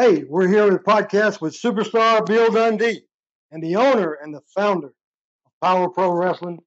Hey, 0.00 0.24
we're 0.26 0.48
here 0.48 0.64
with 0.64 0.80
a 0.80 0.82
podcast 0.82 1.42
with 1.42 1.52
superstar 1.52 2.24
Bill 2.24 2.50
Dundee 2.50 3.02
and 3.50 3.62
the 3.62 3.76
owner 3.76 4.14
and 4.14 4.34
the 4.34 4.40
founder 4.56 4.86
of 4.86 5.52
Power 5.60 5.90
Pro 5.90 6.12
Wrestling. 6.12 6.58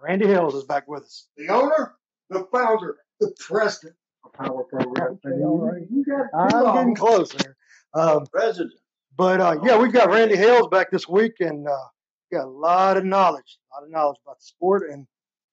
Randy 0.00 0.28
Hales 0.28 0.54
is 0.54 0.62
back 0.62 0.86
with 0.86 1.02
us. 1.02 1.26
The 1.36 1.48
owner, 1.48 1.96
the 2.30 2.46
founder, 2.52 2.98
the 3.18 3.34
president 3.40 3.96
of 4.24 4.32
Power 4.34 4.62
Pro 4.70 4.88
Wrestling. 4.88 5.18
Okay, 5.26 5.42
all 5.42 5.58
right. 5.58 5.82
You 5.90 6.04
got 6.04 6.26
I'm 6.32 6.76
getting 6.76 6.94
close 6.94 7.32
there. 7.32 7.56
Um, 7.92 8.24
President. 8.26 8.74
but 9.16 9.40
uh, 9.40 9.58
yeah, 9.64 9.76
we've 9.76 9.92
got 9.92 10.08
Randy 10.08 10.36
Hales 10.36 10.68
back 10.68 10.92
this 10.92 11.08
week 11.08 11.32
and 11.40 11.66
uh, 11.66 11.86
got 12.32 12.44
a 12.44 12.48
lot 12.48 12.96
of 12.96 13.04
knowledge, 13.04 13.58
a 13.72 13.80
lot 13.80 13.84
of 13.84 13.90
knowledge 13.90 14.18
about 14.24 14.38
the 14.38 14.44
sport. 14.44 14.84
And 14.92 15.08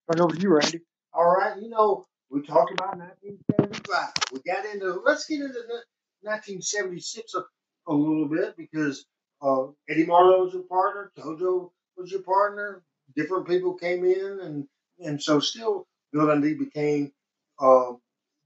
turn 0.06 0.22
it 0.22 0.24
over 0.24 0.36
to 0.36 0.40
you, 0.40 0.54
Randy. 0.54 0.82
All 1.16 1.36
right, 1.36 1.60
you 1.60 1.70
know, 1.70 2.06
we 2.30 2.44
talked 2.44 2.74
about 2.74 2.96
1975. 3.00 4.10
We 4.32 4.40
got 4.46 4.66
into, 4.72 5.02
let's 5.04 5.26
get 5.26 5.40
into 5.40 5.54
the 5.54 5.82
1976 6.24 7.36
a, 7.36 7.44
a 7.88 7.94
little 7.94 8.28
bit 8.28 8.56
because 8.58 9.06
uh, 9.42 9.66
Eddie 9.90 10.06
Marlin 10.06 10.42
was 10.42 10.54
your 10.54 10.64
partner, 10.64 11.12
Tojo 11.18 11.72
was 11.98 12.12
your 12.12 12.22
partner, 12.22 12.84
different 13.16 13.48
people 13.48 13.74
came 13.76 14.06
in, 14.06 14.40
and, 14.42 14.68
and 15.06 15.22
so 15.22 15.40
still 15.40 15.88
Bill 16.12 16.28
Dundee 16.28 16.56
became 16.56 17.12
uh, 17.60 17.94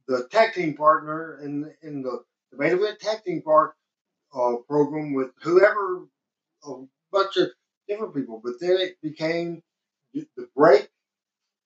the 0.08 0.28
tag 0.32 0.54
team 0.54 0.76
partner 0.76 1.40
in, 1.44 1.72
in 1.82 2.02
the, 2.02 2.24
the 2.52 2.58
main 2.58 2.74
event 2.74 3.00
tag 3.00 3.24
team 3.24 3.42
part 3.42 3.76
uh, 4.34 4.56
program 4.68 5.14
with 5.14 5.32
whoever, 5.42 6.06
a 6.66 6.74
bunch 7.12 7.38
of 7.38 7.50
different 7.88 8.16
people. 8.16 8.42
But 8.44 8.54
then 8.60 8.78
it 8.80 8.98
became 9.02 9.62
the 10.14 10.28
the 10.36 10.48
break 10.56 10.90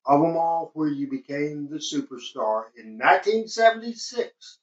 of 0.05 0.21
them 0.21 0.35
all 0.37 0.71
where 0.73 0.89
you 0.89 1.09
became 1.09 1.70
the 1.70 1.77
superstar. 1.77 2.65
In 2.77 2.98
1976, 2.98 4.59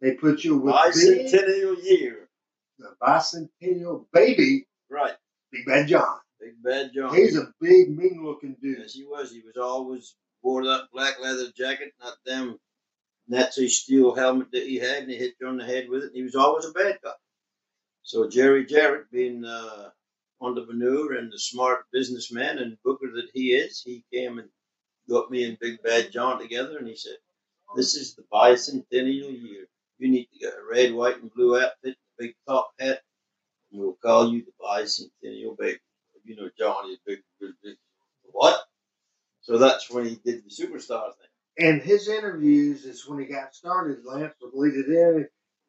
they 0.00 0.12
put 0.12 0.44
you 0.44 0.58
with 0.58 0.74
Big, 0.94 1.26
Bicentennial 1.26 1.82
year. 1.82 2.28
the 2.78 2.94
bicentennial 3.02 4.06
baby, 4.12 4.66
Right. 4.90 5.14
Big 5.52 5.66
Bad 5.66 5.88
John. 5.88 6.18
Big 6.40 6.62
Bad 6.62 6.92
John. 6.94 7.14
He's 7.14 7.36
a 7.36 7.52
big, 7.60 7.96
mean 7.96 8.24
looking 8.24 8.56
dude. 8.62 8.78
Yes, 8.80 8.92
he 8.94 9.04
was. 9.04 9.32
He 9.32 9.42
was 9.44 9.56
always 9.56 10.14
wore 10.42 10.64
that 10.64 10.88
black 10.92 11.20
leather 11.20 11.50
jacket, 11.56 11.92
not 12.00 12.14
them 12.24 12.58
Nazi 13.28 13.68
steel 13.68 14.14
helmet 14.14 14.48
that 14.52 14.66
he 14.66 14.76
had, 14.76 15.02
and 15.02 15.10
he 15.10 15.16
hit 15.16 15.34
you 15.40 15.48
on 15.48 15.58
the 15.58 15.64
head 15.64 15.88
with 15.88 16.04
it. 16.04 16.12
He 16.14 16.22
was 16.22 16.34
always 16.36 16.64
a 16.64 16.72
bad 16.72 16.98
guy. 17.02 17.12
So 18.02 18.28
Jerry 18.28 18.64
Jarrett, 18.64 19.10
being 19.10 19.44
uh, 19.44 19.90
entrepreneur 20.40 21.14
and 21.14 21.30
the 21.30 21.38
smart 21.38 21.84
businessman 21.92 22.58
and 22.58 22.78
booker 22.84 23.10
that 23.14 23.28
he 23.34 23.52
is, 23.52 23.82
he 23.84 24.04
came 24.12 24.38
and 24.38 24.48
got 25.08 25.30
me 25.30 25.44
and 25.44 25.58
Big 25.58 25.82
Bad 25.82 26.12
John 26.12 26.38
together, 26.40 26.78
and 26.78 26.88
he 26.88 26.96
said, 26.96 27.16
"This 27.76 27.96
is 27.96 28.14
the 28.14 28.22
bicentennial 28.32 29.30
year. 29.42 29.66
You 29.98 30.10
need 30.10 30.28
to 30.32 30.38
get 30.38 30.54
a 30.54 30.64
red, 30.70 30.94
white, 30.94 31.20
and 31.20 31.32
blue 31.32 31.58
outfit, 31.58 31.96
a 31.96 32.22
big 32.22 32.34
top 32.46 32.70
hat, 32.78 33.00
and 33.70 33.80
we'll 33.80 33.98
call 34.02 34.32
you 34.32 34.44
the 34.44 34.52
bicentennial 34.64 35.56
baby." 35.58 35.80
You 36.24 36.36
know, 36.36 36.50
Johnny, 36.58 36.98
big, 37.06 37.18
big, 37.40 37.50
big. 37.62 37.76
What? 38.22 38.60
So 39.40 39.56
that's 39.58 39.90
when 39.90 40.04
he 40.04 40.16
did 40.24 40.44
the 40.44 40.50
superstar 40.50 41.12
thing. 41.14 41.66
And 41.66 41.82
his 41.82 42.08
interviews 42.08 42.84
is 42.84 43.06
when 43.08 43.18
he 43.18 43.26
got 43.26 43.54
started. 43.54 44.04
Lance 44.04 44.34
would 44.42 44.52
lead 44.54 44.74
it 44.74 44.88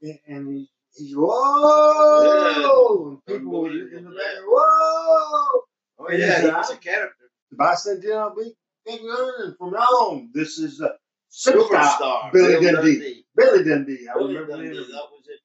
in, 0.01 0.19
and 0.27 0.47
he, 0.53 0.69
he's 0.95 1.15
whoa, 1.15 3.07
and 3.09 3.25
people 3.25 3.63
were 3.63 3.71
in 3.71 4.03
the 4.03 4.11
back, 4.11 4.37
whoa. 4.45 5.61
Oh 5.97 6.11
yeah, 6.11 6.41
he 6.41 6.47
was 6.47 6.69
a 6.71 6.77
character. 6.77 7.31
The 7.51 7.57
bicentennial 7.57 8.35
big, 8.35 8.53
big 8.85 9.01
and 9.01 9.57
from 9.57 9.71
now 9.71 9.79
on, 9.79 10.29
this 10.33 10.59
is 10.59 10.81
a 10.81 10.93
superstar. 11.31 12.31
Billy 12.31 12.59
Bill 12.59 12.73
Dundee. 12.75 13.25
Billy 13.35 13.63
Dundee. 13.63 14.07
I 14.09 14.17
Billy 14.17 14.35
remember 14.37 14.63
Dundee, 14.63 14.77
that 14.77 14.85
was 15.11 15.23
it. 15.27 15.39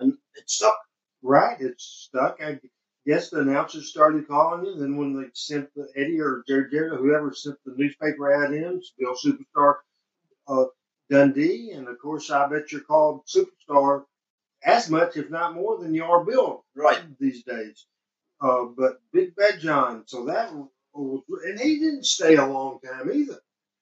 And 0.00 0.12
it 0.36 0.48
stuck. 0.50 0.76
Right, 1.22 1.60
it 1.60 1.74
stuck. 1.80 2.38
I 2.42 2.60
guess 3.06 3.30
the 3.30 3.40
announcers 3.40 3.90
started 3.90 4.28
calling 4.28 4.64
you. 4.66 4.76
Then 4.76 4.96
when 4.96 5.20
they 5.20 5.28
sent 5.34 5.68
the 5.74 5.88
Eddie 5.96 6.20
or 6.20 6.44
Jerry 6.46 6.70
Jarrett 6.70 6.98
whoever 7.00 7.32
sent 7.34 7.56
the 7.64 7.74
newspaper 7.76 8.44
ad 8.44 8.52
in, 8.52 8.80
Bill 8.98 9.14
Superstar 9.24 9.74
uh, 10.48 10.64
Dundee, 11.10 11.72
and 11.72 11.88
of 11.88 11.98
course 12.00 12.30
I 12.30 12.48
bet 12.48 12.70
you're 12.72 12.82
called 12.82 13.22
Superstar 13.26 14.04
as 14.64 14.90
much, 14.90 15.16
if 15.16 15.30
not 15.30 15.54
more, 15.54 15.78
than 15.78 15.94
you 15.94 16.04
are 16.04 16.24
Bill 16.24 16.64
Right. 16.74 17.00
these 17.20 17.42
days. 17.44 17.86
Uh, 18.40 18.66
but 18.76 19.00
Big 19.12 19.34
Bad 19.36 19.60
John, 19.60 20.04
so 20.06 20.26
that 20.26 20.52
was, 20.54 21.22
and 21.44 21.58
he 21.60 21.78
didn't 21.80 22.06
stay 22.06 22.36
a 22.36 22.46
long 22.46 22.78
time 22.80 23.10
either. 23.12 23.38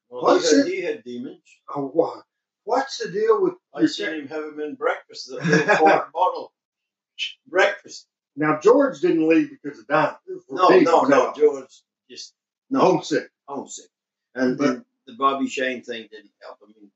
Well, 0.08 0.22
What's 0.22 0.50
he, 0.50 0.56
had, 0.58 0.66
it? 0.66 0.72
he 0.74 0.82
had 0.82 1.04
demons. 1.04 1.40
Oh? 1.74 2.22
What's 2.64 2.98
the 2.98 3.10
deal 3.10 3.42
with 3.42 3.54
I 3.74 3.86
seen 3.86 4.12
him 4.14 4.28
have 4.28 4.44
him 4.44 4.60
in 4.60 4.74
breakfast, 4.74 5.28
the 5.28 5.36
little 5.44 6.04
bottle. 6.12 6.52
Breakfast. 7.46 8.06
now? 8.36 8.58
George 8.60 9.00
didn't 9.00 9.28
leave 9.28 9.50
because 9.50 9.78
of 9.80 9.86
Don. 9.86 10.14
No, 10.50 10.68
no, 10.80 11.02
no. 11.02 11.32
George 11.36 11.70
just 12.10 12.34
no 12.70 12.80
homesick. 12.80 13.30
homesick. 13.48 13.86
And 14.34 14.58
But- 14.58 14.64
then 14.64 14.84
the 15.06 15.14
Bobby 15.14 15.48
Shane 15.48 15.82
thing 15.82 16.08
didn't 16.10 16.30
help. 16.42 16.58
I 16.62 16.66
mean, 16.66 16.90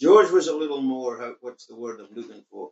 George 0.00 0.30
was 0.30 0.48
a 0.48 0.56
little 0.56 0.80
more. 0.82 1.18
how- 1.18 1.36
What's 1.40 1.66
the 1.66 1.74
word 1.76 2.00
I'm 2.00 2.14
looking 2.14 2.44
for? 2.50 2.70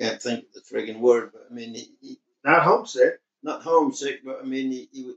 Can't 0.00 0.20
think 0.22 0.46
of 0.46 0.52
the 0.54 0.60
friggin' 0.62 1.00
word. 1.00 1.30
But 1.32 1.46
I 1.50 1.54
mean, 1.54 1.74
he, 1.74 1.90
he, 2.00 2.18
Not 2.44 2.62
homesick. 2.62 3.20
not 3.42 3.62
homesick, 3.62 4.24
but 4.24 4.40
I 4.40 4.44
mean, 4.44 4.70
he, 4.72 4.88
he, 4.92 5.14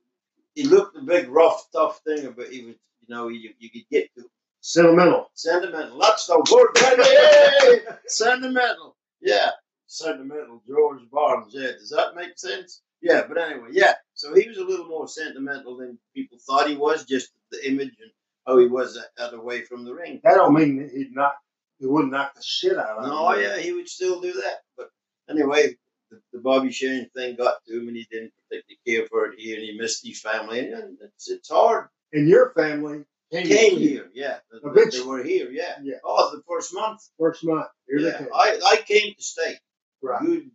he 0.55 0.63
looked 0.63 0.97
a 0.97 1.01
big, 1.01 1.29
rough, 1.29 1.67
tough 1.71 2.01
thing, 2.05 2.31
but 2.35 2.51
he 2.51 2.65
was, 2.65 2.75
you 3.07 3.15
know, 3.15 3.27
you, 3.29 3.51
you 3.59 3.69
could 3.69 3.87
get 3.91 4.09
to 4.17 4.23
Sentimental. 4.61 5.29
sentimental. 5.33 5.99
That's 5.99 6.25
the 6.25 6.37
word, 6.53 6.73
baby. 6.75 7.81
sentimental. 8.07 8.95
Yeah, 9.21 9.49
sentimental. 9.87 10.61
George 10.67 11.01
Barnes. 11.11 11.51
Yeah, 11.53 11.71
does 11.71 11.89
that 11.89 12.15
make 12.15 12.37
sense? 12.37 12.81
Yeah, 13.01 13.23
but 13.27 13.37
anyway, 13.37 13.69
yeah. 13.71 13.93
So 14.13 14.33
he 14.33 14.47
was 14.47 14.57
a 14.57 14.63
little 14.63 14.87
more 14.87 15.07
sentimental 15.09 15.75
than 15.77 15.99
people 16.15 16.37
thought 16.47 16.69
he 16.69 16.77
was, 16.77 17.03
just 17.05 17.31
the 17.51 17.67
image 17.69 17.91
and 18.01 18.11
how 18.47 18.57
he 18.57 18.67
was 18.67 18.97
out- 19.19 19.33
away 19.33 19.63
from 19.63 19.83
the 19.83 19.93
ring. 19.93 20.21
That 20.23 20.35
don't 20.35 20.53
mean 20.53 20.77
that 20.81 20.91
he'd 20.91 21.13
not. 21.13 21.33
He 21.79 21.85
wouldn't 21.85 22.13
knock 22.13 22.33
the 22.35 22.41
shit 22.41 22.77
out 22.77 22.97
of 22.99 23.03
him. 23.03 23.09
No, 23.09 23.33
yeah, 23.35 23.57
he 23.57 23.73
would 23.73 23.89
still 23.89 24.21
do 24.21 24.31
that. 24.31 24.59
But 24.77 24.87
anyway, 25.29 25.75
the, 26.09 26.21
the 26.31 26.39
Bobby 26.39 26.71
Shane 26.71 27.09
thing 27.13 27.35
got 27.35 27.55
to 27.67 27.77
him, 27.77 27.89
and 27.89 27.97
he 27.97 28.07
didn't 28.09 28.31
particularly 28.49 28.79
care 28.87 29.07
for 29.09 29.25
it 29.33 29.39
here, 29.39 29.57
and 29.57 29.65
he 29.65 29.77
missed 29.77 30.05
his 30.07 30.21
family, 30.21 30.71
and 30.71 30.97
it's 31.01 31.29
it's 31.29 31.49
hard. 31.49 31.87
And 32.13 32.27
your 32.27 32.53
family 32.53 33.03
came, 33.31 33.47
Came 33.47 33.77
here, 33.79 34.09
yeah. 34.13 34.37
They, 34.75 34.85
they 34.85 35.01
were 35.01 35.23
here, 35.23 35.49
yeah. 35.51 35.75
Yeah. 35.81 35.95
Oh, 36.05 36.35
the 36.35 36.43
first 36.47 36.73
month. 36.73 37.01
first 37.19 37.43
month. 37.43 37.67
Here 37.87 37.99
Yeah. 37.99 38.25
I, 38.33 38.59
I 38.65 38.77
came 38.87 39.13
to 39.15 39.23
stay. 39.23 39.57
Right. 40.01 40.21
Good 40.21 40.51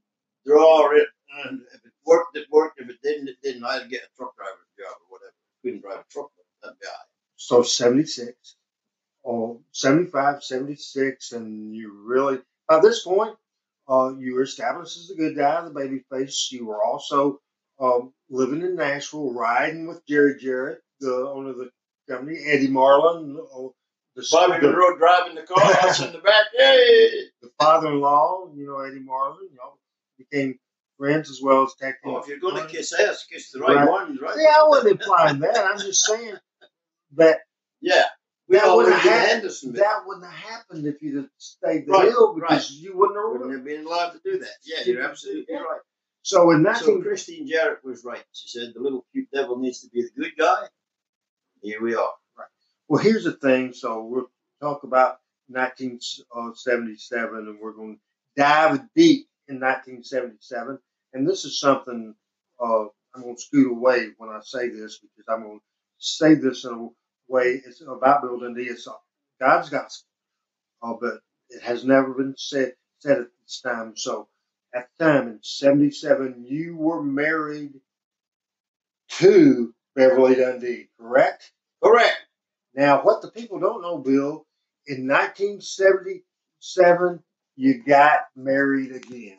draw 0.48 0.90
it, 0.92 1.08
and 1.44 1.60
if 1.74 1.84
it 1.84 1.92
worked, 2.04 2.36
it 2.36 2.46
worked. 2.50 2.80
If 2.80 2.88
it 2.88 2.96
didn't, 3.02 3.28
it 3.28 3.36
didn't. 3.42 3.64
I'd 3.64 3.90
get 3.90 4.02
a 4.02 4.16
truck 4.16 4.34
driver's 4.36 4.72
job 4.78 4.96
or 5.02 5.18
whatever. 5.18 5.34
Couldn't 5.62 5.82
drive 5.82 6.00
a 6.00 6.12
truck, 6.12 6.30
that 6.62 6.74
guy. 6.82 6.88
So 7.36 7.62
76, 7.62 8.56
oh, 9.24 9.60
75, 9.72 10.42
76, 10.42 11.32
and 11.32 11.74
you 11.74 11.92
really, 12.04 12.38
by 12.68 12.80
this 12.80 13.04
point, 13.04 13.36
uh, 13.88 14.12
you 14.18 14.34
were 14.34 14.42
established 14.42 14.96
as 14.96 15.10
a 15.10 15.16
good 15.16 15.36
guy, 15.36 15.62
the 15.62 15.70
baby 15.70 16.04
face. 16.10 16.48
You 16.50 16.66
were 16.66 16.82
also 16.82 17.40
um, 17.78 18.12
living 18.28 18.62
in 18.62 18.74
Nashville, 18.74 19.32
riding 19.32 19.86
with 19.86 20.04
Jerry 20.06 20.38
Jarrett, 20.40 20.80
the 21.00 21.12
owner 21.14 21.50
of 21.50 21.58
the 21.58 21.70
company, 22.08 22.38
Eddie 22.44 22.68
Marlin, 22.68 23.34
the, 23.34 24.24
Bobby 24.32 24.60
the, 24.60 24.68
Monroe 24.68 24.96
driving 24.98 25.34
the 25.36 25.42
car, 25.42 25.60
us 25.88 26.00
in 26.00 26.12
the 26.12 26.18
back. 26.18 26.46
Hey! 26.56 27.24
the 27.42 27.50
father-in-law, 27.60 28.50
you 28.54 28.66
know, 28.66 28.80
Eddie 28.80 29.00
Marlin, 29.00 29.48
you 29.50 29.56
know, 29.56 29.74
became 30.18 30.58
friends 30.98 31.30
as 31.30 31.40
well 31.42 31.62
as 31.64 31.74
team. 31.74 31.92
Oh, 32.04 32.16
if 32.18 32.26
you're 32.26 32.38
going 32.38 32.56
to 32.56 32.66
kiss 32.66 32.92
ass, 32.92 33.26
kiss 33.30 33.52
the 33.52 33.60
right, 33.60 33.76
Right. 33.76 33.88
ones, 33.88 34.20
right? 34.20 34.34
See, 34.34 34.44
I 34.46 34.64
wasn't 34.66 35.00
implying 35.00 35.38
that. 35.40 35.56
I'm 35.56 35.78
just 35.78 36.04
saying 36.04 36.34
that 37.16 37.40
Yeah. 37.80 38.04
That 38.48 38.74
wouldn't 38.74 38.94
Hendersonville. 38.94 39.82
that 39.82 40.06
wouldn't 40.06 40.24
have 40.24 40.34
happened 40.52 40.86
if 40.86 41.02
you'd 41.02 41.16
have 41.16 41.28
stayed 41.36 41.86
the 41.86 41.92
Right, 41.92 42.08
hill 42.08 42.34
because 42.34 42.70
right. 42.70 42.80
you 42.80 42.96
wouldn't 42.96 43.18
have. 43.18 43.32
Wouldn't 43.42 43.52
have 43.52 43.64
been 43.64 43.84
allowed 43.86 44.12
to 44.12 44.20
do 44.24 44.38
that. 44.38 44.48
Yeah, 44.64 44.78
you're 44.86 45.02
absolutely 45.02 45.44
Yeah. 45.50 45.58
right. 45.58 45.80
So 46.22 46.50
in 46.50 46.64
So 46.64 46.70
19, 46.86 47.02
Christine 47.02 47.46
Jarrett 47.46 47.84
was 47.84 48.04
right. 48.04 48.24
She 48.32 48.48
said 48.48 48.72
the 48.74 48.80
little 48.80 49.04
cute 49.12 49.28
devil 49.32 49.58
needs 49.58 49.80
to 49.82 49.88
be 49.90 50.02
the 50.02 50.10
good 50.18 50.32
guy. 50.38 50.66
Here 51.62 51.82
we 51.82 51.94
are. 51.94 52.14
well, 52.88 53.02
here's 53.02 53.24
the 53.24 53.32
thing. 53.32 53.72
So 53.72 54.04
we'll 54.04 54.30
talk 54.60 54.84
about 54.84 55.20
1977, 55.48 57.36
and 57.36 57.58
we're 57.60 57.72
going 57.72 57.96
to 57.96 58.00
dive 58.40 58.80
deep 58.94 59.28
in 59.48 59.56
1977. 59.60 60.78
And 61.14 61.26
this 61.26 61.44
is 61.44 61.58
something 61.58 62.14
uh, 62.60 62.84
I'm 63.14 63.22
going 63.22 63.36
to 63.36 63.42
scoot 63.42 63.72
away 63.72 64.08
when 64.18 64.30
I 64.30 64.40
say 64.42 64.68
this 64.68 64.98
because 64.98 65.26
I'm 65.28 65.42
going 65.42 65.58
to 65.58 65.64
say 65.98 66.34
this 66.34 66.64
in 66.64 66.72
a 66.72 66.88
way. 67.32 67.62
It's 67.66 67.82
about 67.82 68.22
building 68.22 68.54
the 68.54 68.64
It's 68.64 68.88
God's 69.40 69.70
gospel, 69.70 70.08
uh, 70.82 70.94
but 71.00 71.20
it 71.50 71.62
has 71.62 71.84
never 71.84 72.12
been 72.14 72.34
said 72.36 72.74
said 73.00 73.18
at 73.18 73.28
this 73.44 73.60
time. 73.60 73.96
So 73.96 74.28
at 74.74 74.88
the 74.98 75.04
time 75.04 75.28
in 75.28 75.38
'77, 75.42 76.44
you 76.46 76.76
were 76.76 77.02
married 77.02 77.80
to 79.10 79.74
Beverly 79.98 80.36
Dundee, 80.36 80.88
correct? 81.00 81.50
Correct. 81.82 82.16
Now, 82.74 83.02
what 83.02 83.20
the 83.20 83.32
people 83.32 83.58
don't 83.58 83.82
know, 83.82 83.98
Bill, 83.98 84.46
in 84.86 85.08
1977, 85.08 87.20
you 87.56 87.82
got 87.82 88.20
married 88.36 88.92
again. 88.92 89.38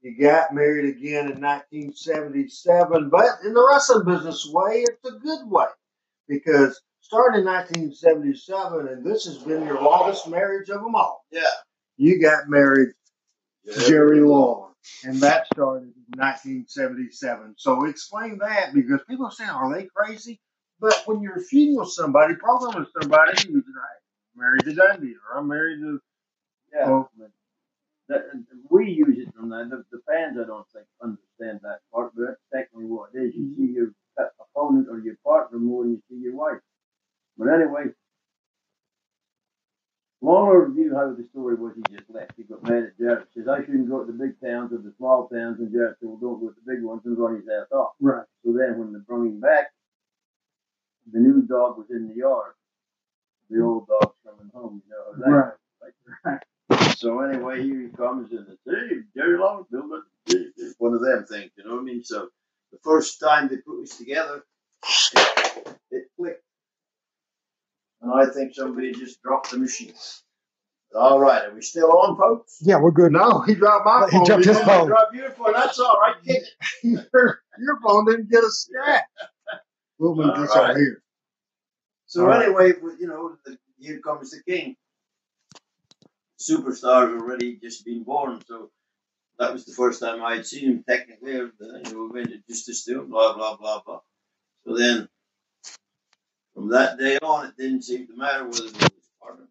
You 0.00 0.16
got 0.20 0.54
married 0.54 0.96
again 0.96 1.32
in 1.32 1.40
1977, 1.40 3.10
but 3.10 3.30
in 3.44 3.52
the 3.54 3.68
wrestling 3.68 4.06
business 4.06 4.48
way, 4.52 4.84
it's 4.86 5.04
a 5.08 5.18
good 5.18 5.50
way 5.50 5.66
because 6.28 6.80
starting 7.00 7.40
in 7.40 7.46
1977, 7.46 8.86
and 8.88 9.04
this 9.04 9.24
has 9.24 9.38
been 9.38 9.66
your 9.66 9.82
longest 9.82 10.28
marriage 10.28 10.68
of 10.68 10.82
them 10.82 10.94
all. 10.94 11.24
Yeah. 11.32 11.42
You 11.96 12.20
got 12.20 12.48
married 12.48 12.90
to 13.66 13.72
Jerry 13.88 14.20
Lawler, 14.20 14.63
and 15.04 15.20
that 15.20 15.46
started 15.46 15.92
in 15.96 16.18
1977. 16.18 17.54
So 17.58 17.84
explain 17.86 18.38
that 18.38 18.74
because 18.74 19.00
people 19.08 19.30
say, 19.30 19.46
"Are 19.46 19.72
they 19.72 19.86
crazy?" 19.86 20.40
But 20.80 21.02
when 21.06 21.22
you're 21.22 21.40
feuding 21.40 21.76
with 21.76 21.90
somebody, 21.90 22.34
problem 22.34 22.74
with 22.78 22.88
somebody, 23.00 23.32
right, 23.54 24.00
married 24.36 24.64
to 24.64 24.74
Dundee, 24.74 25.14
or 25.30 25.38
I'm 25.38 25.48
married 25.48 25.80
to. 25.80 26.00
Yeah, 26.74 26.90
Oh. 26.90 27.08
but 27.16 27.30
that, 28.08 28.22
we 28.70 28.90
use 28.90 29.18
it 29.18 29.34
from 29.34 29.50
that. 29.50 29.70
The, 29.70 29.84
the 29.96 30.02
fans, 30.06 30.36
I 30.38 30.46
don't 30.46 30.68
think, 30.72 30.86
understand 31.02 31.60
that 31.62 31.80
part, 31.92 32.12
but 32.14 32.26
that's 32.26 32.40
technically 32.52 32.86
what 32.86 33.10
it 33.14 33.18
is. 33.18 33.34
You 33.34 33.44
mm-hmm. 33.44 33.66
see 33.66 33.72
your 33.72 33.94
opponent 34.40 34.88
or 34.90 34.98
your 34.98 35.16
partner 35.24 35.58
more 35.58 35.84
than 35.84 35.92
you 35.92 36.02
see 36.08 36.22
your 36.22 36.34
wife. 36.34 36.60
But 37.38 37.48
anyway, 37.48 37.86
long 40.24 40.48
overview 40.48 40.94
how 40.94 41.12
the 41.14 41.26
story 41.30 41.54
was 41.54 41.74
he 41.76 41.82
just 41.96 42.08
left. 42.10 42.32
He 42.36 42.44
got 42.44 42.62
mad 42.62 42.84
at 42.84 42.98
Jarrett. 42.98 43.28
Says, 43.34 43.48
I 43.48 43.60
shouldn't 43.60 43.90
go 43.90 44.04
to 44.04 44.10
the 44.10 44.18
big 44.18 44.40
towns 44.40 44.72
or 44.72 44.78
the 44.78 44.92
small 44.96 45.28
towns. 45.28 45.60
And 45.60 45.72
Jarrett 45.72 45.96
said, 46.00 46.08
well, 46.08 46.18
don't 46.18 46.40
go 46.40 46.48
to 46.48 46.56
the 46.64 46.72
big 46.72 46.82
ones 46.82 47.02
and 47.04 47.18
run 47.18 47.36
his 47.36 47.44
ass 47.48 47.70
off. 47.72 47.92
Right. 48.00 48.24
So 48.44 48.52
then 48.52 48.78
when 48.78 48.92
they 48.92 49.00
brought 49.00 49.26
him 49.26 49.40
back, 49.40 49.72
the 51.12 51.20
new 51.20 51.42
dog 51.42 51.78
was 51.78 51.86
in 51.90 52.08
the 52.08 52.14
yard. 52.14 52.54
The 53.50 53.62
old 53.62 53.86
dog's 53.86 54.16
coming 54.24 54.50
home, 54.54 54.82
you 54.86 54.90
know. 54.90 55.24
That, 55.24 55.30
Right. 55.30 55.52
Like, 56.24 56.96
so 56.96 57.20
anyway, 57.20 57.62
here 57.62 57.82
he 57.82 57.88
comes 57.88 58.32
and 58.32 58.46
it's, 58.48 58.60
hey, 58.64 59.00
Jerry 59.14 59.38
Long, 59.38 59.66
It's 60.26 60.74
one 60.78 60.94
of 60.94 61.02
them 61.02 61.26
things, 61.26 61.50
you 61.56 61.64
know 61.64 61.74
what 61.74 61.80
I 61.80 61.84
mean? 61.84 62.02
So 62.02 62.28
the 62.72 62.78
first 62.82 63.20
time 63.20 63.48
they 63.48 63.56
put 63.58 63.82
us 63.82 63.98
together, 63.98 64.44
it, 65.14 65.78
it 65.90 66.04
clicked. 66.16 66.42
And 68.04 68.12
I 68.12 68.30
think 68.32 68.54
somebody 68.54 68.92
just 68.92 69.22
dropped 69.22 69.50
the 69.50 69.58
machine. 69.58 69.94
All 70.94 71.18
right, 71.18 71.46
are 71.46 71.54
we 71.54 71.62
still 71.62 71.90
on, 71.90 72.16
folks? 72.18 72.58
Yeah, 72.60 72.78
we're 72.78 72.90
good. 72.92 73.12
No, 73.12 73.40
he 73.42 73.54
dropped 73.54 73.86
my 73.86 74.02
phone. 74.02 74.10
He 74.10 74.16
phone. 74.18 74.26
dropped 74.26 74.44
his 74.44 74.56
didn't 74.58 74.68
phone. 74.68 74.86
Drop 74.88 75.12
beautiful, 75.12 75.46
that's 75.52 75.80
all 75.80 75.98
right. 76.00 76.14
Kick 76.24 76.42
it. 76.42 76.48
Your, 77.12 77.40
your 77.58 77.80
phone 77.84 78.06
didn't 78.06 78.30
get 78.30 78.44
a 78.44 78.50
scratch. 78.50 79.02
We'll 79.98 80.14
move 80.14 80.30
All 80.30 80.40
this 80.42 80.54
right. 80.54 80.70
over 80.70 80.78
here. 80.78 81.02
So 82.06 82.22
All 82.22 82.28
right. 82.28 82.44
anyway, 82.46 82.72
we- 82.82 82.96
you 83.00 83.08
know, 83.08 83.36
the, 83.46 83.58
here 83.78 84.00
comes 84.00 84.30
the 84.30 84.42
king. 84.46 84.76
Superstar 86.40 87.18
already 87.20 87.56
just 87.62 87.84
been 87.84 88.02
born, 88.04 88.40
so 88.46 88.70
that 89.38 89.52
was 89.52 89.64
the 89.64 89.72
first 89.72 90.00
time 90.00 90.22
I 90.22 90.36
had 90.36 90.46
seen 90.46 90.68
him. 90.70 90.84
Technically, 90.88 91.36
uh, 91.36 91.44
you 91.60 91.92
know, 91.92 92.08
we 92.12 92.20
went 92.20 92.28
to 92.30 92.38
just 92.48 92.66
to 92.66 92.74
still 92.74 93.04
blah 93.04 93.34
blah 93.34 93.56
blah 93.56 93.80
blah. 93.84 94.00
So 94.66 94.76
then, 94.76 95.08
from 96.54 96.70
that 96.70 96.98
day 96.98 97.18
on, 97.18 97.46
it 97.46 97.56
didn't 97.58 97.82
seem 97.82 98.06
to 98.06 98.16
matter 98.16 98.44
whether 98.44 98.64
we 98.64 98.70
was 98.72 99.10
partners 99.20 99.48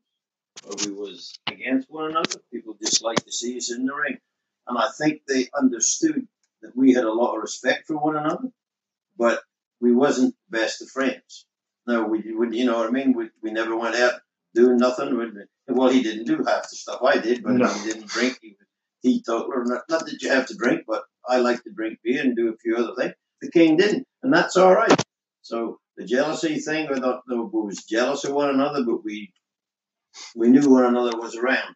or 0.66 0.76
we 0.86 0.94
was 0.94 1.34
against 1.48 1.90
one 1.92 2.10
another. 2.12 2.40
People 2.52 2.76
just 2.82 3.04
liked 3.04 3.26
to 3.26 3.32
see 3.32 3.58
us 3.58 3.72
in 3.72 3.86
the 3.86 3.94
ring, 3.94 4.18
and 4.68 4.78
I 4.78 4.88
think 4.98 5.22
they 5.28 5.50
understood 5.58 6.28
that 6.62 6.76
we 6.76 6.94
had 6.94 7.04
a 7.04 7.12
lot 7.12 7.36
of 7.36 7.42
respect 7.42 7.88
for 7.88 7.98
one 7.98 8.16
another, 8.16 8.50
but 9.18 9.42
we 9.82 9.92
wasn't 9.94 10.36
best 10.50 10.82
of 10.82 10.90
friends. 10.90 11.46
No, 11.86 12.06
we 12.06 12.22
wouldn't. 12.34 12.56
You 12.56 12.66
know 12.66 12.78
what 12.78 12.88
I 12.88 12.92
mean? 12.92 13.14
We, 13.14 13.30
we 13.42 13.52
never 13.52 13.76
went 13.76 13.96
out 13.96 14.14
doing 14.56 14.78
nothing. 14.78 15.18
We, 15.18 15.26
well, 15.68 15.90
he 15.90 16.02
didn't 16.02 16.26
do 16.26 16.38
half 16.38 16.70
the 16.70 16.76
stuff 16.78 17.02
I 17.04 17.18
did, 17.18 17.44
but 17.44 17.54
No. 17.54 17.68
he 17.68 17.92
didn't 17.92 18.08
drink. 18.08 18.40
He 18.42 18.56
teetotaler. 19.04 19.66
Not, 19.66 19.82
not 19.90 20.06
that 20.06 20.22
you 20.22 20.30
have 20.30 20.46
to 20.48 20.56
drink, 20.56 20.84
but 20.88 21.04
I 21.28 21.38
like 21.38 21.62
to 21.64 21.72
drink 21.72 22.00
beer 22.04 22.22
and 22.22 22.36
do 22.38 22.54
a 22.54 22.58
few 22.58 22.78
other 22.78 22.94
things. 22.98 23.14
The 23.42 23.52
king 23.52 23.76
didn't, 23.76 24.08
and 24.24 24.34
that's 24.34 24.56
all 24.56 24.74
right. 24.74 25.04
So 25.42 25.80
the 25.98 26.06
jealousy 26.06 26.60
thing, 26.60 26.88
I 26.88 27.00
don't 27.00 27.22
we 27.28 27.62
was 27.62 27.84
jealous 27.84 28.24
of 28.24 28.34
one 28.34 28.50
another, 28.50 28.84
but 28.84 29.04
we 29.04 29.31
we 30.36 30.50
knew 30.50 30.69
one 30.69 30.86
another 30.86 31.18
was 31.18 31.36
around. 31.36 31.75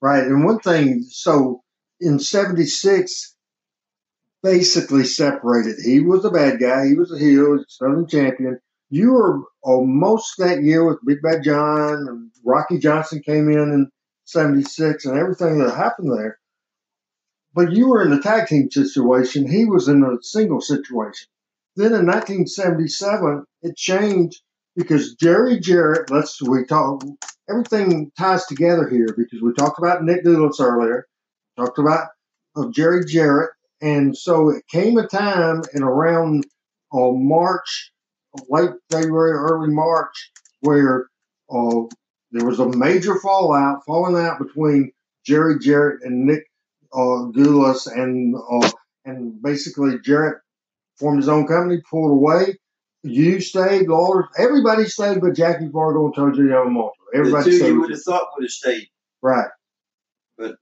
Right. 0.00 0.24
And 0.24 0.44
one 0.44 0.60
thing, 0.60 1.04
so 1.08 1.62
in 2.00 2.18
76, 2.18 3.36
basically 4.42 5.04
separated. 5.04 5.76
He 5.84 6.00
was 6.00 6.24
a 6.24 6.30
bad 6.30 6.58
guy. 6.58 6.86
He 6.86 6.94
was 6.94 7.12
a 7.12 7.18
heel, 7.18 7.44
he 7.44 7.52
was 7.52 7.62
a 7.62 7.70
Southern 7.70 8.06
champion. 8.06 8.58
You 8.88 9.12
were 9.12 9.38
oh, 9.38 9.46
almost 9.62 10.34
that 10.38 10.62
year 10.62 10.84
with 10.84 11.04
Big 11.06 11.22
Bad 11.22 11.44
John 11.44 12.06
and 12.08 12.30
Rocky 12.44 12.78
Johnson 12.78 13.22
came 13.24 13.48
in 13.48 13.58
in 13.58 13.90
76 14.24 15.04
and 15.04 15.18
everything 15.18 15.58
that 15.58 15.74
happened 15.74 16.12
there. 16.12 16.38
But 17.54 17.72
you 17.72 17.88
were 17.88 18.02
in 18.02 18.12
a 18.12 18.20
tag 18.20 18.46
team 18.46 18.70
situation. 18.70 19.48
He 19.48 19.64
was 19.66 19.88
in 19.88 20.02
a 20.02 20.22
single 20.22 20.60
situation. 20.60 21.28
Then 21.76 21.92
in 21.94 22.06
1977, 22.06 23.44
it 23.62 23.76
changed 23.76 24.42
because 24.76 25.14
Jerry 25.14 25.58
Jarrett, 25.60 26.10
let's, 26.10 26.40
we 26.42 26.64
talk, 26.64 27.02
everything 27.48 28.10
ties 28.18 28.46
together 28.46 28.88
here 28.88 29.14
because 29.16 29.40
we 29.42 29.52
talked 29.54 29.78
about 29.78 30.04
Nick 30.04 30.24
Gulas 30.24 30.60
earlier, 30.60 31.06
talked 31.56 31.78
about 31.78 32.08
uh, 32.56 32.66
Jerry 32.70 33.04
Jarrett, 33.04 33.50
and 33.80 34.16
so 34.16 34.50
it 34.50 34.64
came 34.68 34.98
a 34.98 35.06
time 35.06 35.62
in 35.74 35.82
around 35.82 36.44
uh, 36.92 37.10
March, 37.12 37.92
late 38.48 38.70
February, 38.90 39.32
early 39.32 39.72
March, 39.72 40.30
where 40.60 41.08
uh, 41.50 41.82
there 42.32 42.46
was 42.46 42.60
a 42.60 42.68
major 42.68 43.18
fallout, 43.20 43.84
falling 43.86 44.16
out 44.16 44.38
between 44.38 44.92
Jerry 45.24 45.58
Jarrett 45.58 46.02
and 46.02 46.26
Nick 46.26 46.44
uh, 46.92 47.26
and 47.26 48.34
uh, 48.50 48.70
and 49.04 49.42
basically 49.42 49.98
Jarrett 50.00 50.38
formed 51.00 51.18
his 51.18 51.28
own 51.28 51.46
company, 51.46 51.80
pulled 51.90 52.12
away. 52.12 52.58
You 53.02 53.40
stayed, 53.40 53.88
Lawler, 53.88 54.28
everybody 54.38 54.84
stayed, 54.84 55.20
but 55.22 55.34
Jackie 55.34 55.70
Fargo 55.72 56.04
and 56.06 56.14
Tojo 56.14 56.36
Yamamoto. 56.36 56.90
Everybody 57.14 57.44
the 57.44 57.50
two 57.50 57.56
stayed. 57.56 57.68
you 57.68 57.80
would 57.80 57.90
have 57.90 58.02
thought 58.02 58.26
would 58.36 58.44
have 58.44 58.50
stayed. 58.50 58.88
Right. 59.22 59.48
But 60.36 60.56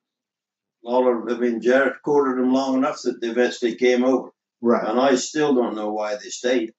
Lawler, 0.85 1.29
I 1.31 1.37
mean, 1.39 1.61
Jarrett 1.61 2.01
courted 2.05 2.41
them 2.41 2.53
long 2.55 2.77
enough 2.79 3.03
that 3.03 3.21
they 3.21 3.29
eventually 3.29 3.75
came 3.75 4.05
over. 4.05 4.31
Right. 4.61 4.87
And 4.89 5.01
I 5.01 5.17
still 5.17 5.55
don't 5.55 5.75
know 5.75 5.93
why 5.93 6.15
they 6.15 6.29
stayed. 6.31 6.73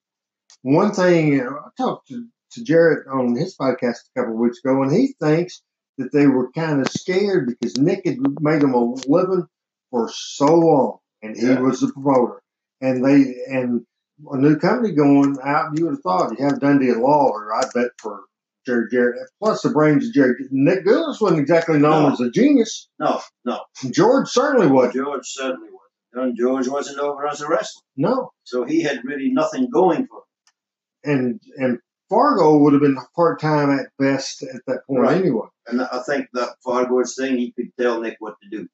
One 0.62 0.92
thing 0.94 1.42
I 1.42 1.70
talked 1.78 2.08
to, 2.08 2.26
to 2.54 2.64
Jarrett 2.64 3.08
on 3.08 3.36
his 3.36 3.56
podcast 3.58 3.98
a 4.16 4.20
couple 4.20 4.34
of 4.34 4.40
weeks 4.40 4.60
ago, 4.64 4.82
and 4.82 4.92
he 4.92 5.14
thinks 5.22 5.62
that 5.98 6.12
they 6.14 6.28
were 6.28 6.52
kind 6.54 6.80
of 6.82 6.88
scared 6.90 7.48
because 7.48 7.78
Nick 7.78 8.06
had 8.06 8.18
made 8.42 8.62
them 8.62 8.74
a 8.74 8.94
living 9.08 9.46
for 9.92 10.10
so 10.14 10.46
long, 10.56 10.98
and 11.22 11.36
he 11.36 11.48
Yeah. 11.48 11.60
was 11.60 11.82
the 11.82 11.92
promoter. 11.92 12.42
And 12.82 13.04
they 13.06 13.36
and 13.48 13.86
a 14.32 14.38
new 14.38 14.58
company 14.58 14.94
going 14.94 15.38
out, 15.44 15.78
you 15.78 15.86
would 15.86 15.92
have 15.96 16.02
thought 16.02 16.38
you 16.38 16.46
have 16.46 16.60
Dundee 16.60 16.90
and 16.90 17.02
Lawler, 17.02 17.54
I 17.54 17.64
bet 17.74 17.92
for 18.02 18.22
Jerry 18.66 18.88
Jarrett. 18.92 19.18
Plus 19.42 19.62
the 19.62 19.70
brains 19.70 20.08
of 20.08 20.14
Jerry. 20.14 20.34
Nick 20.52 20.86
Gulas 20.86 21.22
wasn't 21.22 21.40
exactly 21.42 21.80
known 21.80 22.04
No. 22.04 22.12
as 22.12 22.20
a 22.20 22.30
genius. 22.30 22.90
No, 23.00 23.22
no. 23.46 23.62
George 23.92 24.28
certainly 24.30 24.68
wasn't. 24.68 24.96
George 24.96 25.26
certainly 25.28 25.70
was. 25.70 25.80
And 26.14 26.38
George 26.38 26.68
wasn't 26.68 27.00
over 27.00 27.28
as 27.28 27.42
a 27.42 27.48
wrestler. 27.48 27.84
No. 27.96 28.32
So 28.44 28.64
he 28.66 28.82
had 28.82 29.04
really 29.06 29.32
nothing 29.32 29.70
going 29.70 30.08
for 30.08 30.20
him. 30.20 31.12
And 31.12 31.42
and 31.58 31.80
Fargo 32.10 32.58
would 32.58 32.74
have 32.74 32.82
been 32.82 32.98
part 33.16 33.40
time 33.40 33.70
at 33.78 33.88
best 34.00 34.42
at 34.44 34.62
that 34.68 34.80
point 34.88 35.02
Right. 35.02 35.18
anyway. 35.18 35.48
And 35.68 35.82
I 35.82 36.02
think 36.06 36.28
that 36.34 36.56
Fargo's 36.64 37.16
thing, 37.16 37.38
he 37.38 37.52
could 37.52 37.72
tell 37.80 38.02
Nick 38.02 38.18
what 38.20 38.36
to 38.42 38.50
do. 38.50 38.68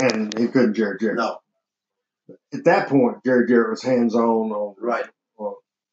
And 0.00 0.36
he 0.38 0.46
couldn't 0.48 0.74
Jerry 0.74 0.96
Jarrett. 1.00 1.18
No, 1.18 1.38
At 2.52 2.64
that 2.64 2.88
point, 2.88 3.18
Jerry 3.24 3.46
Jarrett 3.46 3.70
was 3.70 3.82
hands 3.82 4.14
on 4.14 4.50
on 4.52 4.74
right. 4.80 5.06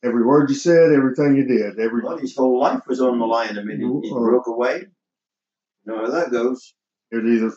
every 0.03 0.23
word 0.23 0.49
you 0.49 0.55
said, 0.55 0.91
everything 0.91 1.35
you 1.35 1.45
did, 1.47 1.79
every 1.79 2.03
Well, 2.03 2.17
his 2.17 2.35
whole 2.35 2.59
life 2.59 2.81
was 2.87 3.01
on 3.01 3.19
the 3.19 3.25
line. 3.25 3.57
I 3.57 3.63
mean, 3.63 3.79
he, 3.79 4.07
he 4.09 4.13
Uh, 4.13 4.19
broke 4.19 4.47
away. 4.47 4.85
You 5.85 5.93
know 5.93 5.99
how 6.05 6.11
that 6.11 6.31
goes. 6.31 6.73
it 7.11 7.25
either 7.25 7.53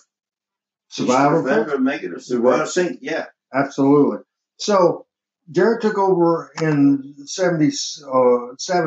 survival. 0.88 1.48
Or 1.48 1.78
make 1.78 2.02
it 2.02 2.12
or 2.12 2.20
survive 2.20 2.60
or 2.60 2.66
sink. 2.66 2.98
Yeah. 3.02 3.26
Absolutely. 3.52 4.18
So 4.58 5.06
Jarrett 5.50 5.82
took 5.82 5.98
over 5.98 6.50
in 6.60 7.14
'77 7.24 8.06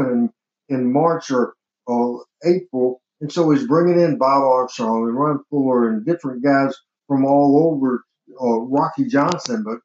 in, 0.06 0.30
in 0.76 0.94
March 0.94 1.32
or 1.32 1.54
uh, 1.88 2.18
April, 2.46 3.02
and 3.20 3.32
so 3.32 3.50
he's 3.50 3.68
bringing 3.68 4.00
in 4.00 4.18
Bob 4.18 4.44
Armstrong 4.44 5.08
and 5.08 5.18
Ron 5.18 5.44
Fuller 5.50 5.90
and 5.90 6.06
different 6.06 6.44
guys 6.44 6.76
from 7.08 7.26
all 7.26 7.72
over 7.74 8.04
uh, 8.40 8.60
Rocky 8.60 9.06
Johnson. 9.06 9.64
But 9.66 9.80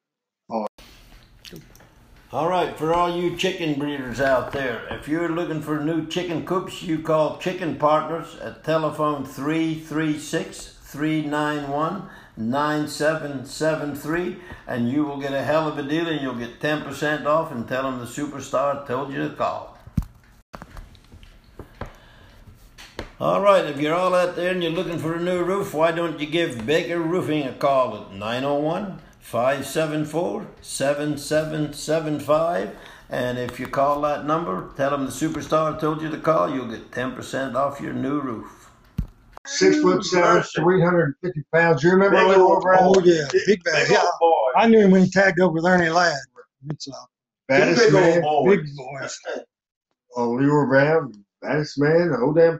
All 2.31 2.49
right, 2.49 2.77
for 2.77 2.93
all 2.93 3.15
you 3.15 3.37
chicken 3.37 3.79
breeders 3.79 4.19
out 4.19 4.51
there, 4.51 4.85
if 4.91 5.07
you're 5.07 5.29
looking 5.29 5.61
for 5.61 5.79
new 5.79 6.05
chicken 6.07 6.45
coops, 6.45 6.83
you 6.83 6.99
call 6.99 7.37
Chicken 7.37 7.77
Partners 7.77 8.35
at 8.41 8.65
telephone 8.65 9.25
336 9.25 10.77
391 10.81 12.09
9773 12.37 14.37
and 14.67 14.91
you 14.91 15.03
will 15.03 15.17
get 15.17 15.33
a 15.33 15.43
hell 15.43 15.67
of 15.67 15.77
a 15.77 15.83
deal 15.83 16.07
and 16.07 16.21
you'll 16.21 16.35
get 16.35 16.59
10% 16.59 17.25
off 17.25 17.51
and 17.51 17.67
tell 17.67 17.83
them 17.83 17.99
the 17.99 18.05
superstar 18.05 18.85
told 18.85 19.11
you 19.11 19.27
to 19.27 19.35
call. 19.35 19.76
All 23.19 23.41
right, 23.41 23.65
if 23.65 23.79
you're 23.81 23.95
all 23.95 24.13
out 24.13 24.35
there 24.35 24.51
and 24.51 24.61
you're 24.61 24.71
looking 24.71 24.99
for 24.99 25.15
a 25.15 25.19
new 25.21 25.43
roof, 25.43 25.73
why 25.73 25.91
don't 25.91 26.19
you 26.19 26.27
give 26.27 26.67
Baker 26.67 26.99
Roofing 26.99 27.47
a 27.47 27.53
call 27.53 27.95
at 27.97 28.13
901 28.13 28.99
574 29.19 30.45
7775? 30.61 32.75
And 33.09 33.39
if 33.39 33.59
you 33.59 33.65
call 33.67 34.01
that 34.01 34.25
number, 34.27 34.71
tell 34.77 34.91
them 34.91 35.05
the 35.05 35.11
superstar 35.11 35.79
told 35.79 36.01
you 36.03 36.09
to 36.11 36.19
call, 36.19 36.53
you'll 36.53 36.67
get 36.69 36.91
10% 36.91 37.55
off 37.55 37.81
your 37.81 37.93
new 37.93 38.19
roof. 38.19 38.69
Six 39.45 39.81
foot 39.81 40.03
seven, 40.03 40.43
three 40.55 40.81
hundred 40.81 41.03
and 41.05 41.15
fifty 41.23 41.41
pounds. 41.53 41.81
You 41.83 41.91
remember 41.91 42.17
Big 42.17 42.27
Leroy 42.27 42.41
old 42.41 42.61
Brown? 42.61 42.79
Oh 42.83 43.01
yeah, 43.03 43.25
big 43.45 43.63
bad. 43.63 43.87
Big 43.87 43.91
Yeah, 43.93 44.01
old 44.03 44.11
boy. 44.19 44.59
I 44.61 44.67
knew 44.67 44.79
him 44.79 44.91
when 44.91 45.03
he 45.05 45.09
tagged 45.09 45.39
up 45.39 45.53
with 45.53 45.65
Ernie 45.65 45.89
Ladd. 45.89 46.17
It's 46.69 46.87
uh, 46.87 46.91
Baddest 47.47 47.85
Big 47.85 47.93
old 47.95 48.03
man. 48.03 48.21
boy. 48.21 48.57
big 48.57 48.65
boy. 48.75 49.07
uh, 50.17 50.25
Leroy 50.27 50.65
Brown, 50.67 51.13
baddest 51.41 51.79
man, 51.79 52.11
the 52.11 52.17
whole 52.17 52.33
damn 52.33 52.59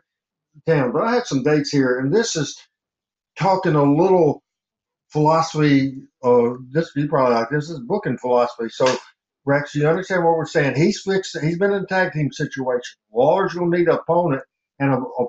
town. 0.67 0.91
But 0.91 1.03
I 1.03 1.15
had 1.15 1.25
some 1.25 1.43
dates 1.43 1.71
here, 1.71 1.99
and 1.99 2.13
this 2.13 2.35
is 2.35 2.57
talking 3.37 3.75
a 3.75 3.83
little 3.83 4.43
philosophy. 5.09 5.95
Uh, 6.23 6.53
this 6.71 6.91
you 6.95 7.07
probably 7.07 7.35
like 7.35 7.49
this 7.49 7.69
is 7.69 7.79
booking 7.79 8.17
philosophy. 8.17 8.69
So, 8.69 8.95
Rex, 9.45 9.73
you 9.75 9.87
understand 9.87 10.23
what 10.23 10.37
we're 10.37 10.45
saying? 10.45 10.75
He's 10.75 11.01
fixed. 11.01 11.37
He's 11.41 11.57
been 11.57 11.73
in 11.73 11.83
a 11.83 11.87
tag 11.87 12.13
team 12.13 12.31
situation. 12.31 12.97
Lawler's 13.13 13.53
gonna 13.53 13.75
need 13.75 13.87
an 13.87 13.95
opponent 13.95 14.43
and 14.79 14.93
a, 14.93 14.97
a 14.97 15.25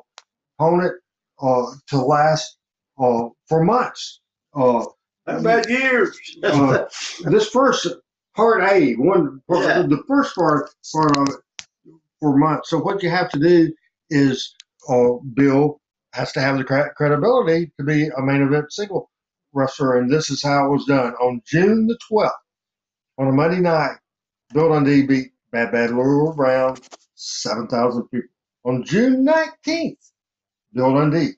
opponent 0.58 0.94
uh, 1.40 1.66
to 1.88 1.98
last 1.98 2.56
uh, 3.00 3.28
for 3.48 3.62
months. 3.64 4.20
Uh, 4.54 4.84
How 5.26 5.38
about 5.38 5.68
years? 5.70 6.18
uh, 6.42 6.84
this 7.24 7.48
first 7.48 7.86
part 8.34 8.62
A, 8.72 8.94
one 8.94 9.40
part, 9.48 9.64
Yeah. 9.64 9.82
the 9.82 10.02
first 10.08 10.34
part 10.34 10.70
part 10.92 11.16
of 11.16 11.28
it 11.28 11.94
for 12.20 12.36
months. 12.36 12.70
So 12.70 12.78
what 12.78 13.02
you 13.02 13.10
have 13.10 13.30
to 13.30 13.38
do 13.38 13.72
is, 14.10 14.54
uh, 14.88 15.18
Bill 15.34 15.80
has 16.12 16.32
to 16.32 16.40
have 16.40 16.58
the 16.58 16.64
cre- 16.64 16.92
credibility 16.96 17.72
to 17.78 17.84
be 17.84 18.08
a 18.08 18.22
main 18.22 18.42
event 18.42 18.72
single 18.72 19.10
wrestler, 19.52 19.98
and 19.98 20.10
this 20.10 20.30
is 20.30 20.42
how 20.42 20.66
it 20.66 20.70
was 20.70 20.86
done 20.86 21.14
on 21.14 21.42
June 21.46 21.86
the 21.86 21.98
twelfth 22.08 22.34
on 23.18 23.28
a 23.28 23.32
Monday 23.32 23.60
night. 23.60 23.96
Bill 24.54 24.70
Dundee 24.70 25.06
beat 25.06 25.32
Bad 25.52 25.72
Bad 25.72 25.90
Leroy 25.90 26.32
Brown, 26.34 26.76
seven 27.14 27.66
thousand 27.68 28.04
people. 28.08 28.30
On 28.64 28.84
June 28.84 29.24
nineteenth, 29.24 29.98
Bill 30.72 30.94
Dundee, 30.94 31.32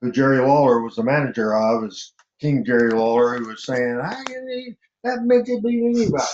who 0.00 0.12
Jerry 0.12 0.38
Lawler 0.40 0.80
was 0.82 0.96
the 0.96 1.02
manager 1.04 1.54
of, 1.54 1.84
is 1.84 2.12
King 2.40 2.64
Jerry 2.64 2.90
Lawler, 2.92 3.38
who 3.38 3.48
was 3.48 3.64
saying, 3.64 4.00
"I 4.02 4.22
can 4.24 4.46
need 4.46 4.76
that 5.04 5.22
midget 5.22 5.62
beat 5.62 5.82
anybody," 5.84 6.24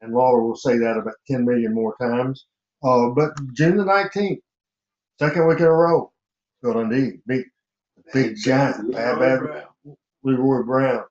and 0.00 0.12
Lawler 0.12 0.42
will 0.42 0.56
say 0.56 0.78
that 0.78 0.98
about 0.98 1.14
ten 1.28 1.44
million 1.44 1.74
more 1.74 1.96
times. 2.00 2.46
Uh, 2.82 3.10
but 3.10 3.32
June 3.54 3.76
the 3.76 3.84
nineteenth, 3.84 4.40
second 5.18 5.46
week 5.46 5.60
in 5.60 5.66
a 5.66 5.72
row, 5.72 6.12
Bill 6.62 6.74
Dundee 6.74 7.18
beat 7.26 7.46
the 7.96 8.02
big 8.12 8.36
giant 8.36 8.92
Bad 8.92 9.18
Bad 9.18 9.66
Leroy 10.22 10.62
Brown. 10.64 11.04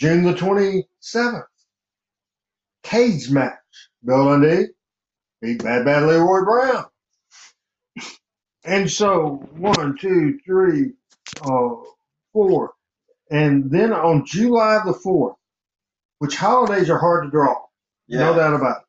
June 0.00 0.24
the 0.24 0.34
twenty 0.34 0.88
seventh, 1.00 1.44
cage 2.82 3.30
match, 3.30 3.54
Bill 4.04 4.26
Dundee 4.26 4.66
beat 5.42 5.62
Bad 5.62 5.84
Bad 5.84 6.04
Leroy 6.04 6.44
Brown. 6.44 6.86
And 8.64 8.90
so 8.90 9.46
one, 9.56 9.96
two, 9.98 10.38
three, 10.44 10.92
uh, 11.42 11.68
four. 12.32 12.72
And 13.30 13.70
then 13.70 13.92
on 13.92 14.26
July 14.26 14.80
the 14.84 14.92
4th, 14.92 15.36
which 16.18 16.36
holidays 16.36 16.90
are 16.90 16.98
hard 16.98 17.24
to 17.24 17.30
draw, 17.30 17.56
no 18.08 18.34
doubt 18.36 18.54
about 18.54 18.78
it. 18.82 18.87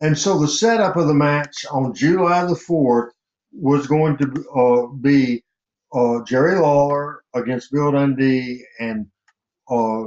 And 0.00 0.18
so 0.18 0.38
the 0.38 0.48
setup 0.48 0.96
of 0.96 1.06
the 1.06 1.14
match 1.14 1.64
on 1.70 1.94
July 1.94 2.44
the 2.44 2.54
4th 2.54 3.10
was 3.52 3.86
going 3.86 4.18
to 4.18 4.44
uh, 4.54 4.86
be 5.00 5.42
uh, 5.94 6.22
Jerry 6.24 6.56
Lawler 6.56 7.22
against 7.34 7.72
Bill 7.72 7.92
Dundee. 7.92 8.62
And 8.78 9.06
uh, 9.70 10.04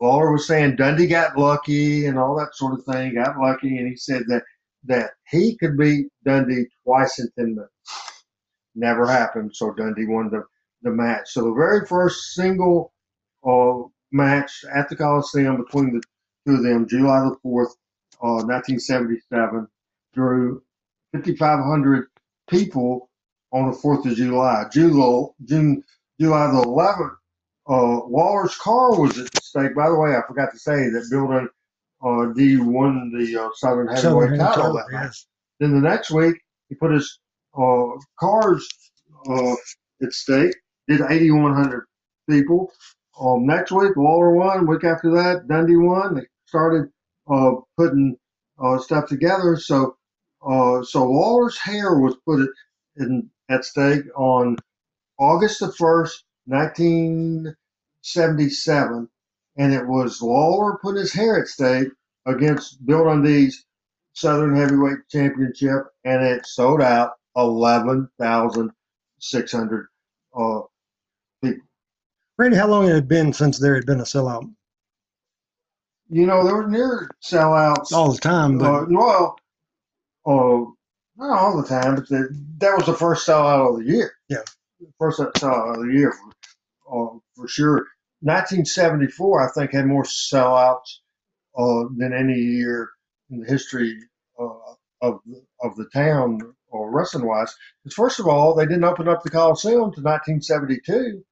Lawler 0.00 0.32
was 0.32 0.46
saying 0.46 0.76
Dundee 0.76 1.06
got 1.06 1.38
lucky 1.38 2.06
and 2.06 2.18
all 2.18 2.36
that 2.36 2.54
sort 2.54 2.78
of 2.78 2.84
thing, 2.84 3.14
got 3.14 3.38
lucky. 3.38 3.78
And 3.78 3.88
he 3.88 3.96
said 3.96 4.24
that, 4.28 4.42
that 4.84 5.12
he 5.30 5.56
could 5.56 5.78
beat 5.78 6.08
Dundee 6.24 6.66
twice 6.84 7.18
in 7.18 7.30
10 7.38 7.54
minutes. 7.54 7.72
Never 8.74 9.06
happened. 9.06 9.52
So 9.54 9.72
Dundee 9.72 10.06
won 10.06 10.30
the, 10.30 10.44
the 10.82 10.90
match. 10.90 11.30
So 11.30 11.44
the 11.44 11.54
very 11.54 11.86
first 11.86 12.34
single 12.34 12.92
uh, 13.46 13.88
match 14.12 14.52
at 14.74 14.90
the 14.90 14.96
Coliseum 14.96 15.64
between 15.64 15.94
the 15.94 16.02
two 16.46 16.56
of 16.56 16.62
them, 16.62 16.86
July 16.86 17.20
the 17.20 17.36
4th, 17.44 17.70
uh, 18.22 18.44
1977, 18.44 19.66
drew 20.14 20.62
5,500 21.12 22.06
people 22.48 23.08
on 23.52 23.70
the 23.70 23.76
4th 23.76 24.10
of 24.10 24.16
July. 24.16 24.64
June, 24.72 24.92
June, 25.44 25.82
July 26.20 26.46
the 26.50 26.62
11th, 26.62 27.16
uh, 27.68 28.04
Lawler's 28.06 28.56
car 28.56 28.98
was 29.00 29.18
at 29.18 29.42
stake. 29.42 29.74
By 29.74 29.88
the 29.88 29.96
way, 29.96 30.16
I 30.16 30.22
forgot 30.26 30.52
to 30.52 30.58
say 30.58 30.90
that 30.90 31.08
Bill 31.10 31.28
Dun, 31.28 31.48
uh, 32.02 32.32
D 32.32 32.56
won 32.56 33.12
the 33.12 33.42
uh, 33.42 33.48
Southern 33.54 33.88
Heavyweight 33.88 34.38
title 34.38 34.54
Title, 34.54 34.72
that 34.74 34.86
night. 34.90 35.02
yes. 35.04 35.26
Then 35.58 35.72
the 35.72 35.80
next 35.80 36.10
week, 36.10 36.36
he 36.68 36.74
put 36.74 36.92
his 36.92 37.18
uh, 37.56 37.86
cars 38.18 38.66
uh, 39.28 39.54
at 40.02 40.12
stake, 40.12 40.54
did 40.88 41.00
8,100 41.00 41.84
people. 42.28 42.72
Um, 43.20 43.46
next 43.46 43.70
week, 43.70 43.96
Waller 43.96 44.32
won. 44.32 44.66
Week 44.66 44.84
after 44.84 45.10
that, 45.10 45.46
Dundee 45.46 45.76
won. 45.76 46.14
They 46.14 46.22
started 46.46 46.88
uh, 47.30 47.52
putting 47.76 48.16
uh, 48.62 48.78
stuff 48.78 49.06
together. 49.06 49.56
So, 49.56 49.96
uh, 50.46 50.82
so 50.82 51.04
Lawler's 51.04 51.58
hair 51.58 51.98
was 51.98 52.16
put 52.26 52.46
in, 52.96 53.30
at 53.48 53.64
stake 53.64 54.04
on 54.16 54.56
August 55.18 55.60
the 55.60 55.66
1st, 55.66 56.24
1977. 56.46 59.08
And 59.56 59.72
it 59.72 59.86
was 59.86 60.20
Lawler 60.22 60.78
put 60.82 60.96
his 60.96 61.12
hair 61.12 61.40
at 61.40 61.46
stake 61.48 61.88
against 62.26 62.84
Bill 62.86 63.04
Dundee's 63.04 63.64
Southern 64.12 64.56
Heavyweight 64.56 65.08
Championship, 65.10 65.86
and 66.04 66.22
it 66.22 66.46
sold 66.46 66.82
out 66.82 67.12
11,600. 67.36 69.86
Uh, 70.36 70.60
Randy, 72.40 72.56
how 72.56 72.68
long 72.68 72.86
had 72.86 72.96
it 72.96 73.06
been 73.06 73.34
since 73.34 73.58
there 73.58 73.74
had 73.74 73.84
been 73.84 74.00
a 74.00 74.04
sellout? 74.04 74.50
You 76.10 76.26
know, 76.26 76.44
there 76.44 76.56
were 76.56 76.68
near 76.68 77.10
sellouts. 77.22 77.92
All 77.92 78.12
the 78.12 78.18
time, 78.18 78.58
but 78.58 78.84
Uh, 78.84 78.86
well, 78.90 79.36
uh, 80.26 80.70
not 81.16 81.38
all 81.38 81.60
the 81.60 81.68
time, 81.68 81.94
but 81.94 82.08
the, 82.08 82.28
that 82.58 82.76
was 82.76 82.86
the 82.86 82.94
first 82.94 83.26
sellout 83.26 83.70
of 83.74 83.78
the 83.78 83.90
year. 83.90 84.12
Yeah. 84.28 84.42
First 84.98 85.20
sellout 85.20 85.76
of 85.76 85.86
the 85.86 85.92
year, 85.92 86.12
for, 86.84 87.14
uh, 87.14 87.18
for 87.36 87.48
sure. 87.48 87.86
1974, 88.22 89.48
I 89.48 89.52
think, 89.52 89.72
had 89.72 89.86
more 89.86 90.02
sellouts 90.02 90.98
uh, 91.56 91.84
than 91.96 92.12
any 92.12 92.38
year 92.38 92.90
in 93.30 93.40
the 93.40 93.46
history 93.46 93.96
uh, 94.38 94.74
of 95.00 95.20
of 95.62 95.76
the 95.76 95.88
town 95.92 96.40
or 96.68 96.90
wrestling 96.90 97.26
wise. 97.26 97.54
Because 97.82 97.94
first 97.94 98.20
of 98.20 98.26
all, 98.26 98.54
they 98.54 98.66
didn't 98.66 98.84
open 98.84 99.08
up 99.08 99.22
the 99.22 99.30
Coliseum 99.30 99.92
to 99.92 100.02
1972, 100.02 101.22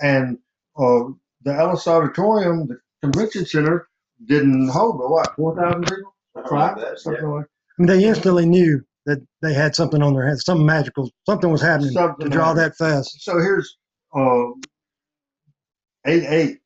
and 0.00 0.38
uh, 0.76 1.04
the 1.42 1.52
Ellis 1.54 1.86
Auditorium, 1.86 2.66
the 2.66 2.78
convention 3.02 3.46
center, 3.46 3.88
didn't 4.26 4.68
hold 4.68 4.98
but 4.98 5.10
what 5.10 5.34
4,000 5.36 5.84
people, 5.84 6.14
Something 6.34 6.56
like 6.58 6.76
that, 6.76 6.98
something 6.98 7.28
like 7.28 7.46
they 7.78 8.04
instantly 8.04 8.46
knew 8.46 8.80
that 9.06 9.18
they 9.42 9.52
had 9.52 9.74
something 9.74 10.02
on 10.02 10.14
their 10.14 10.26
hands, 10.26 10.44
something 10.44 10.64
magical, 10.66 11.10
something 11.26 11.50
was 11.50 11.60
happening 11.62 11.90
Something 11.92 12.26
to 12.26 12.30
draw 12.30 12.46
happened. 12.54 12.60
that 12.60 12.76
fast. 12.76 13.22
So 13.22 13.38
here's 13.38 13.76
uh, 14.14 14.46
eight 16.06 16.24
eight. 16.28 16.58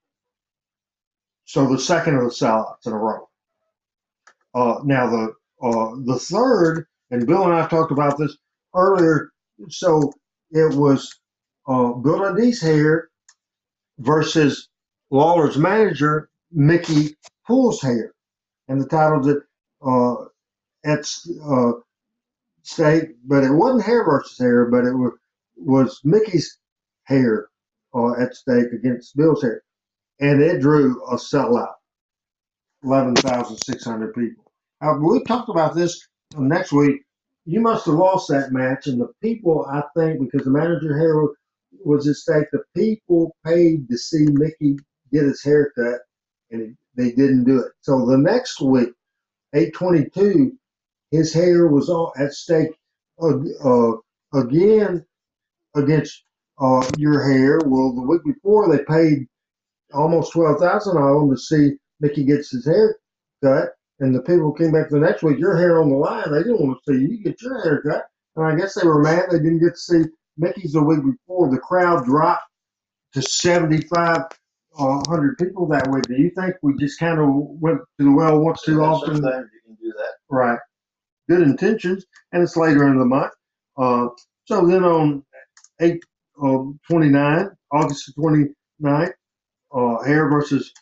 So 1.44 1.66
the 1.66 1.78
second 1.78 2.16
of 2.16 2.24
the 2.24 2.30
sellouts 2.30 2.86
in 2.86 2.92
a 2.92 2.96
row. 2.98 3.28
Uh, 4.54 4.80
now 4.84 5.08
the 5.08 5.32
uh, 5.62 5.94
the 6.04 6.18
third, 6.18 6.86
and 7.10 7.26
Bill 7.26 7.44
and 7.44 7.52
I 7.54 7.66
talked 7.68 7.92
about 7.92 8.18
this 8.18 8.36
earlier. 8.74 9.30
So 9.70 10.12
it 10.50 10.74
was 10.76 11.08
uh, 11.68 11.92
Bill 11.92 12.18
Dundee's 12.18 12.60
hair 12.60 13.08
versus 13.98 14.68
Lawler's 15.10 15.56
manager 15.56 16.28
Mickey 16.52 17.16
Poole's 17.46 17.80
hair, 17.80 18.12
and 18.68 18.80
the 18.80 18.88
title 18.88 19.22
that 19.22 19.42
uh, 19.84 20.24
at 20.84 21.06
uh, 21.44 21.72
stake, 22.62 23.10
but 23.24 23.44
it 23.44 23.52
wasn't 23.52 23.84
hair 23.84 24.04
versus 24.04 24.38
hair, 24.38 24.66
but 24.70 24.84
it 24.84 24.94
was 24.94 25.12
was 25.56 26.00
Mickey's 26.04 26.58
hair 27.04 27.48
uh, 27.94 28.12
at 28.20 28.34
stake 28.34 28.72
against 28.72 29.16
Bill's 29.16 29.42
hair, 29.42 29.62
and 30.20 30.42
it 30.42 30.60
drew 30.60 31.02
a 31.06 31.16
sellout, 31.16 31.74
eleven 32.82 33.14
thousand 33.16 33.58
six 33.58 33.84
hundred 33.84 34.14
people. 34.14 34.52
Uh, 34.82 34.94
we 35.00 35.22
talked 35.24 35.48
about 35.48 35.74
this 35.74 36.08
next 36.36 36.72
week. 36.72 37.02
You 37.44 37.60
must 37.60 37.86
have 37.86 37.94
lost 37.94 38.28
that 38.28 38.52
match, 38.52 38.88
and 38.88 39.00
the 39.00 39.08
people, 39.22 39.66
I 39.70 39.82
think, 39.96 40.20
because 40.20 40.44
the 40.44 40.50
manager 40.50 40.98
hair 40.98 41.14
was 41.84 42.08
at 42.08 42.16
stake, 42.16 42.46
the 42.52 42.64
people 42.74 43.36
paid 43.44 43.88
to 43.88 43.96
see 43.96 44.26
Mickey 44.32 44.76
get 45.12 45.22
his 45.24 45.44
hair 45.44 45.72
cut, 45.76 46.00
and 46.50 46.76
they 46.96 47.10
didn't 47.10 47.44
do 47.44 47.60
it. 47.60 47.72
So 47.80 48.06
the 48.06 48.18
next 48.18 48.60
week, 48.60 48.90
eight 49.54 49.74
twenty 49.74 50.08
two, 50.10 50.52
his 51.10 51.32
hair 51.32 51.68
was 51.68 51.88
all 51.88 52.12
at 52.18 52.32
stake 52.32 52.70
uh, 53.22 53.36
uh, 53.64 53.92
again 54.34 55.04
against 55.74 56.22
uh, 56.58 56.88
your 56.96 57.22
hair. 57.22 57.60
Well, 57.64 57.94
the 57.94 58.02
week 58.02 58.22
before 58.24 58.74
they 58.74 58.84
paid 58.84 59.26
almost 59.92 60.32
twelve 60.32 60.58
thousand 60.58 60.96
of 60.96 61.20
them 61.20 61.30
to 61.30 61.36
see 61.38 61.76
Mickey 62.00 62.24
gets 62.24 62.50
his 62.50 62.66
hair 62.66 62.96
cut, 63.42 63.70
and 64.00 64.14
the 64.14 64.22
people 64.22 64.52
came 64.52 64.72
back 64.72 64.88
the 64.90 64.98
next 64.98 65.22
week. 65.22 65.38
Your 65.38 65.56
hair 65.56 65.80
on 65.80 65.90
the 65.90 65.96
line. 65.96 66.30
They 66.30 66.42
didn't 66.42 66.60
want 66.60 66.78
to 66.86 66.94
see 66.94 67.00
you 67.00 67.22
get 67.22 67.40
your 67.42 67.62
hair 67.62 67.82
cut, 67.82 68.06
and 68.36 68.46
I 68.46 68.56
guess 68.56 68.74
they 68.74 68.86
were 68.86 69.02
mad 69.02 69.30
they 69.30 69.38
didn't 69.38 69.60
get 69.60 69.74
to 69.74 69.78
see 69.78 70.02
Mickey's 70.38 70.72
the 70.72 70.82
week 70.82 71.00
before. 71.04 71.50
The 71.50 71.58
crowd 71.58 72.04
dropped 72.04 72.44
to 73.12 73.22
seventy 73.22 73.82
five. 73.82 74.22
Uh, 74.78 75.00
hundred 75.08 75.38
people 75.38 75.66
that 75.68 75.88
way. 75.90 76.00
Do 76.02 76.14
you 76.14 76.30
think 76.36 76.54
we 76.62 76.76
just 76.78 76.98
kind 76.98 77.18
of 77.18 77.28
went 77.28 77.78
to 77.98 78.04
the 78.04 78.12
well 78.12 78.40
once 78.40 78.62
too 78.62 78.82
often? 78.82 79.16
Sometimes 79.16 79.48
you 79.54 79.60
can 79.64 79.76
do 79.82 79.92
that. 79.96 80.14
Right. 80.28 80.58
Good 81.28 81.42
intentions, 81.42 82.04
and 82.32 82.42
it's 82.42 82.56
later 82.56 82.86
in 82.88 82.98
the 82.98 83.04
month. 83.04 83.32
Uh, 83.76 84.08
so 84.44 84.66
then 84.66 84.84
on 84.84 85.24
8, 85.80 86.02
uh, 86.42 86.58
29, 86.90 87.50
August 87.72 88.12
the 88.16 88.22
29th, 88.82 89.12
uh, 89.74 90.02
Hair 90.04 90.28
versus 90.28 90.72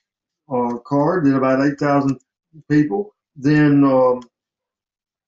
uh, 0.53 0.79
Card 0.87 1.25
did 1.25 1.35
about 1.35 1.65
8,000 1.65 2.19
people. 2.71 3.15
Then 3.37 3.85
um, 3.85 4.23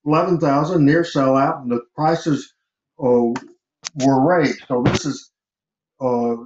11,000 0.05 0.85
near 0.85 1.03
sellout, 1.03 1.63
and 1.63 1.71
the 1.71 1.81
prices 1.95 2.55
uh, 3.03 3.33
were 4.05 4.27
raised. 4.27 4.63
So 4.69 4.83
this 4.83 5.05
is 5.07 5.31
uh, 6.01 6.37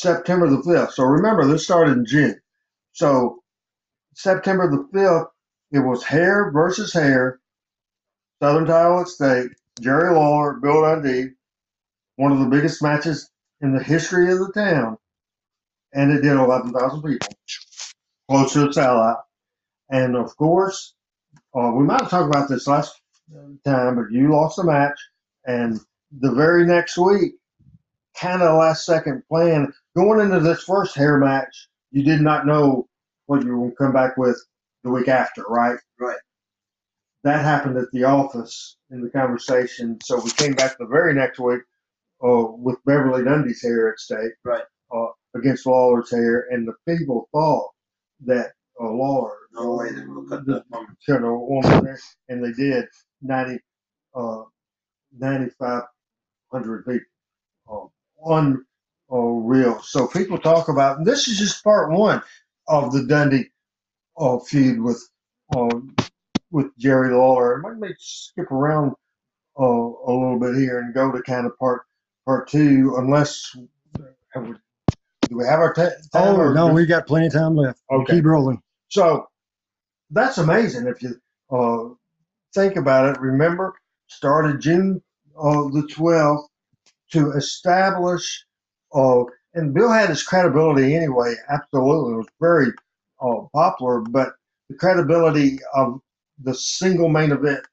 September 0.00 0.48
the 0.48 0.58
5th. 0.58 0.92
So 0.92 1.04
remember, 1.04 1.46
this 1.46 1.64
started 1.64 1.98
in 1.98 2.06
June. 2.06 2.40
So 2.92 3.42
September 4.14 4.70
the 4.70 4.88
5th, 4.96 5.28
it 5.72 5.80
was 5.80 6.04
Hair 6.04 6.50
versus 6.52 6.92
Hair, 6.92 7.40
Southern 8.42 8.66
Title 8.66 9.04
State, 9.06 9.50
Jerry 9.80 10.14
Lawler, 10.14 10.54
Bill 10.54 10.82
Dundee, 10.82 11.30
one 12.16 12.32
of 12.32 12.38
the 12.38 12.46
biggest 12.46 12.82
matches 12.82 13.30
in 13.60 13.74
the 13.74 13.82
history 13.82 14.32
of 14.32 14.38
the 14.38 14.52
town. 14.52 14.98
And 15.92 16.12
it 16.12 16.22
did 16.22 16.32
11,000 16.32 17.02
people, 17.02 17.28
close 18.28 18.52
to 18.52 18.64
a 18.64 18.68
sellout. 18.68 19.22
And 19.90 20.16
of 20.16 20.36
course, 20.36 20.94
uh, 21.54 21.72
we 21.74 21.84
might 21.84 22.00
have 22.02 22.10
talked 22.10 22.28
about 22.28 22.48
this 22.48 22.66
last 22.66 23.00
time, 23.64 23.96
but 23.96 24.10
you 24.10 24.30
lost 24.30 24.56
the 24.56 24.64
match. 24.64 24.98
And 25.46 25.80
the 26.20 26.32
very 26.32 26.66
next 26.66 26.98
week, 26.98 27.34
kind 28.20 28.42
of 28.42 28.58
last 28.58 28.84
second 28.84 29.22
plan, 29.28 29.72
going 29.96 30.20
into 30.20 30.40
this 30.40 30.62
first 30.62 30.96
hair 30.96 31.18
match, 31.18 31.68
you 31.90 32.02
did 32.02 32.20
not 32.20 32.46
know 32.46 32.88
what 33.26 33.44
you 33.44 33.58
would 33.58 33.76
come 33.76 33.92
back 33.92 34.16
with 34.16 34.42
the 34.84 34.90
week 34.90 35.08
after, 35.08 35.42
right? 35.48 35.78
Right. 36.00 36.18
That 37.24 37.44
happened 37.44 37.76
at 37.76 37.90
the 37.92 38.04
office 38.04 38.76
in 38.90 39.02
the 39.02 39.10
conversation. 39.10 39.98
So 40.02 40.20
we 40.20 40.30
came 40.32 40.52
back 40.52 40.78
the 40.78 40.86
very 40.86 41.14
next 41.14 41.38
week 41.38 41.62
uh, 42.24 42.44
with 42.52 42.76
Beverly 42.86 43.24
Dundee's 43.24 43.62
hair 43.62 43.90
at 43.90 43.98
stake. 43.98 44.32
Right. 44.44 44.64
Uh, 44.94 45.08
against 45.34 45.66
Lawler's 45.66 46.10
hair, 46.10 46.46
and 46.50 46.66
the 46.66 46.74
people 46.88 47.28
thought 47.32 47.70
that 48.24 48.52
uh, 48.80 48.90
Lawler 48.90 49.36
No 49.52 49.76
way 49.76 49.90
they're 49.92 50.06
gonna 50.06 50.28
cut 50.28 50.46
that 50.46 50.64
woman. 50.70 50.96
cut 51.06 51.22
a 51.22 51.32
woman 51.32 51.84
there, 51.84 51.98
and 52.28 52.42
they 52.44 52.52
did 52.52 52.86
90, 53.22 53.58
uh, 54.14 54.42
9,500 55.18 56.86
people. 56.86 57.92
Uh, 58.24 58.52
unreal. 59.10 59.80
So 59.82 60.06
people 60.06 60.38
talk 60.38 60.68
about, 60.68 60.98
and 60.98 61.06
this 61.06 61.28
is 61.28 61.38
just 61.38 61.62
part 61.64 61.90
one 61.90 62.22
of 62.68 62.92
the 62.92 63.04
Dundee 63.04 63.48
uh, 64.18 64.38
feud 64.40 64.80
with 64.80 65.08
uh, 65.56 65.68
with 66.50 66.76
Jerry 66.78 67.14
Lawler. 67.14 67.62
Let 67.64 67.78
me 67.78 67.94
skip 67.98 68.50
around 68.50 68.92
uh, 69.58 69.64
a 69.64 70.12
little 70.12 70.38
bit 70.38 70.56
here 70.56 70.80
and 70.80 70.92
go 70.94 71.10
to 71.12 71.22
kind 71.22 71.46
of 71.46 71.56
part 71.58 71.82
part 72.26 72.48
two, 72.48 72.94
unless 72.98 73.54
we, 73.56 73.66
do 75.28 75.36
we 75.36 75.44
have 75.46 75.60
our 75.60 75.72
ta- 75.72 75.90
time? 76.12 76.40
Oh, 76.40 76.52
no, 76.52 76.66
just- 76.66 76.74
we 76.74 76.86
got 76.86 77.06
plenty 77.06 77.26
of 77.28 77.32
time 77.32 77.56
left. 77.56 77.80
Okay. 77.90 78.16
Keep 78.16 78.24
rolling. 78.24 78.60
so 78.88 79.26
that's 80.10 80.38
amazing 80.38 80.86
if 80.86 81.02
you 81.02 81.20
uh, 81.50 81.94
think 82.54 82.76
about 82.76 83.14
it. 83.14 83.20
Remember, 83.20 83.74
started 84.08 84.60
June 84.60 85.02
uh, 85.38 85.68
the 85.68 85.86
12th 85.94 86.46
to 87.12 87.32
establish, 87.32 88.44
uh, 88.94 89.24
and 89.54 89.74
Bill 89.74 89.90
had 89.90 90.10
his 90.10 90.22
credibility 90.22 90.94
anyway, 90.94 91.34
absolutely. 91.48 92.14
It 92.14 92.16
was 92.18 92.26
very 92.40 92.72
uh, 93.20 93.46
popular, 93.54 94.00
but 94.00 94.34
the 94.68 94.76
credibility 94.76 95.58
of 95.74 96.00
the 96.42 96.54
single 96.54 97.08
main 97.08 97.32
event 97.32 97.66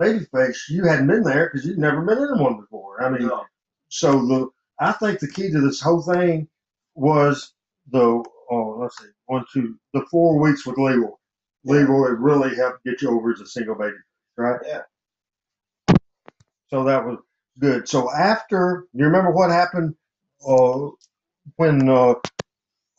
babyface, 0.00 0.56
you 0.68 0.84
hadn't 0.84 1.06
been 1.06 1.22
there 1.22 1.48
because 1.48 1.66
you'd 1.66 1.78
never 1.78 2.02
been 2.02 2.18
in 2.18 2.38
one 2.38 2.58
before. 2.60 3.02
I 3.02 3.10
mean, 3.10 3.28
No. 3.28 3.44
so 3.88 4.26
the 4.26 4.48
I 4.78 4.92
think 4.92 5.20
the 5.20 5.28
key 5.30 5.50
to 5.50 5.60
this 5.60 5.80
whole 5.80 6.02
thing 6.02 6.48
was 6.94 7.52
the 7.90 8.22
oh 8.50 8.78
let's 8.80 8.98
see 8.98 9.08
one 9.26 9.44
two 9.52 9.78
the 9.94 10.04
four 10.10 10.38
weeks 10.40 10.66
with 10.66 10.78
Leroy. 10.78 11.10
Leroy 11.64 12.10
really 12.10 12.56
helped 12.56 12.82
get 12.84 13.02
you 13.02 13.10
over 13.10 13.32
as 13.32 13.40
a 13.40 13.46
single 13.46 13.74
baby, 13.74 13.96
right? 14.36 14.58
Yeah. 14.66 14.82
So 16.68 16.84
that 16.84 17.04
was 17.04 17.18
good. 17.60 17.88
So 17.88 18.12
after 18.12 18.86
you 18.94 19.06
remember 19.06 19.32
what 19.32 19.50
happened 19.50 19.96
uh, 20.46 20.88
when 21.56 21.88
uh, 21.90 22.14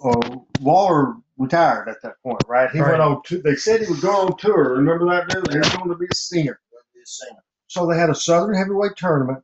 uh, 0.04 0.40
Lawler 0.60 1.16
retired 1.38 1.90
at 1.90 1.98
that 2.04 2.16
point, 2.24 2.46
right? 2.48 2.72
He 2.72 2.82
Right. 2.82 2.92
went 2.92 3.04
on. 3.04 3.24
To, 3.28 3.42
they 3.42 3.56
said 3.56 3.82
he 3.82 3.88
would 3.92 4.02
go 4.02 4.28
on 4.28 4.38
tour. 4.38 4.78
Remember 4.78 5.06
that? 5.08 5.28
Dude? 5.30 5.52
He 5.52 5.60
was 5.60 5.70
going 5.70 5.90
to 5.90 5.98
be 5.98 6.08
a 6.08 6.14
singer 6.14 6.60
be 6.96 7.02
a 7.02 7.06
singer. 7.06 7.40
so 7.68 7.88
they 7.88 7.98
had 7.98 8.10
a 8.12 8.16
Southern 8.16 8.56
Heavyweight 8.56 8.98
tournament 8.98 9.44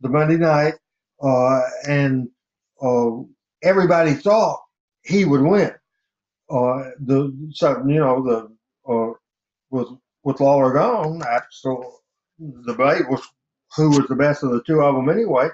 the 0.00 0.08
Monday 0.08 0.36
night, 0.36 0.74
uh, 1.22 1.60
and 1.88 2.28
uh, 2.82 3.10
everybody 3.62 4.14
thought 4.14 4.60
he 5.04 5.24
would 5.24 5.42
win. 5.42 5.72
Uh, 6.50 6.90
the 7.00 7.50
so 7.52 7.78
you 7.86 8.00
know 8.00 8.22
the 8.24 8.92
uh, 8.92 9.14
with 9.70 9.88
with 10.24 10.40
Lawler 10.40 10.72
gone, 10.74 11.22
so 11.50 12.00
the 12.38 12.72
debate 12.72 13.08
was 13.10 13.22
who 13.76 13.90
was 13.90 14.06
the 14.08 14.16
best 14.16 14.42
of 14.42 14.50
the 14.50 14.62
two 14.62 14.80
of 14.80 14.94
them 14.94 15.08
anyway. 15.08 15.48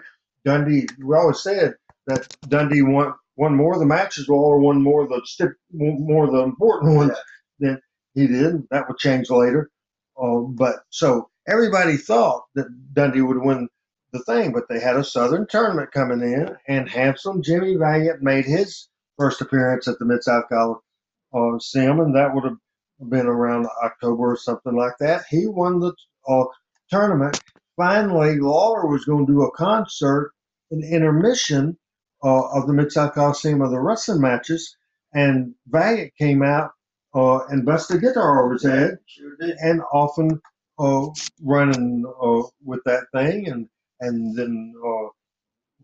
Dundee, 0.45 0.87
we 0.99 1.17
always 1.17 1.43
said 1.43 1.75
that 2.07 2.27
Dundee 2.49 2.83
won 2.83 3.15
won 3.37 3.55
more 3.55 3.75
of 3.75 3.81
the 3.81 3.87
matches, 3.87 4.29
or 4.29 4.59
won 4.59 4.83
more 4.83 5.03
of 5.03 5.11
the 5.11 5.21
stip, 5.25 5.53
more 5.73 6.25
of 6.25 6.33
the 6.33 6.43
important 6.43 6.97
ones 6.97 7.13
than 7.61 7.81
he 8.15 8.27
did. 8.27 8.67
That 8.71 8.89
would 8.89 8.99
change 8.99 9.29
later. 9.31 9.71
Uh, 10.21 10.39
but 10.41 10.77
so 10.91 11.29
everybody 11.47 11.97
thought 11.97 12.45
that 12.55 12.67
Dundee 12.95 13.21
would 13.21 13.43
win 13.43 13.69
the 14.13 14.21
thing, 14.21 14.53
but 14.53 14.69
they 14.69 14.81
had 14.81 14.97
a 14.97 15.05
Southern 15.05 15.47
tournament 15.47 15.93
coming 15.93 16.23
in, 16.23 16.57
and 16.69 16.89
handsome 16.89 17.43
Jimmy 17.43 17.77
Valiant 17.77 18.23
made 18.23 18.47
his 18.47 18.89
first 19.19 19.41
appearance 19.41 19.89
at 19.89 19.99
the 19.99 20.07
Mid 20.07 20.23
South 20.23 20.45
Coliseum, 21.33 22.01
and 22.01 22.17
that 22.17 22.35
would 22.35 22.45
have 22.45 22.57
been 23.11 23.27
around 23.27 23.67
October 23.85 24.33
or 24.33 24.37
something 24.37 24.75
like 24.75 24.95
that. 25.01 25.25
He 25.29 25.47
won 25.47 25.81
the 25.81 25.93
uh, 26.27 26.45
tournament. 26.91 27.39
Finally, 27.77 28.39
Lawler 28.41 28.87
was 28.87 29.05
going 29.05 29.27
to 29.27 29.33
do 29.33 29.43
a 29.43 29.51
concert, 29.53 30.33
an 30.71 30.83
intermission 30.83 31.77
uh, 32.25 32.49
of 32.49 32.67
the 32.67 32.73
Mid 32.73 32.91
South 32.91 33.15
Coliseum 33.15 33.61
of 33.63 33.71
the 33.71 33.81
wrestling 33.81 34.21
matches, 34.21 34.77
and 35.13 35.55
Valiant 35.69 36.13
came 36.19 36.43
out 36.43 36.71
uh, 37.15 37.45
and 37.49 37.65
busted 37.65 38.01
guitar 38.01 38.45
over 38.45 38.55
his 38.55 38.65
head 38.65 38.99
and 39.61 39.83
often 39.93 40.41
uh, 40.79 41.07
running 41.43 42.05
uh, 42.23 42.43
with 42.65 42.81
that 42.85 43.05
thing, 43.15 43.49
and 43.49 43.69
and 44.01 44.37
then 44.37 44.75
uh, 44.87 45.09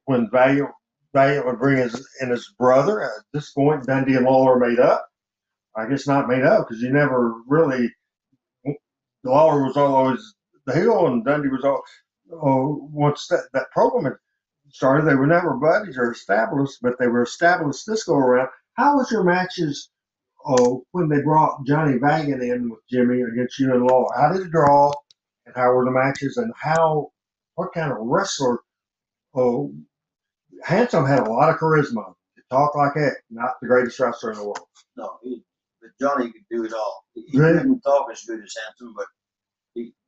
when 0.06 0.30
Valiant 0.30 0.70
Valiant 1.14 1.46
would 1.46 1.58
bring 1.58 1.76
his 1.78 2.08
and 2.20 2.30
his 2.30 2.52
brother. 2.58 3.02
At 3.02 3.10
this 3.32 3.52
point, 3.52 3.84
Dundee 3.84 4.16
and 4.16 4.24
Lawler 4.24 4.58
made 4.58 4.80
up. 4.80 5.06
I 5.76 5.88
guess 5.88 6.06
not 6.06 6.28
made 6.28 6.42
up 6.42 6.68
because 6.68 6.82
you 6.82 6.90
never 6.90 7.34
really. 7.46 7.90
Lawler 9.24 9.62
was 9.64 9.76
always 9.76 10.34
the 10.66 10.74
heel, 10.74 11.06
and 11.06 11.24
Dundee 11.24 11.48
was 11.48 11.64
all. 11.64 11.82
Oh, 12.32 12.88
once 12.92 13.26
that 13.28 13.44
that 13.52 13.70
program 13.72 14.04
had 14.04 14.14
started, 14.72 15.04
they 15.06 15.14
were 15.14 15.26
never 15.26 15.54
buddies 15.54 15.98
or 15.98 16.12
established, 16.12 16.78
but 16.82 16.98
they 16.98 17.08
were 17.08 17.22
established 17.24 17.84
this 17.86 18.04
go 18.04 18.14
around. 18.16 18.48
How 18.74 18.96
was 18.96 19.10
your 19.10 19.24
matches? 19.24 19.90
oh, 20.44 20.84
when 20.90 21.08
they 21.08 21.20
brought 21.22 21.64
Johnny 21.66 21.98
Valiant 21.98 22.42
in 22.42 22.68
with 22.70 22.80
Jimmy 22.90 23.22
against 23.22 23.58
you 23.60 23.72
and 23.72 23.84
Law, 23.86 24.06
how 24.16 24.32
did 24.32 24.46
it 24.46 24.50
draw, 24.50 24.90
and 25.46 25.54
how 25.54 25.72
were 25.72 25.84
the 25.84 25.90
matches, 25.92 26.36
and 26.36 26.52
how, 26.60 27.12
what 27.54 27.72
kind 27.72 27.92
of 27.92 27.98
wrestler? 28.00 28.58
Oh, 29.34 29.72
Handsome 30.64 31.06
had 31.06 31.20
a 31.20 31.30
lot 31.30 31.48
of 31.48 31.58
charisma. 31.58 32.12
Talk 32.50 32.74
like 32.74 32.94
that. 32.94 33.16
Not 33.30 33.54
the 33.62 33.68
greatest 33.68 33.98
wrestler 34.00 34.32
in 34.32 34.38
the 34.38 34.44
world. 34.44 34.58
No, 34.96 35.18
he, 35.22 35.42
but 35.80 35.90
Johnny 36.00 36.30
could 36.32 36.42
do 36.50 36.64
it 36.64 36.72
all. 36.72 37.04
He, 37.14 37.38
Really? 37.38 37.58
couldn't 37.58 37.80
talk 37.80 38.08
as 38.12 38.24
good 38.24 38.42
as 38.42 38.54
Handsome, 38.66 38.94
but 38.96 39.06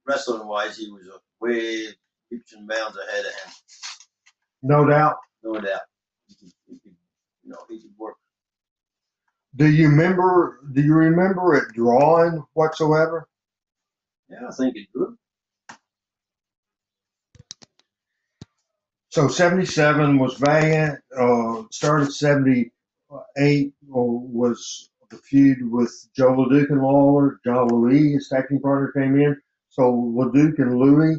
wrestling 0.07 0.47
wise, 0.47 0.77
he 0.77 0.91
was 0.91 1.07
a 1.09 1.19
way 1.41 1.89
leaps 2.31 2.53
and 2.53 2.69
bounds 2.69 2.97
ahead 2.97 3.25
of 3.27 3.33
him, 3.33 3.53
No 4.63 4.87
doubt. 4.87 5.17
no 5.43 5.55
doubt. 5.61 5.81
He 6.27 6.35
could, 6.35 6.53
he 6.67 6.79
could, 6.79 6.97
you 7.43 7.51
know, 7.51 7.59
he 7.69 7.81
could 7.81 7.91
work. 7.99 8.17
Do 9.57 9.67
you 9.71 9.89
remember? 9.89 10.61
Do 10.73 10.83
you 10.83 10.95
remember 10.95 11.55
it 11.55 11.73
drawing 11.75 12.45
whatsoever? 12.55 13.29
Yeah, 14.29 14.49
I 14.49 14.53
think 14.53 14.77
it 14.77 14.89
could. 14.95 15.17
so 19.11 19.29
77 19.29 20.19
was 20.19 20.35
Valiant. 20.39 20.99
Uh, 21.17 21.63
started 21.71 22.13
78 22.13 22.73
uh, 23.13 23.21
was 23.93 24.91
the 25.11 25.19
feud 25.19 25.59
with 25.71 25.93
Joe 26.17 26.33
LeDuc 26.35 26.71
and 26.71 26.83
Lawler. 26.83 27.39
John 27.45 27.69
Louis, 27.69 28.15
his 28.15 28.29
tag 28.29 28.49
team 28.49 28.61
partner, 28.61 28.91
came 28.91 29.15
in. 29.21 29.41
So 29.75 29.93
LeDuc 29.93 30.59
and 30.59 30.79
Louis, 30.79 31.17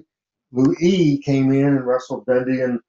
Louis 0.54 1.22
came 1.26 1.52
in 1.52 1.66
and 1.66 1.86
wrestled 1.86 2.26
Dundee 2.26 2.62
and 2.62 2.80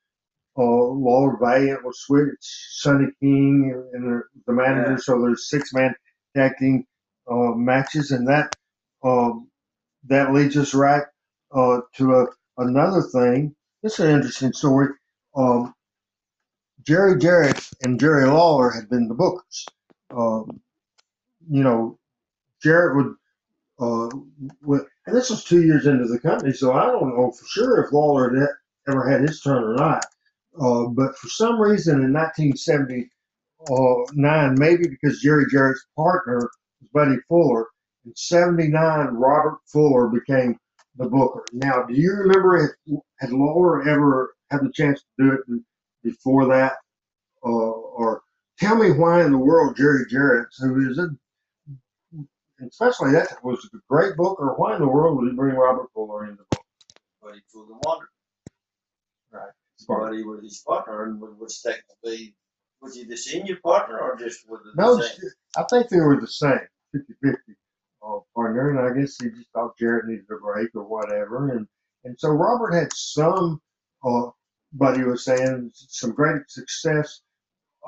uh, 0.56 0.62
Lawler 0.62 1.36
Valiant 1.40 1.84
was 1.84 2.00
switched. 2.00 2.36
Sonny 2.40 3.08
King 3.20 3.84
and 3.92 4.04
the, 4.04 4.22
the 4.46 4.52
manager. 4.52 4.92
Yeah. 4.92 4.96
So 4.98 5.20
there's 5.20 5.50
six 5.50 5.74
man 5.74 5.94
tag 6.36 6.52
team 6.58 6.84
uh, 7.30 7.52
matches, 7.54 8.12
and 8.12 8.28
that 8.28 8.54
um, 9.02 9.50
that 10.06 10.32
leads 10.32 10.56
us 10.56 10.72
right 10.72 11.02
uh, 11.54 11.80
to 11.96 12.14
a, 12.14 12.26
another 12.58 13.02
thing. 13.02 13.54
This 13.82 13.98
is 13.98 14.06
an 14.06 14.12
interesting 14.12 14.52
story. 14.52 14.88
Um, 15.36 15.74
Jerry 16.86 17.18
Jarrett 17.18 17.68
and 17.82 17.98
Jerry 17.98 18.26
Lawler 18.26 18.70
had 18.70 18.88
been 18.88 19.08
the 19.08 19.14
bookers. 19.14 19.66
Um, 20.10 20.60
you 21.50 21.64
know, 21.64 21.98
Jarrett 22.62 22.96
would, 22.96 23.14
uh, 23.80 24.16
would, 24.62 24.86
and 25.06 25.16
this 25.16 25.30
was 25.30 25.44
two 25.44 25.62
years 25.62 25.86
into 25.86 26.06
the 26.06 26.18
company, 26.18 26.52
so 26.52 26.72
I 26.72 26.86
don't 26.86 27.16
know 27.16 27.30
for 27.30 27.46
sure 27.46 27.84
if 27.84 27.92
Lawler 27.92 28.34
had 28.34 28.48
ever 28.88 29.08
had 29.08 29.20
his 29.22 29.40
turn 29.40 29.62
or 29.62 29.74
not. 29.74 30.04
Uh, 30.60 30.86
but 30.86 31.16
for 31.18 31.28
some 31.28 31.60
reason 31.60 32.02
in 32.02 32.12
1979, 32.12 34.54
maybe 34.58 34.88
because 34.88 35.20
Jerry 35.20 35.46
Jarrett's 35.50 35.86
partner 35.96 36.50
was 36.80 36.90
Buddy 36.92 37.16
Fuller, 37.28 37.66
in 38.04 38.12
79, 38.16 39.06
Robert 39.08 39.58
Fuller 39.66 40.08
became 40.08 40.58
the 40.96 41.08
booker. 41.08 41.44
Now, 41.52 41.82
do 41.82 41.94
you 41.94 42.12
remember 42.12 42.56
if, 42.56 42.70
had 43.18 43.32
Lawler 43.32 43.88
ever 43.88 44.34
had 44.50 44.62
the 44.62 44.72
chance 44.72 45.00
to 45.00 45.06
do 45.18 45.32
it 45.32 45.40
before 46.02 46.46
that? 46.46 46.74
Uh, 47.44 47.48
or 47.48 48.22
tell 48.58 48.76
me 48.76 48.92
why 48.92 49.24
in 49.24 49.32
the 49.32 49.38
world 49.38 49.76
Jerry 49.76 50.06
Jarrett, 50.08 50.48
who 50.58 50.90
is 50.90 50.98
a, 50.98 51.08
especially 52.60 53.12
that 53.12 53.36
was 53.42 53.68
a 53.74 53.78
great 53.88 54.16
booker, 54.16 54.54
why 54.56 54.74
in 54.74 54.80
the 54.80 54.88
world 54.88 55.16
would 55.18 55.30
he 55.30 55.36
bring 55.36 55.54
Robert 55.56 55.90
Fuller 55.94 56.24
in 56.26 56.36
the 56.36 56.44
book? 56.50 56.64
Buddy 57.22 57.40
Fuller 57.52 57.76
Wonder. 57.84 58.06
Right. 59.30 59.50
Buddy 59.88 60.22
was 60.24 60.42
his 60.42 60.62
partner 60.66 61.04
and 61.04 61.20
was- 61.20 61.60
technically, 61.60 62.34
was 62.80 62.94
he 62.94 63.04
the 63.04 63.16
senior 63.16 63.56
partner 63.62 63.98
or 63.98 64.16
just 64.16 64.48
was 64.48 64.60
it 64.60 64.76
the 64.76 64.82
No, 64.82 65.00
same? 65.00 65.30
I 65.56 65.64
think 65.70 65.88
they 65.88 66.00
were 66.00 66.20
the 66.20 66.26
same, 66.26 66.60
50 66.92 67.12
50 67.22 67.38
uh, 68.06 68.18
partner. 68.34 68.70
And 68.70 68.78
I 68.80 68.98
guess 68.98 69.16
he 69.20 69.30
just 69.30 69.50
thought 69.52 69.76
Jarrett 69.78 70.06
needed 70.06 70.26
a 70.30 70.36
break 70.36 70.70
or 70.74 70.84
whatever. 70.84 71.50
And, 71.50 71.66
and 72.04 72.18
so 72.18 72.28
Robert 72.30 72.72
had 72.72 72.92
some, 72.92 73.60
uh, 74.04 74.30
Buddy 74.72 75.04
was 75.04 75.24
saying, 75.24 75.70
some 75.74 76.12
great 76.12 76.42
success 76.48 77.22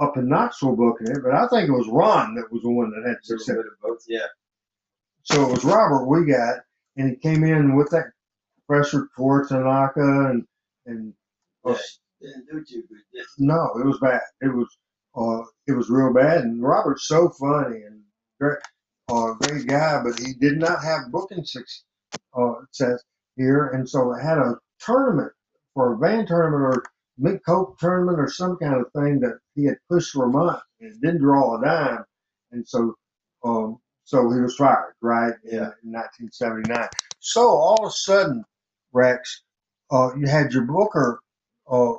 up 0.01 0.17
in 0.17 0.29
Knoxville 0.29 0.77
booking 0.77 1.09
it. 1.09 1.23
But 1.23 1.35
I 1.35 1.47
think 1.49 1.69
it 1.69 1.73
was 1.73 1.89
Ron 1.89 2.35
that 2.35 2.51
was 2.53 2.63
the 2.63 2.71
one 2.71 2.91
that 2.91 3.09
had 3.09 3.19
success. 3.25 3.57
both, 3.83 4.05
yeah. 4.09 4.27
So 5.31 5.47
it 5.47 5.51
was 5.51 5.65
Robert 5.65 6.07
we 6.07 6.25
got, 6.25 6.61
and 6.97 7.11
he 7.11 7.17
came 7.17 7.45
in 7.45 7.77
with 7.77 7.91
that 7.91 8.07
pressure 8.67 9.09
Toru 9.17 9.47
Tanaka 9.47 10.31
and, 10.31 10.45
and 10.87 11.13
uh, 11.67 11.77
Yeah, 12.21 12.31
Didn't 12.31 12.47
do 12.51 12.65
too 12.65 12.83
good. 12.89 13.25
no, 13.39 13.73
it 13.79 13.87
was 13.87 13.99
bad. 14.01 14.21
It 14.41 14.55
was 14.55 14.69
uh, 15.17 15.45
it 15.67 15.73
was 15.73 15.91
real 15.91 16.13
bad. 16.13 16.43
And 16.43 16.63
Robert's 16.63 17.09
so 17.09 17.29
funny 17.31 17.83
and 17.83 18.03
great, 18.41 18.59
uh, 19.11 19.35
great 19.35 19.67
guy, 19.67 20.03
but 20.03 20.19
he 20.19 20.33
did 20.35 20.59
not 20.59 20.83
have 20.83 21.11
booking 21.13 21.45
success 21.45 21.85
uh, 22.37 22.55
success 22.73 23.03
here, 23.37 23.69
and 23.69 23.89
so 23.89 24.15
they 24.15 24.23
had 24.23 24.39
a 24.39 24.57
tournament 24.81 25.33
for 25.75 25.95
a 25.95 25.99
van 25.99 26.27
tournament 26.27 26.63
or 26.63 26.85
mid 27.19 27.45
coke 27.45 27.79
tournament 27.79 28.19
or 28.19 28.29
some 28.31 28.57
kind 28.57 28.75
of 28.75 28.87
thing 28.93 29.21
that 29.21 29.39
he 29.55 29.65
had 29.65 29.77
pushed 29.91 30.13
for 30.13 30.25
a 30.25 30.29
month 30.29 30.61
and 30.81 30.93
it 30.93 31.01
didn't 31.01 31.21
draw 31.21 31.59
a 31.59 31.65
dime, 31.65 32.05
and 32.53 32.67
so 32.67 32.95
um, 33.45 33.79
so 34.09 34.31
he 34.33 34.41
was 34.41 34.57
fired 34.57 34.95
right 35.03 35.35
in, 35.45 35.55
Yeah. 35.57 35.71
in 35.85 35.93
1979. 35.93 36.89
So 37.21 37.43
all 37.47 37.77
of 37.85 37.89
a 37.89 37.93
sudden, 37.93 38.43
Rex, 38.95 39.43
uh, 39.91 40.15
you 40.17 40.27
had 40.27 40.51
your 40.55 40.65
booker 40.65 41.21
uh, 41.71 41.93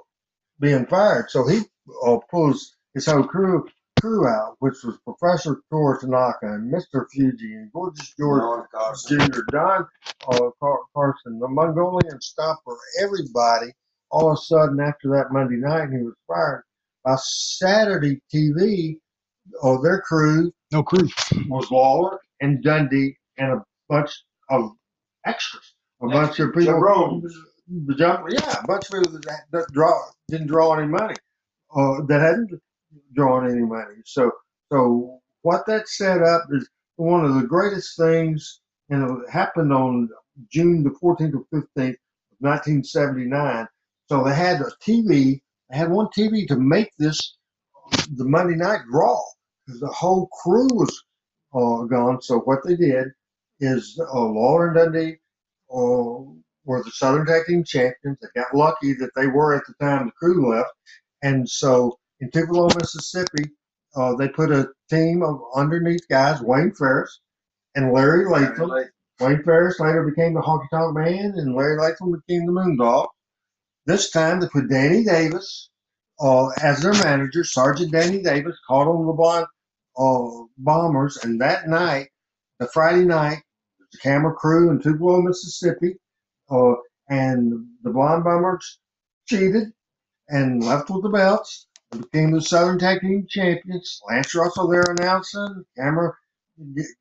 being 0.60 0.88
fired. 0.88 1.30
So 1.30 1.48
he 1.48 1.62
uh, 2.04 2.17
pulls 2.32 2.76
his 2.95 3.06
whole 3.06 3.22
crew 3.24 3.67
crew 4.02 4.28
out, 4.28 4.56
which 4.58 4.84
was 4.84 4.98
Professor 5.06 5.62
Toru 5.69 6.00
Tanaka 6.00 6.48
and 6.54 6.74
Mr. 6.74 7.06
Fuji 7.13 7.54
and 7.54 7.72
Gorgeous 7.74 8.12
George 8.17 8.41
Don 8.41 8.65
Carson. 8.74 9.19
Jr., 9.19 9.41
Don 9.52 9.88
uh, 10.30 10.50
Car- 10.60 10.80
Carson, 10.95 11.38
the 11.38 11.48
Mongolian 11.48 12.17
Stomper, 12.17 12.76
everybody. 13.04 13.72
All 14.10 14.32
of 14.32 14.38
a 14.39 14.41
sudden, 14.41 14.80
after 14.80 15.10
that 15.10 15.32
Monday 15.32 15.58
night, 15.58 15.89
he 15.91 15.98
was 15.98 16.15
fired. 16.28 16.63
By 17.04 17.17
Saturday 17.22 18.19
TV, 18.34 18.98
uh, 19.62 19.78
their 19.82 20.02
crew 20.02 20.52
No 20.71 20.84
crew. 20.84 21.08
was 21.47 21.71
Lawler 21.71 22.19
and 22.41 22.63
Dundee 22.63 23.17
and 23.38 23.53
a 23.53 23.63
bunch 23.88 24.12
of 24.49 24.71
extras, 25.25 25.73
a 26.01 26.08
bunch 26.08 26.39
of 26.39 26.53
people. 26.53 27.21
The 27.86 27.95
jump, 27.95 28.27
yeah, 28.29 28.60
a 28.63 28.67
bunch 28.67 28.86
of 28.86 29.01
people 29.01 29.19
that, 29.19 29.41
that 29.51 29.67
draw 29.71 29.99
didn't 30.27 30.47
draw 30.47 30.73
any 30.73 30.88
money, 30.88 31.15
uh, 31.75 32.01
that 32.08 32.21
hadn't 32.21 32.51
drawn 33.13 33.49
any 33.49 33.62
money. 33.62 34.01
So, 34.05 34.32
so 34.71 35.21
what 35.41 35.65
that 35.67 35.88
set 35.88 36.21
up 36.21 36.43
is 36.51 36.67
one 36.95 37.25
of 37.25 37.36
the 37.36 37.47
greatest 37.47 37.95
things, 37.97 38.62
and 38.89 39.10
it 39.10 39.29
happened 39.29 39.71
on 39.71 40.10
June 40.51 40.84
the 40.84 40.89
14th 40.91 41.36
or 41.36 41.45
15th, 41.53 41.93
of 41.93 42.38
1979. 42.39 43.67
So 44.08 44.23
they 44.23 44.34
had 44.34 44.62
a 44.62 44.71
TV, 44.82 45.41
they 45.69 45.77
had 45.77 45.91
one 45.91 46.08
TV 46.08 46.47
to 46.47 46.55
make 46.55 46.91
this 46.97 47.38
the 48.15 48.25
Monday 48.25 48.55
night 48.55 48.82
draw 48.91 49.21
the 49.79 49.88
whole 49.88 50.27
crew 50.27 50.67
was 50.71 51.03
uh, 51.53 51.86
gone. 51.86 52.21
So 52.21 52.39
what 52.39 52.60
they 52.65 52.75
did 52.75 53.08
is 53.60 53.99
uh, 53.99 54.21
Lawler 54.21 54.67
and 54.67 54.75
Dundee 54.75 55.17
uh, 55.71 56.23
were 56.65 56.84
the 56.84 56.91
Southern 56.91 57.25
Tag 57.25 57.45
Team 57.45 57.63
champions. 57.63 58.17
They 58.21 58.41
got 58.41 58.55
lucky 58.55 58.93
that 58.93 59.12
they 59.15 59.27
were 59.27 59.55
at 59.55 59.63
the 59.67 59.73
time 59.84 60.08
the 60.08 60.12
crew 60.13 60.53
left, 60.53 60.71
and 61.21 61.47
so 61.47 61.97
in 62.19 62.32
Tupelo, 62.32 62.67
Mississippi, 62.77 63.51
uh, 63.95 64.15
they 64.15 64.27
put 64.27 64.51
a 64.51 64.69
team 64.89 65.23
of 65.23 65.41
underneath 65.55 66.08
guys: 66.10 66.41
Wayne 66.41 66.73
Ferris 66.73 67.19
and 67.75 67.93
Larry 67.93 68.25
Latham. 68.29 68.69
Like, 68.69 68.88
Wayne 69.19 69.43
Ferris 69.43 69.79
later 69.79 70.03
became 70.03 70.34
the 70.34 70.41
Honky 70.41 70.69
Tonk 70.71 70.95
Man, 70.95 71.34
and 71.36 71.55
Larry 71.55 71.77
Latham 71.77 72.12
became 72.12 72.45
the 72.45 72.53
Moondog. 72.53 73.08
This 73.86 74.12
time 74.12 74.39
they 74.39 74.47
put 74.47 74.69
Danny 74.69 75.03
Davis 75.03 75.69
uh, 76.19 76.47
as 76.62 76.82
their 76.82 76.93
manager. 76.93 77.43
Sergeant 77.43 77.91
Danny 77.91 78.21
Davis 78.21 78.58
called 78.67 78.88
on 78.88 79.05
the 79.05 79.13
Blonde 79.13 79.47
uh, 79.99 80.45
Bombers, 80.57 81.17
and 81.23 81.39
that 81.41 81.67
night, 81.67 82.09
the 82.59 82.67
Friday 82.67 83.05
night, 83.05 83.43
the 83.91 83.97
camera 83.99 84.33
crew 84.33 84.71
in 84.71 84.81
Tupelo, 84.81 85.21
Mississippi, 85.21 85.95
uh, 86.49 86.73
and 87.09 87.65
the 87.83 87.91
Blonde 87.91 88.23
Bombers 88.23 88.79
cheated 89.27 89.69
and 90.29 90.63
left 90.63 90.89
with 90.89 91.03
the 91.03 91.09
belts. 91.09 91.67
became 91.91 92.31
the 92.31 92.41
Southern 92.41 92.79
Tag 92.79 93.01
Team 93.01 93.25
champions. 93.29 93.99
Lance 94.09 94.33
Russell 94.35 94.67
there 94.67 94.83
announcing. 94.89 95.65
Camera 95.77 96.13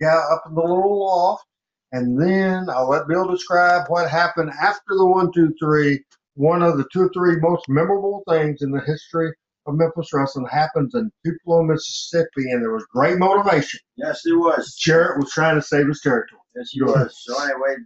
got 0.00 0.32
up 0.32 0.44
in 0.48 0.54
the 0.54 0.61
little 0.61 1.00
loft. 1.06 1.44
And 1.92 2.20
then 2.20 2.68
I'll 2.70 2.88
let 2.90 3.08
Bill 3.08 3.26
describe 3.26 3.88
what 3.88 4.11
happened 4.11 4.50
after 4.61 4.94
the 4.96 5.06
one, 5.06 5.32
two, 5.32 5.54
three. 5.61 6.00
One 6.34 6.62
of 6.62 6.76
the 6.78 6.87
two 6.92 7.02
or 7.02 7.11
three 7.14 7.37
most 7.40 7.68
memorable 7.68 8.22
things 8.28 8.62
in 8.62 8.70
the 8.70 8.80
history 8.80 9.32
of 9.68 9.76
Memphis 9.76 10.12
wrestling 10.12 10.46
happens 10.50 10.94
in 10.94 11.11
Tupelo, 11.24 11.62
Mississippi, 11.62 12.50
and 12.50 12.62
there 12.62 12.72
was 12.72 12.87
great 12.92 13.18
motivation. 13.18 13.81
yes, 13.96 14.22
there 14.24 14.38
was. 14.38 14.74
Jarrett 14.74 15.18
was 15.18 15.31
trying 15.33 15.54
to 15.57 15.62
save 15.62 15.87
his 15.87 16.00
territory. 16.00 16.40
Yes, 16.57 16.70
he 16.70 16.83
was. 16.83 17.14
So 17.26 17.42
anyway, 17.42 17.76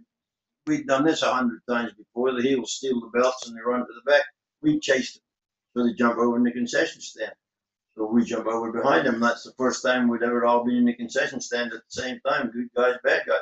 we'd 0.67 0.87
done 0.87 1.03
this 1.05 1.21
a 1.21 1.33
hundred 1.33 1.61
times 1.69 1.91
before. 1.93 2.31
The 2.33 2.41
heels 2.41 2.73
steal 2.73 2.99
the 3.01 3.17
belts 3.19 3.47
and 3.47 3.55
they 3.57 3.61
run 3.61 3.81
to 3.81 3.85
the 3.93 4.09
back. 4.11 4.23
We 4.61 4.79
chased 4.79 5.15
them. 5.15 5.21
So 5.75 5.87
they 5.87 5.93
jump 5.93 6.17
over 6.17 6.37
in 6.37 6.43
the 6.43 6.51
concession 6.51 7.01
stand. 7.01 7.33
So 7.95 8.05
we 8.05 8.23
jump 8.23 8.47
over 8.47 8.71
behind 8.71 9.05
them. 9.05 9.19
That's 9.19 9.43
the 9.43 9.53
first 9.57 9.83
time 9.83 10.07
we'd 10.07 10.23
ever 10.23 10.45
all 10.45 10.63
been 10.63 10.77
in 10.77 10.85
the 10.85 10.93
concession 10.95 11.41
stand 11.41 11.73
at 11.73 11.79
the 11.79 12.01
same 12.01 12.19
time. 12.27 12.51
Good 12.51 12.69
guys, 12.75 12.95
bad 13.03 13.23
guys. 13.27 13.41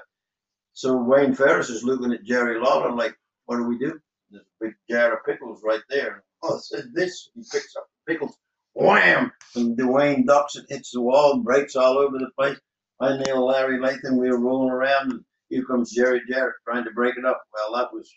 So 0.73 0.97
Wayne 0.97 1.33
Ferris 1.35 1.69
is 1.69 1.83
looking 1.83 2.11
at 2.11 2.23
Jerry 2.23 2.59
Lawler 2.59 2.91
like, 2.91 3.15
what 3.45 3.57
do 3.57 3.63
we 3.65 3.77
do? 3.77 3.99
There's 4.29 4.43
a 4.43 4.65
big 4.65 4.73
jar 4.89 5.13
of 5.17 5.25
pickles 5.25 5.61
right 5.63 5.81
there. 5.89 6.23
Oh, 6.43 6.57
said 6.57 6.85
this. 6.95 7.29
He 7.35 7.41
picks 7.51 7.75
up 7.75 7.85
pickles. 8.11 8.37
Wham! 8.73 9.31
And 9.55 9.77
Dwayne 9.77 10.25
ducks 10.25 10.55
it, 10.55 10.65
hits 10.69 10.91
the 10.91 11.01
wall, 11.01 11.39
breaks 11.39 11.75
all 11.75 11.97
over 11.97 12.17
the 12.17 12.29
place. 12.37 12.57
I 12.99 13.17
nail 13.17 13.45
Larry 13.45 13.79
Latham. 13.79 14.17
We 14.17 14.29
were 14.29 14.39
rolling 14.39 14.69
around, 14.71 15.11
and 15.11 15.21
here 15.49 15.65
comes 15.65 15.91
Jerry 15.93 16.21
Jarrett 16.29 16.55
trying 16.67 16.85
to 16.85 16.91
break 16.91 17.17
it 17.17 17.25
up. 17.25 17.41
Well, 17.53 17.75
that 17.77 17.93
was. 17.93 18.11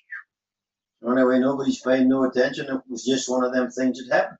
Anyway, 1.07 1.39
nobody's 1.39 1.81
paying 1.81 2.09
no 2.09 2.25
attention. 2.25 2.67
It 2.67 2.83
was 2.89 3.05
just 3.05 3.29
one 3.29 3.45
of 3.45 3.53
them 3.53 3.71
things 3.71 3.99
that 3.99 4.15
happened. 4.15 4.39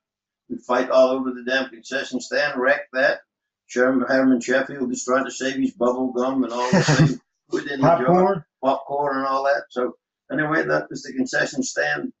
We 0.49 0.57
fight 0.57 0.89
all 0.89 1.09
over 1.09 1.31
the 1.31 1.43
damn 1.43 1.69
concession 1.69 2.19
stand, 2.19 2.59
wreck 2.59 2.81
that. 2.93 3.19
Sherman 3.67 4.07
Herman 4.07 4.41
Sheffield 4.41 4.91
is 4.91 5.03
trying 5.03 5.25
to 5.25 5.31
save 5.31 5.55
his 5.55 5.71
bubble 5.73 6.11
gum 6.13 6.43
and 6.43 6.53
all 6.53 6.69
the 6.71 6.83
same 6.83 7.21
within 7.49 7.81
the 7.81 7.87
jar 7.87 7.97
Popcorn. 8.05 8.45
popcorn 8.63 9.17
and 9.17 9.25
all 9.27 9.43
that. 9.45 9.63
So 9.69 9.93
anyway, 10.31 10.65
that 10.65 10.89
was 10.89 11.03
the 11.03 11.13
concession 11.13 11.63
stand 11.63 12.13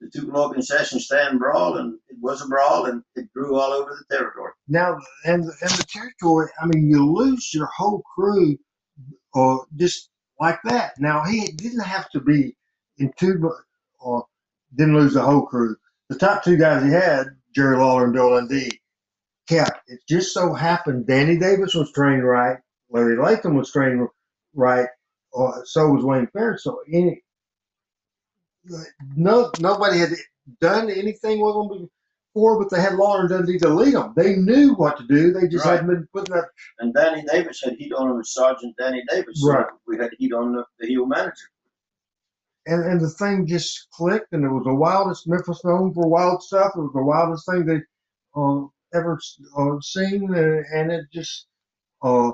the 0.00 0.10
two 0.10 0.30
law 0.30 0.50
concession 0.50 1.00
stand 1.00 1.38
brawl, 1.38 1.78
and 1.78 1.98
it 2.08 2.16
was 2.20 2.42
a 2.42 2.46
brawl, 2.46 2.86
and 2.86 3.02
it 3.16 3.32
grew 3.32 3.56
all 3.58 3.72
over 3.72 3.90
the 3.90 4.16
territory. 4.16 4.52
Now, 4.68 4.98
and 5.24 5.44
and 5.44 5.70
the 5.70 5.86
territory. 5.88 6.50
I 6.60 6.66
mean, 6.66 6.88
you 6.88 7.04
lose 7.12 7.52
your 7.52 7.66
whole 7.66 8.02
crew, 8.14 8.58
or 9.34 9.66
just 9.76 10.10
like 10.40 10.58
that. 10.64 10.92
Now 10.98 11.24
he 11.24 11.46
didn't 11.52 11.84
have 11.84 12.08
to 12.10 12.20
be 12.20 12.56
in 12.98 13.12
two, 13.18 13.50
or 14.00 14.26
didn't 14.76 14.96
lose 14.96 15.14
the 15.14 15.22
whole 15.22 15.46
crew. 15.46 15.76
The 16.08 16.16
top 16.18 16.44
two 16.44 16.56
guys 16.56 16.84
he 16.84 16.90
had, 16.90 17.26
Jerry 17.54 17.76
Lawler 17.76 18.04
and 18.04 18.12
Bill 18.12 18.30
Dundee, 18.30 18.80
kept. 19.48 19.80
It 19.88 20.00
just 20.08 20.32
so 20.32 20.54
happened 20.54 21.06
Danny 21.06 21.38
Davis 21.38 21.74
was 21.74 21.92
trained 21.92 22.24
right, 22.24 22.58
Larry 22.90 23.16
Latham 23.16 23.54
was 23.54 23.70
trained 23.70 24.08
right, 24.54 24.88
or 25.32 25.62
so 25.66 25.88
was 25.90 26.04
Wayne 26.04 26.28
Ferris. 26.32 26.64
So 26.64 26.80
any, 26.92 27.22
no, 29.16 29.50
nobody 29.60 29.98
had 29.98 30.10
done 30.60 30.90
anything 30.90 31.40
with 31.40 31.54
them 31.54 31.88
before, 32.34 32.58
but 32.62 32.70
they 32.70 32.80
had 32.80 32.94
Lawler 32.94 33.20
and 33.20 33.28
Dundee 33.30 33.58
to 33.58 33.68
lead 33.68 33.94
them. 33.94 34.12
They 34.16 34.36
knew 34.36 34.74
what 34.74 34.96
to 34.98 35.06
do. 35.06 35.32
They 35.32 35.48
just 35.48 35.64
Right. 35.64 35.72
hadn't 35.80 35.88
been 35.88 36.08
putting 36.12 36.34
that. 36.34 36.46
And 36.78 36.94
Danny 36.94 37.22
Davis 37.30 37.62
had 37.62 37.74
heat 37.74 37.92
on 37.92 38.10
him 38.10 38.24
Sergeant 38.24 38.76
Danny 38.78 39.02
Davis. 39.08 39.40
So 39.40 39.48
Right. 39.52 39.66
We 39.86 39.98
had 39.98 40.10
heat 40.18 40.32
on 40.32 40.52
the, 40.52 40.64
the 40.78 40.86
heel 40.86 41.06
manager. 41.06 41.48
And, 42.66 42.84
and 42.84 43.00
the 43.00 43.08
thing 43.08 43.46
just 43.46 43.88
clicked, 43.92 44.32
and 44.32 44.44
it 44.44 44.48
was 44.48 44.64
the 44.64 44.74
wildest 44.74 45.26
Memphis 45.26 45.64
known 45.64 45.94
for 45.94 46.06
wild 46.06 46.42
stuff. 46.42 46.72
It 46.76 46.80
was 46.80 46.92
the 46.94 47.02
wildest 47.02 47.46
thing 47.46 47.64
they 47.64 47.80
uh, 48.36 48.66
ever 48.94 49.18
uh, 49.56 49.80
seen, 49.80 50.34
and, 50.34 50.66
and 50.66 50.92
it 50.92 51.06
just 51.12 51.46
uh, 52.02 52.32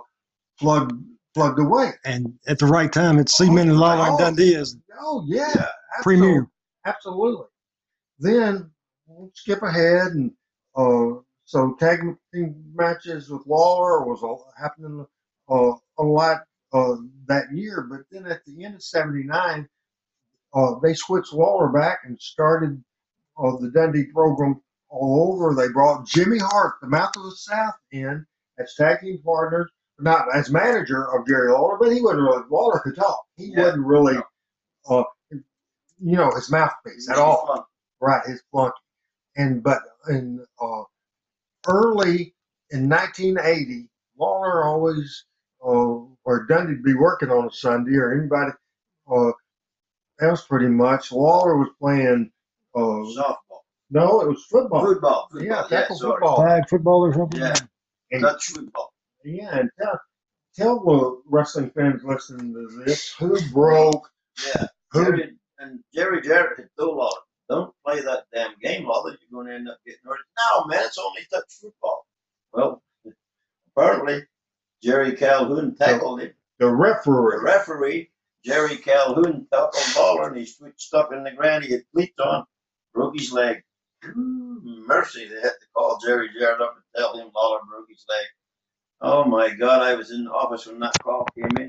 plugged 0.58 0.92
plugged 1.34 1.60
away. 1.60 1.92
And 2.04 2.34
at 2.48 2.58
the 2.58 2.66
right 2.66 2.92
time, 2.92 3.18
it's 3.18 3.36
cemented 3.36 3.74
Lawler 3.76 4.08
and 4.10 4.18
Dundee 4.18 4.56
as 4.56 4.76
Oh 5.00 5.24
yeah, 5.28 5.50
Yeah. 5.54 5.68
Premier. 6.02 6.48
Absolutely. 6.84 7.46
Then 8.18 8.70
we'll 9.06 9.30
skip 9.34 9.62
ahead, 9.62 10.12
and 10.12 10.30
uh, 10.76 11.20
so 11.44 11.74
tag 11.78 12.00
team 12.32 12.54
matches 12.74 13.28
with 13.30 13.46
Lawler 13.46 14.04
was 14.06 14.22
all 14.22 14.52
happening 14.60 15.04
uh, 15.48 15.72
a 15.98 16.02
lot 16.02 16.42
uh, 16.72 16.96
that 17.26 17.44
year. 17.52 17.86
But 17.90 18.00
then 18.10 18.30
at 18.30 18.44
the 18.44 18.64
end 18.64 18.76
of 18.76 18.82
'79, 18.82 19.68
uh, 20.54 20.74
they 20.82 20.94
switched 20.94 21.32
Lawler 21.32 21.68
back 21.68 22.00
and 22.04 22.20
started 22.20 22.82
uh, 23.38 23.56
the 23.60 23.70
Dundee 23.70 24.06
program 24.12 24.60
all 24.88 25.32
over. 25.34 25.54
They 25.54 25.72
brought 25.72 26.06
Jimmy 26.06 26.38
Hart, 26.38 26.74
the 26.80 26.88
Mouth 26.88 27.16
of 27.16 27.24
the 27.24 27.32
South, 27.36 27.74
in 27.90 28.24
as 28.58 28.74
tag 28.76 29.00
team 29.00 29.20
partners, 29.24 29.68
not 29.98 30.26
as 30.34 30.50
manager 30.50 31.12
of 31.12 31.26
Jerry 31.26 31.50
Lawler, 31.50 31.76
but 31.80 31.92
he 31.92 32.00
wasn't 32.00 32.22
really. 32.22 32.42
Lawler 32.50 32.80
could 32.84 32.94
talk. 32.94 33.24
He 33.36 33.46
Yeah. 33.46 33.64
wasn't 33.64 33.86
really, 33.86 34.16
uh, 34.88 35.02
you 36.04 36.16
know, 36.16 36.30
his 36.34 36.50
mouthpiece 36.50 37.08
at 37.10 37.16
all. 37.18 37.46
Fun. 37.46 37.62
Right, 38.00 38.26
his 38.26 38.42
flunky. 38.52 38.74
And 39.36 39.62
but 39.62 39.80
in 40.08 40.44
uh, 40.62 40.82
early 41.68 42.34
in 42.70 42.88
1980, 42.88 43.88
Lawler 44.18 44.64
always 44.64 45.24
uh, 45.64 46.04
or 46.24 46.46
Dundee 46.48 46.80
be 46.84 46.94
working 46.94 47.30
on 47.30 47.46
a 47.46 47.50
Sunday 47.50 47.96
or 47.96 48.12
anybody 48.18 48.52
uh, 49.10 49.32
else 50.20 50.44
pretty 50.46 50.68
much. 50.68 51.10
Lawler 51.12 51.56
was 51.56 51.70
playing. 51.80 52.30
Uh, 52.76 53.06
Softball. 53.16 53.62
no, 53.90 54.20
it 54.22 54.28
was 54.28 54.44
football. 54.50 54.84
Football. 54.84 55.28
football. 55.30 55.46
Yeah, 55.46 55.62
tackle 55.68 55.96
sorry. 55.96 56.12
football. 56.14 56.36
flag 56.36 56.62
football 56.68 57.06
or 57.06 57.14
something. 57.14 57.40
Yeah. 57.40 57.54
And, 58.10 58.22
Dutch 58.22 58.46
football. 58.46 58.92
yeah, 59.24 59.58
and 59.58 59.70
tell 59.80 60.00
tell 60.56 60.80
the 60.84 61.22
wrestling 61.28 61.70
fans 61.70 62.02
listening 62.04 62.52
to 62.52 62.84
this 62.84 63.14
who 63.18 63.38
broke 63.52 64.08
Yeah. 64.44 64.66
who. 64.90 65.04
Jerry 65.04 65.32
and 65.64 65.80
Jerry 65.94 66.20
Jarrett 66.22 66.58
had 66.58 66.68
told 66.78 66.96
Lawler, 66.96 67.20
don't 67.48 67.74
play 67.84 68.00
that 68.00 68.24
damn 68.32 68.54
game, 68.62 68.86
Lawler. 68.86 69.12
You're 69.12 69.30
going 69.32 69.48
to 69.48 69.54
end 69.54 69.68
up 69.68 69.78
getting 69.86 70.00
hurt. 70.04 70.18
No, 70.38 70.64
man, 70.66 70.84
it's 70.84 70.98
only 70.98 71.22
touch 71.32 71.44
football. 71.60 72.06
Well, 72.52 72.82
apparently, 73.76 74.24
Jerry 74.82 75.16
Calhoun 75.16 75.74
tackled 75.76 76.20
him. 76.20 76.32
The 76.58 76.68
referee. 76.68 77.36
The 77.38 77.42
referee. 77.42 78.10
Jerry 78.44 78.76
Calhoun, 78.76 79.46
tackled 79.52 79.96
Lawler, 79.96 80.28
and 80.28 80.36
he 80.36 80.46
switched 80.46 80.92
up 80.94 81.12
in 81.12 81.24
the 81.24 81.32
ground. 81.32 81.64
He 81.64 81.72
had 81.72 81.84
cleats 81.94 82.18
on, 82.18 82.44
broke 82.92 83.18
his 83.18 83.32
leg. 83.32 83.62
Hmm, 84.04 84.86
mercy, 84.86 85.26
they 85.26 85.36
had 85.36 85.44
to 85.44 85.66
call 85.74 85.98
Jerry 86.04 86.28
Jarrett 86.38 86.60
up 86.60 86.74
and 86.74 86.84
tell 86.94 87.16
him 87.16 87.30
Lawler 87.34 87.60
broke 87.68 87.88
his 87.88 88.04
leg. 88.08 88.26
Oh 89.00 89.24
my 89.24 89.54
God, 89.54 89.82
I 89.82 89.94
was 89.94 90.10
in 90.10 90.24
the 90.24 90.30
office 90.30 90.66
when 90.66 90.78
that 90.80 90.98
call 91.02 91.26
came 91.34 91.56
in. 91.56 91.68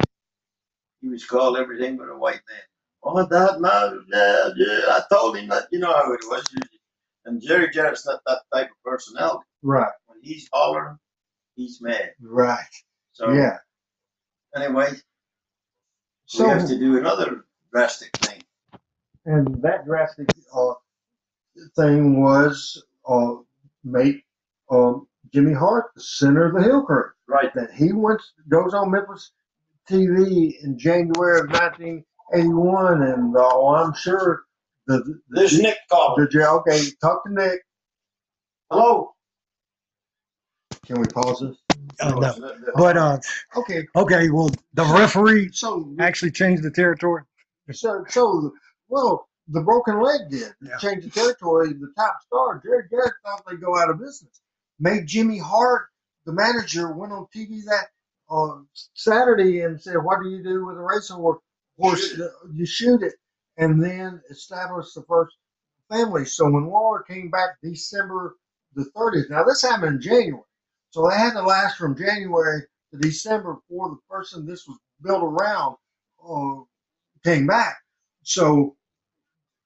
He 1.02 1.08
was 1.08 1.26
called 1.26 1.58
everything 1.58 1.98
but 1.98 2.10
a 2.10 2.18
white 2.18 2.42
man. 2.50 2.64
Oh, 3.08 3.24
that 3.26 3.62
man, 3.62 4.06
yeah, 4.12 4.50
yeah. 4.58 4.96
I 4.96 5.02
told 5.14 5.38
him 5.38 5.48
that, 5.50 5.68
you 5.72 5.80
know 5.80 5.94
how 5.94 6.12
it 6.14 6.22
was. 6.28 6.44
And 7.26 7.42
Jerry 7.42 7.70
Jarrett's 7.72 8.06
not 8.06 8.20
that 8.26 8.42
type 8.54 8.68
of 8.72 8.84
personality. 8.84 9.46
Right, 9.62 9.92
When 10.08 10.20
he's 10.22 10.50
hollering, 10.52 10.98
he's 11.56 11.80
mad. 11.82 12.14
right. 12.22 12.64
So, 13.14 13.32
Yeah. 13.32 13.58
anyway, 14.56 14.94
So 16.26 16.46
we 16.46 16.50
have 16.52 16.68
to 16.68 16.80
do 16.80 16.98
another 16.98 17.46
drastic 17.72 18.16
thing. 18.18 18.42
and 19.26 19.62
that 19.62 19.86
drastic 19.86 20.28
uh, 20.54 20.74
thing 21.76 22.22
was 22.22 22.84
uh, 23.08 23.36
make 23.84 24.24
um, 24.72 25.08
Jimmy 25.34 25.54
Hart 25.54 25.92
the 25.96 26.02
center 26.02 26.46
of 26.46 26.56
the 26.56 26.64
hill 26.64 26.84
crew. 26.84 27.06
Right. 27.28 27.52
That 27.56 27.72
he 27.74 27.92
once 27.94 28.34
goes 28.50 28.74
on 28.74 28.92
Memphis 28.92 29.32
TV 29.90 30.54
in 30.64 30.78
January 30.78 31.40
of 31.40 31.50
1981, 32.32 33.02
and 33.04 33.36
uh, 33.38 33.68
I'm 33.74 33.94
sure 33.94 34.44
the 34.88 35.00
the, 35.30 35.42
This 35.42 35.58
Nick 35.60 35.78
caller. 35.92 36.26
the 36.26 36.30
jail. 36.32 36.64
Okay, 36.68 36.86
talk 37.02 37.24
to 37.26 37.34
Nick. 37.34 37.62
Hello. 38.72 39.12
Can 40.86 41.00
we 41.02 41.08
pause 41.08 41.40
this? 41.40 41.58
Uh, 42.00 42.12
no. 42.12 42.54
But 42.76 42.98
uh, 42.98 43.18
Okay, 43.56 43.88
okay, 43.96 44.30
well, 44.30 44.50
the 44.74 44.84
referee 44.86 45.50
so 45.54 45.94
actually 46.00 46.32
changed 46.32 46.64
the 46.64 46.72
territory. 46.72 47.24
So, 47.72 48.04
so 48.10 48.54
well, 48.90 49.28
the 49.48 49.62
broken 49.62 50.02
leg 50.02 50.30
did 50.30 50.54
Yeah. 50.62 50.78
change 50.78 51.04
the 51.04 51.10
territory. 51.10 51.70
The 51.74 51.92
top 51.96 52.16
star, 52.26 52.62
Jerry 52.64 52.84
Jarrett, 52.90 53.14
thought 53.26 53.44
they'd 53.48 53.62
go 53.62 53.78
out 53.78 53.90
of 53.90 54.00
business. 54.00 54.42
Made 54.80 55.08
Jimmy 55.08 55.38
Hart, 55.40 55.88
the 56.26 56.34
manager, 56.34 56.92
went 56.92 57.14
on 57.14 57.28
TV 57.36 57.64
that 57.66 57.88
uh, 58.30 58.60
Saturday 58.94 59.62
and 59.62 59.82
said, 59.82 59.96
"What 60.04 60.22
do 60.22 60.30
you 60.30 60.44
do 60.44 60.66
with 60.66 60.76
a 60.78 60.82
racehorse? 60.82 61.10
Horse, 61.18 61.40
Shoot 61.84 62.32
you 62.54 62.66
shoot 62.66 63.04
it." 63.04 63.14
And 63.58 63.82
then 63.84 64.22
establish 64.30 64.94
the 64.94 65.04
first 65.04 65.36
family. 65.90 66.26
So 66.26 66.50
when 66.50 66.66
Lawler 66.68 67.04
came 67.04 67.30
back 67.30 67.58
December 67.64 68.36
the 68.74 68.86
30th, 68.96 69.30
now 69.30 69.44
this 69.44 69.62
happened 69.62 69.96
in 69.96 70.02
January, 70.02 70.44
so 70.92 71.08
they 71.10 71.16
had 71.18 71.34
to 71.34 71.42
last 71.42 71.78
from 71.78 71.98
January 71.98 72.64
to 72.92 73.00
December 73.00 73.56
before 73.56 73.90
the 73.90 73.98
person 74.10 74.46
this 74.46 74.68
was 74.68 74.78
built 75.02 75.24
around 75.24 75.78
uh, 76.28 76.64
came 77.24 77.48
back. 77.48 77.78
So 78.24 78.76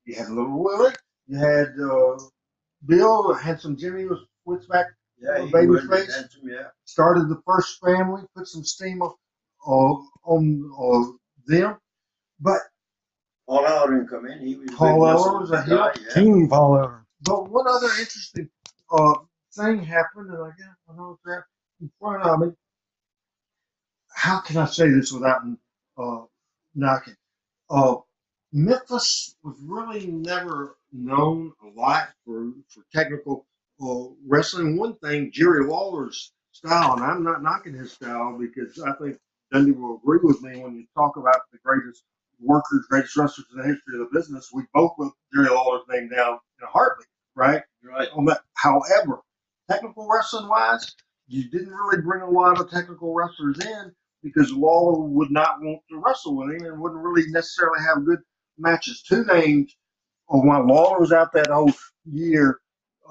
you 0.05 0.15
had 0.15 0.27
a 0.27 0.33
Little 0.33 0.63
Willie, 0.63 0.93
you 1.27 1.37
had 1.37 1.69
uh, 1.79 2.19
Bill, 2.85 3.33
Handsome 3.33 3.77
Jimmy 3.77 4.05
was 4.05 4.19
switched 4.43 4.69
back, 4.69 4.87
Yeah, 5.19 5.47
Baby 5.51 5.79
face. 5.89 6.15
handsome, 6.15 6.49
yeah. 6.49 6.67
started 6.85 7.29
the 7.29 7.41
first 7.45 7.79
family, 7.79 8.23
put 8.35 8.47
some 8.47 8.63
steam 8.63 9.01
uh, 9.01 9.07
on 9.67 10.71
uh, 10.79 11.11
them. 11.47 11.77
But 12.39 12.59
Paul 13.47 13.65
Halloran 13.65 14.07
come 14.07 14.25
in. 14.27 14.39
He 14.45 14.55
was 14.55 14.69
a 14.69 14.73
Paul 14.73 14.93
big 14.95 15.07
Halloran 15.07 15.13
muscle 15.15 15.39
was 15.39 15.51
a 15.51 15.65
guy, 15.69 15.93
yeah. 16.01 16.13
Team 16.13 16.47
Paul 16.49 16.75
over. 16.75 17.05
but 17.21 17.49
one 17.49 17.67
other 17.67 17.87
interesting 17.99 18.49
uh, 18.91 19.15
thing 19.55 19.83
happened, 19.83 20.29
and 20.31 20.37
I 20.37 20.49
got 20.49 20.75
I 20.89 20.95
know 20.97 21.11
it's 21.13 21.21
right 21.25 21.43
in 21.81 21.91
front 21.99 22.23
of 22.23 22.39
me. 22.39 22.47
How 24.15 24.39
can 24.39 24.57
I 24.57 24.65
say 24.65 24.89
this 24.89 25.11
without 25.11 25.41
uh, 25.97 26.21
knocking? 26.75 27.15
Uh, 27.69 27.97
Memphis 28.51 29.35
was 29.43 29.57
really 29.63 30.07
never 30.07 30.77
known 30.91 31.53
a 31.63 31.79
lot 31.79 32.09
for 32.25 32.51
for 32.69 32.83
technical 32.93 33.45
uh, 33.81 34.13
wrestling. 34.27 34.77
One 34.77 34.95
thing, 34.97 35.31
Jerry 35.33 35.65
Lawler's 35.65 36.33
style, 36.51 36.93
and 36.95 37.03
I'm 37.03 37.23
not 37.23 37.43
knocking 37.43 37.73
his 37.73 37.93
style 37.93 38.37
because 38.39 38.79
I 38.81 38.93
think 38.93 39.17
Dundee 39.51 39.71
will 39.71 39.97
agree 39.97 40.19
with 40.23 40.41
me 40.41 40.59
when 40.61 40.75
you 40.75 40.85
talk 40.95 41.17
about 41.17 41.41
the 41.51 41.59
greatest 41.63 42.03
workers, 42.41 42.85
greatest 42.89 43.15
wrestlers 43.17 43.47
in 43.51 43.57
the 43.57 43.67
history 43.67 43.99
of 43.99 43.99
the 43.99 44.17
business. 44.19 44.49
We 44.53 44.63
both 44.73 44.91
put 44.97 45.11
Jerry 45.33 45.49
Lawler's 45.49 45.83
name 45.89 46.09
down 46.09 46.33
in 46.59 46.67
a 46.67 46.71
heartbeat, 46.71 47.07
right? 47.35 47.61
Right. 47.83 48.09
on 48.13 48.25
that. 48.25 48.41
However, 48.55 49.21
technical 49.69 50.07
wrestling 50.11 50.47
wise, 50.47 50.95
you 51.27 51.49
didn't 51.49 51.69
really 51.73 52.01
bring 52.01 52.21
a 52.21 52.29
lot 52.29 52.59
of 52.59 52.69
technical 52.69 53.13
wrestlers 53.13 53.59
in 53.65 53.91
because 54.23 54.51
Lawler 54.51 55.01
would 55.07 55.31
not 55.31 55.61
want 55.61 55.81
to 55.89 56.01
wrestle 56.05 56.35
with 56.37 56.55
him 56.55 56.65
and 56.65 56.81
wouldn't 56.81 57.01
really 57.01 57.29
necessarily 57.29 57.79
have 57.81 58.05
good 58.05 58.19
matches. 58.57 59.01
Two 59.01 59.23
names 59.25 59.75
of 60.29 60.41
when 60.43 60.67
Lawler 60.67 60.99
was 60.99 61.11
out 61.11 61.33
that 61.33 61.47
whole 61.47 61.71
year 62.05 62.59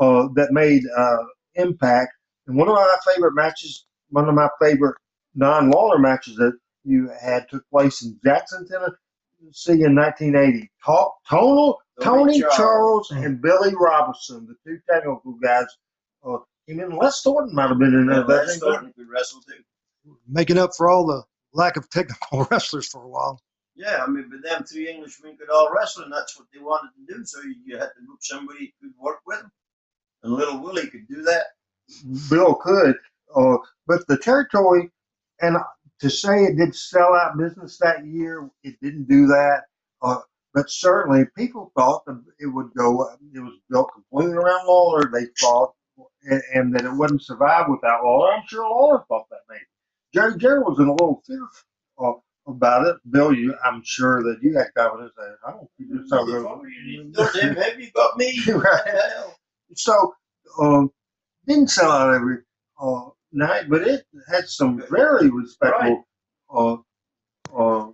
uh, 0.01 0.29
that 0.35 0.53
made 0.53 0.83
uh, 0.97 1.25
impact. 1.55 2.13
And 2.47 2.57
one 2.57 2.69
of 2.69 2.75
my 2.75 2.97
favorite 3.15 3.35
matches, 3.35 3.87
one 4.11 4.29
of 4.29 4.35
my 4.35 4.49
favorite 4.61 4.97
non 5.35 5.71
Lawler 5.71 5.99
matches 5.99 6.37
that 6.37 6.59
you 6.85 7.11
had 7.21 7.49
took 7.49 7.65
place 7.71 8.05
in 8.05 8.19
Jackson, 8.25 8.67
Tennessee 8.69 8.95
in 9.41 9.95
1980. 9.95 10.71
Talk, 10.85 11.17
Tonal 11.29 11.79
Tony 12.01 12.41
Charles 12.57 13.11
and 13.11 13.41
Billy 13.41 13.75
Robinson, 13.75 14.47
the 14.47 14.55
two 14.65 14.79
technical 14.91 15.33
guys, 15.43 15.67
uh, 16.27 16.39
came 16.67 16.81
in. 16.81 16.91
Les 16.91 17.23
Thornton 17.23 17.55
might 17.55 17.69
have 17.69 17.79
been 17.79 17.95
in 17.95 18.09
Yeah, 18.09 18.23
there. 18.27 18.39
that 18.39 18.47
Les. 18.49 18.59
Thornton 18.59 18.93
could 18.97 19.09
wrestle 19.09 19.41
too. 19.43 20.15
Making 20.29 20.59
up 20.59 20.71
for 20.77 20.89
all 20.89 21.07
the 21.07 21.23
lack 21.53 21.77
of 21.77 21.89
technical 21.91 22.45
wrestlers 22.51 22.89
for 22.89 23.03
a 23.03 23.09
while. 23.09 23.41
Yeah, 23.75 24.03
I 24.05 24.09
mean, 24.11 24.29
but 24.31 24.43
them 24.49 24.65
three 24.65 24.89
Englishmen 24.91 25.37
could 25.37 25.51
all 25.51 25.73
wrestle, 25.73 26.03
and 26.05 26.13
that's 26.13 26.37
what 26.39 26.49
they 26.53 26.59
wanted 26.61 26.91
to 26.97 27.15
do. 27.15 27.25
So 27.25 27.41
you, 27.43 27.55
you 27.65 27.77
had 27.79 27.87
to 27.87 28.01
look 28.09 28.19
somebody 28.21 28.75
who 28.81 28.89
could 28.89 28.99
work 28.99 29.21
with 29.27 29.41
them, 29.41 29.53
and 30.25 30.33
Little 30.33 30.61
Willie 30.61 30.89
could 30.89 31.07
do 31.09 31.23
that. 31.23 31.45
Bill 32.29 32.55
could, 32.57 32.97
uh, 33.37 33.57
but 33.87 34.07
the 34.09 34.19
territory, 34.19 34.91
and 35.41 35.57
to 36.01 36.11
say 36.11 36.45
it 36.45 36.57
did 36.59 36.75
sell 36.75 37.15
out 37.15 37.39
business 37.39 37.79
that 37.79 38.07
year, 38.07 38.51
it 38.65 38.77
didn't 38.83 39.09
do 39.09 39.27
that. 39.29 39.65
Uh, 40.03 40.19
but 40.55 40.71
certainly, 40.71 41.25
people 41.37 41.73
thought 41.77 42.05
that 42.07 42.23
it 42.41 42.47
would 42.49 42.71
go. 42.77 43.09
It 43.35 43.41
was 43.41 43.59
built 43.71 43.91
completely 43.95 44.35
around 44.37 44.67
Lawler. 44.67 45.11
They 45.13 45.27
thought, 45.41 45.75
and, 46.25 46.43
and 46.55 46.75
that 46.75 46.85
it 46.85 46.93
wouldn't 46.93 47.23
survive 47.25 47.67
without 47.71 48.05
Lawler. 48.05 48.33
I'm 48.33 48.45
sure 48.49 48.65
Lawler 48.69 49.05
thought 49.09 49.27
that 49.31 49.41
maybe. 49.51 49.63
Jerry 50.15 50.39
Jerry 50.39 50.61
was 50.61 50.79
in 50.81 50.89
a 50.89 50.93
little 50.93 51.23
fear 51.27 51.47
uh, 52.03 52.15
about 52.51 52.87
it. 52.89 52.97
Bill, 53.11 53.33
you, 53.35 53.55
I'm 53.65 53.83
sure 53.85 54.23
that 54.25 54.39
you 54.43 54.57
had 54.59 54.69
confidence 54.77 55.13
that 55.17 55.37
I 55.47 55.53
don't 55.53 55.69
think 55.79 55.91
this 55.93 56.11
how 56.11 56.27
you 56.27 57.13
don't 57.13 57.35
damn 57.35 57.57
have 57.57 57.81
you 57.81 57.91
got 57.95 58.17
me? 58.19 58.41
Right. 58.49 59.01
So, 59.75 60.15
um, 60.61 60.91
didn't 61.47 61.71
sell 61.71 61.91
out 61.93 62.15
every 62.15 62.39
uh, 62.81 63.07
night, 63.39 63.69
but 63.69 63.83
it 63.83 64.05
had 64.29 64.49
some 64.49 64.83
very 64.91 65.31
respectable 65.31 66.05
uh, 66.55 66.77
uh, 67.57 67.91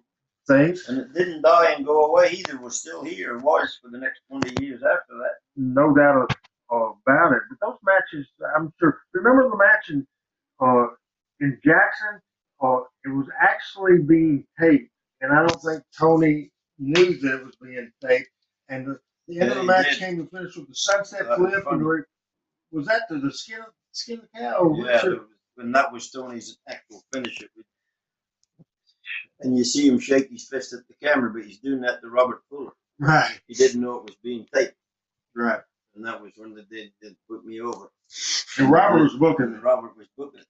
things. 0.46 0.88
And 0.88 0.98
it 0.98 1.14
didn't 1.14 1.42
die 1.42 1.72
and 1.72 1.84
go 1.86 2.06
away 2.06 2.30
either. 2.32 2.54
It 2.54 2.60
Was 2.62 2.80
still 2.80 3.04
here. 3.04 3.38
Was 3.38 3.78
for 3.80 3.90
the 3.90 3.98
next 3.98 4.20
twenty 4.28 4.52
years 4.64 4.82
after 4.82 5.14
that. 5.18 5.34
No 5.56 5.94
doubt 5.94 6.32
uh, 6.72 6.90
about 7.06 7.32
it. 7.32 7.42
But 7.48 7.66
those 7.66 7.78
matches, 7.84 8.26
I'm 8.56 8.72
sure. 8.78 9.00
Remember 9.12 9.48
the 9.48 9.56
match 9.56 9.90
in 9.90 10.06
uh, 10.60 10.86
in 11.40 11.58
Jackson? 11.64 12.20
Uh, 12.62 12.80
it 13.04 13.08
was 13.08 13.26
actually 13.40 13.98
being 13.98 14.46
taped, 14.58 14.90
and 15.20 15.32
I 15.32 15.46
don't 15.46 15.60
think 15.60 15.82
Tony 15.98 16.50
knew 16.78 17.18
that 17.20 17.40
it 17.40 17.44
was 17.44 17.56
being 17.56 17.90
taped. 18.02 18.30
And 18.68 18.86
the, 18.86 18.98
the 19.28 19.40
end 19.40 19.50
of 19.50 19.58
the 19.58 19.64
match 19.64 19.90
did. 19.90 19.98
came 19.98 20.16
to 20.16 20.26
finish 20.30 20.56
with 20.56 20.68
the 20.68 20.74
sunset 20.74 21.26
flip, 21.36 21.64
and 21.70 21.84
was 22.72 22.86
that 22.86 23.02
the, 23.08 23.18
the 23.18 23.32
skin 23.32 23.60
of, 23.60 23.66
skin 23.92 24.20
of 24.20 24.28
the 24.32 24.40
cow? 24.40 24.56
Or 24.60 24.76
Yeah, 24.86 25.16
there 25.56 25.64
it? 25.64 25.66
was- 25.66 25.66
and 25.66 25.74
that 25.76 25.92
was 25.92 26.10
Tony's 26.10 26.58
actual 26.68 27.04
finish. 27.12 27.40
It 27.42 27.50
was- 27.56 27.66
and 29.40 29.58
you 29.58 29.64
see 29.64 29.88
him 29.88 29.98
shake 30.00 30.30
his 30.30 30.48
fist 30.48 30.72
at 30.74 30.86
the 30.88 30.94
camera, 31.06 31.32
but 31.32 31.44
he's 31.44 31.60
doing 31.60 31.82
that 31.82 32.00
to 32.02 32.08
Robert 32.10 32.42
Fuller. 32.50 32.72
right, 33.00 33.40
He 33.48 33.54
didn't 33.54 33.80
know 33.82 33.98
it 33.98 34.04
was 34.04 34.16
being 34.22 34.46
taped, 34.54 34.76
right. 35.36 35.62
and 35.96 36.06
that 36.06 36.22
was 36.22 36.32
when 36.36 36.54
they 36.54 36.62
did, 36.64 36.92
did 37.02 37.16
put 37.28 37.44
me 37.44 37.60
over. 37.60 37.90
And 38.58 38.70
Robert 38.70 39.02
was 39.04 39.16
booking 39.16 39.54
it. 39.54 39.62
Robert 39.62 39.96
was 39.96 40.08
booking 40.16 40.40
it. 40.40 40.46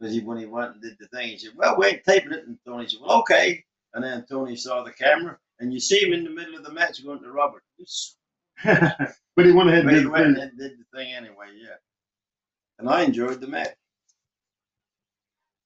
Because 0.00 0.14
he, 0.14 0.20
when 0.20 0.38
he 0.38 0.46
went 0.46 0.72
and 0.74 0.82
did 0.82 0.98
the 1.00 1.08
thing, 1.08 1.28
he 1.30 1.38
said, 1.38 1.52
Well, 1.56 1.76
we 1.78 1.86
ain't 1.86 2.04
taping 2.04 2.32
it. 2.32 2.46
And 2.46 2.58
Tony 2.66 2.88
said, 2.88 3.00
Well, 3.02 3.20
okay. 3.20 3.64
And 3.94 4.04
then 4.04 4.26
Tony 4.26 4.56
saw 4.56 4.82
the 4.84 4.92
camera, 4.92 5.38
and 5.60 5.72
you 5.72 5.80
see 5.80 6.00
him 6.04 6.12
in 6.12 6.24
the 6.24 6.30
middle 6.30 6.56
of 6.56 6.64
the 6.64 6.72
match 6.72 7.04
going 7.04 7.22
to 7.22 7.32
Robert. 7.32 7.62
But 9.36 9.46
he 9.46 9.52
went 9.52 9.70
ahead 9.70 9.86
and 9.86 9.90
did 9.90 10.08
went 10.08 10.38
and 10.38 10.58
did 10.58 10.72
the 10.78 10.84
thing 10.98 11.14
anyway, 11.14 11.48
yeah. 11.54 11.76
And 12.78 12.88
I 12.88 13.02
enjoyed 13.04 13.40
the 13.40 13.46
match. 13.48 13.74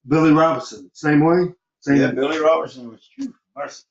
Billy 0.06 0.32
Robinson, 0.32 0.90
same 0.92 1.24
way. 1.24 1.52
Same. 1.80 1.98
Yeah, 2.00 2.10
Billy 2.12 2.38
Robinson 2.38 2.90
was 2.90 3.08
phew, 3.14 3.34
mercy. 3.56 3.84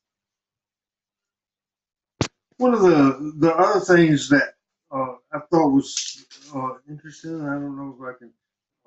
One 2.58 2.74
of 2.74 2.82
the 2.82 3.34
the 3.38 3.54
other 3.56 3.82
things 3.82 4.30
that 4.30 4.54
uh, 4.92 5.16
I 5.34 5.40
thought 5.52 5.70
was 5.72 6.26
uh, 6.56 6.76
interesting, 6.90 7.42
I 7.42 7.56
don't 7.56 7.78
know 7.78 7.96
if 8.00 8.16
I 8.16 8.18
can 8.18 8.32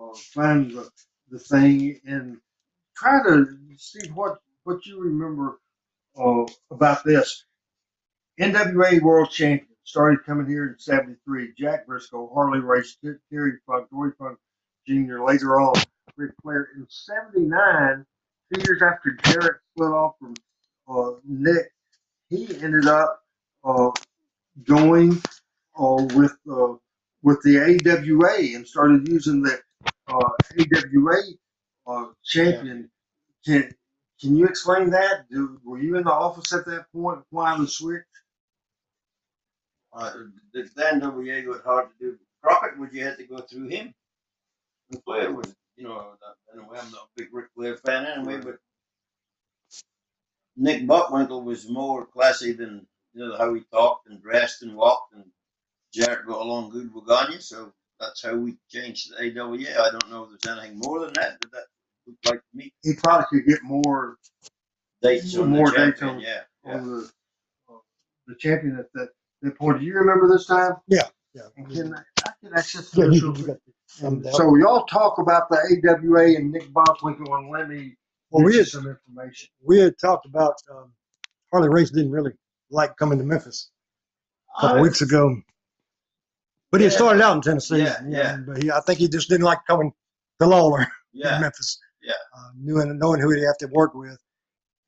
uh, 0.00 0.14
find 0.16 0.70
the, 0.70 0.90
the 1.30 1.38
thing 1.38 2.00
and 2.06 2.38
try 2.96 3.22
to 3.24 3.46
see 3.76 4.08
what 4.10 4.38
what 4.64 4.86
you 4.86 5.00
remember 5.00 5.60
uh, 6.18 6.46
about 6.70 7.04
this. 7.04 7.44
NWA 8.40 9.02
World 9.02 9.30
Champion 9.30 9.68
started 9.88 10.22
coming 10.24 10.46
here 10.46 10.68
in 10.68 10.78
'73. 10.78 11.54
Jack 11.56 11.86
Briscoe, 11.86 12.30
Harley 12.34 12.60
Race, 12.60 12.98
Terry 13.30 13.52
Funk, 13.66 13.88
Dory 13.90 14.12
Funk 14.18 14.38
Jr. 14.86 15.24
Later 15.24 15.60
on, 15.60 15.74
Ric 16.16 16.32
Flair 16.42 16.68
in 16.76 16.86
'79. 16.88 18.04
Two 18.52 18.60
years 18.66 18.82
after 18.82 19.16
Jarrett 19.24 19.56
split 19.72 19.90
off 19.90 20.14
from 20.18 20.34
uh, 20.88 21.12
Nick, 21.24 21.72
he 22.28 22.46
ended 22.62 22.86
up 22.86 23.20
uh, 23.64 23.90
going 24.64 25.20
uh, 25.78 26.06
with 26.14 26.36
uh, 26.50 26.74
with 27.22 27.40
the 27.42 27.58
AWA 27.58 28.56
and 28.56 28.66
started 28.66 29.08
using 29.08 29.42
the 29.42 29.58
uh, 30.08 30.30
AWA 30.60 31.22
uh, 31.86 32.06
champion. 32.24 32.90
Can 33.44 33.72
can 34.20 34.36
you 34.36 34.46
explain 34.46 34.90
that? 34.90 35.30
Do, 35.30 35.58
were 35.64 35.78
you 35.78 35.96
in 35.96 36.04
the 36.04 36.12
office 36.12 36.52
at 36.52 36.66
that 36.66 36.86
point? 36.92 37.20
Why 37.30 37.56
the 37.56 37.66
switch? 37.66 38.02
Uh, 39.98 40.12
the 40.54 40.62
the 40.76 40.82
NWA 40.82 41.44
got 41.46 41.64
hard 41.64 41.88
to 41.90 41.96
do. 41.98 42.18
Crockett, 42.42 42.78
would 42.78 42.92
you 42.92 43.04
have 43.04 43.16
to 43.18 43.24
go 43.24 43.38
through 43.38 43.68
him? 43.68 43.92
And 44.92 45.02
Flair 45.04 45.32
was, 45.32 45.54
you 45.76 45.84
know, 45.84 46.12
anyway, 46.54 46.78
I'm 46.80 46.90
not 46.92 47.02
a 47.02 47.08
big 47.16 47.28
Ric 47.32 47.46
Flair 47.54 47.76
fan 47.78 48.06
anyway, 48.06 48.40
but 48.40 48.58
Nick 50.56 50.82
Bockwinkel 50.86 51.42
was 51.44 51.68
more 51.68 52.06
classy 52.06 52.52
than, 52.52 52.86
you 53.14 53.26
know, 53.28 53.36
how 53.36 53.52
he 53.54 53.62
talked 53.72 54.08
and 54.08 54.22
dressed 54.22 54.62
and 54.62 54.76
walked, 54.76 55.14
and 55.14 55.24
Jarrett 55.92 56.26
got 56.26 56.40
along 56.42 56.70
good 56.70 56.94
with 56.94 57.06
Gagne, 57.08 57.38
so 57.40 57.72
that's 58.00 58.22
how 58.22 58.36
we 58.36 58.56
changed 58.70 59.10
the 59.12 59.16
AWA. 59.40 59.56
I 59.84 59.90
don't 59.90 60.10
know 60.10 60.24
if 60.24 60.40
there's 60.40 60.58
anything 60.58 60.78
more 60.78 61.00
than 61.00 61.12
that, 61.14 61.38
but 61.40 61.50
that 61.52 61.64
looked 62.06 62.26
like 62.30 62.40
me. 62.54 62.72
He 62.82 62.94
probably 63.02 63.26
could 63.30 63.48
get 63.48 63.62
more 63.64 64.16
Dates 65.02 65.36
on 65.36 65.50
More 65.50 65.70
the 65.70 65.76
dates 65.76 66.02
on- 66.02 66.20
yeah. 66.20 66.42
yeah. 66.64 66.72
on 66.74 66.90
the 66.90 67.10
uh, 67.70 67.78
the 68.26 68.34
champion 68.36 68.78
at 68.78 68.92
that, 68.94 69.10
Do 69.42 69.78
you 69.80 69.94
remember 69.94 70.28
this 70.28 70.46
time? 70.46 70.72
Yeah. 70.86 71.02
And 71.56 71.70
can 71.70 71.94
I, 71.94 71.98
I 72.26 72.30
can 72.42 72.52
access 72.56 72.90
Yeah, 72.96 73.04
you, 73.06 73.12
you 73.12 73.32
quick? 73.32 73.46
got 73.46 73.56
thumbs 73.90 74.26
out. 74.26 74.34
So 74.34 74.56
y'all 74.56 74.84
talk 74.86 75.18
about 75.18 75.48
the 75.48 75.56
AWA 75.86 76.36
and 76.36 76.50
Nick 76.50 76.68
Bockwinkel 76.72 77.38
and 77.38 77.50
let 77.50 77.68
me 77.68 77.94
Well, 78.30 78.44
we 78.44 78.56
had- 78.56 78.66
some 78.66 78.86
information. 78.88 79.48
we 79.64 79.78
had 79.78 79.96
talked 79.98 80.26
about 80.26 80.54
um, 80.70 80.92
Harley 81.52 81.68
Race 81.68 81.90
didn't 81.90 82.10
really 82.10 82.32
like 82.70 82.96
coming 82.96 83.18
to 83.18 83.24
Memphis 83.24 83.70
a 84.56 84.60
couple 84.62 84.78
I- 84.78 84.82
weeks 84.82 85.00
ago, 85.00 85.36
but 86.72 86.80
he 86.80 86.90
started 86.90 87.22
out 87.22 87.36
in 87.36 87.42
Tennessee. 87.42 87.78
Yeah, 87.78 87.98
know, 88.04 88.18
yeah. 88.18 88.36
But 88.44 88.62
he, 88.62 88.70
I 88.70 88.80
think 88.80 88.98
he 88.98 89.08
just 89.08 89.28
didn't 89.28 89.44
like 89.44 89.58
coming 89.66 89.92
to 90.40 90.46
Lawler 90.46 90.80
in 90.80 90.86
Yeah, 91.12 91.38
Memphis. 91.38 91.78
Yeah. 92.02 92.12
Uh, 92.36 92.50
knowing 92.58 92.98
knowing 92.98 93.20
who 93.20 93.30
he'd 93.30 93.44
have 93.44 93.58
to 93.58 93.66
work 93.68 93.94
with, 93.94 94.18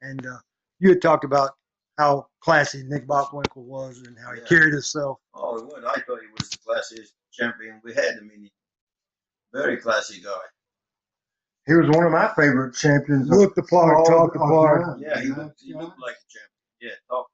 and 0.02 0.24
uh, 0.26 0.36
you 0.80 0.88
had 0.88 1.00
talked 1.02 1.24
about 1.24 1.52
how 2.00 2.26
classy 2.40 2.82
Nick 2.86 3.06
Bockwinkel 3.06 3.62
was 3.64 3.98
and 4.06 4.16
how 4.18 4.32
he 4.32 4.40
Yeah. 4.40 4.46
carried 4.46 4.72
himself. 4.72 5.18
oh, 5.34 5.58
he 5.58 5.64
would. 5.66 5.84
I 5.84 5.94
thought 6.00 6.20
he 6.20 6.28
was 6.38 6.48
the 6.50 6.58
classiest 6.66 7.12
champion 7.30 7.80
we 7.84 7.92
had. 7.92 8.16
I 8.16 8.20
mean, 8.20 8.42
he- 8.44 8.52
very 9.52 9.76
classy 9.76 10.20
guy. 10.22 10.40
He 11.66 11.74
was 11.74 11.88
one 11.90 12.04
of 12.06 12.12
my 12.12 12.32
favorite 12.34 12.74
champions. 12.74 13.30
of 13.30 13.36
Looked 13.36 13.56
the 13.56 13.62
part, 13.64 13.96
all- 13.98 14.04
talked 14.06 14.32
the 14.32 14.38
part. 14.40 14.98
Yeah, 14.98 15.20
he 15.20 15.28
looked, 15.28 15.60
he 15.60 15.74
looked 15.74 15.98
like 16.00 16.14
a 16.16 16.26
champion. 16.28 16.50
Yeah, 16.80 16.94
talk. 17.08 17.26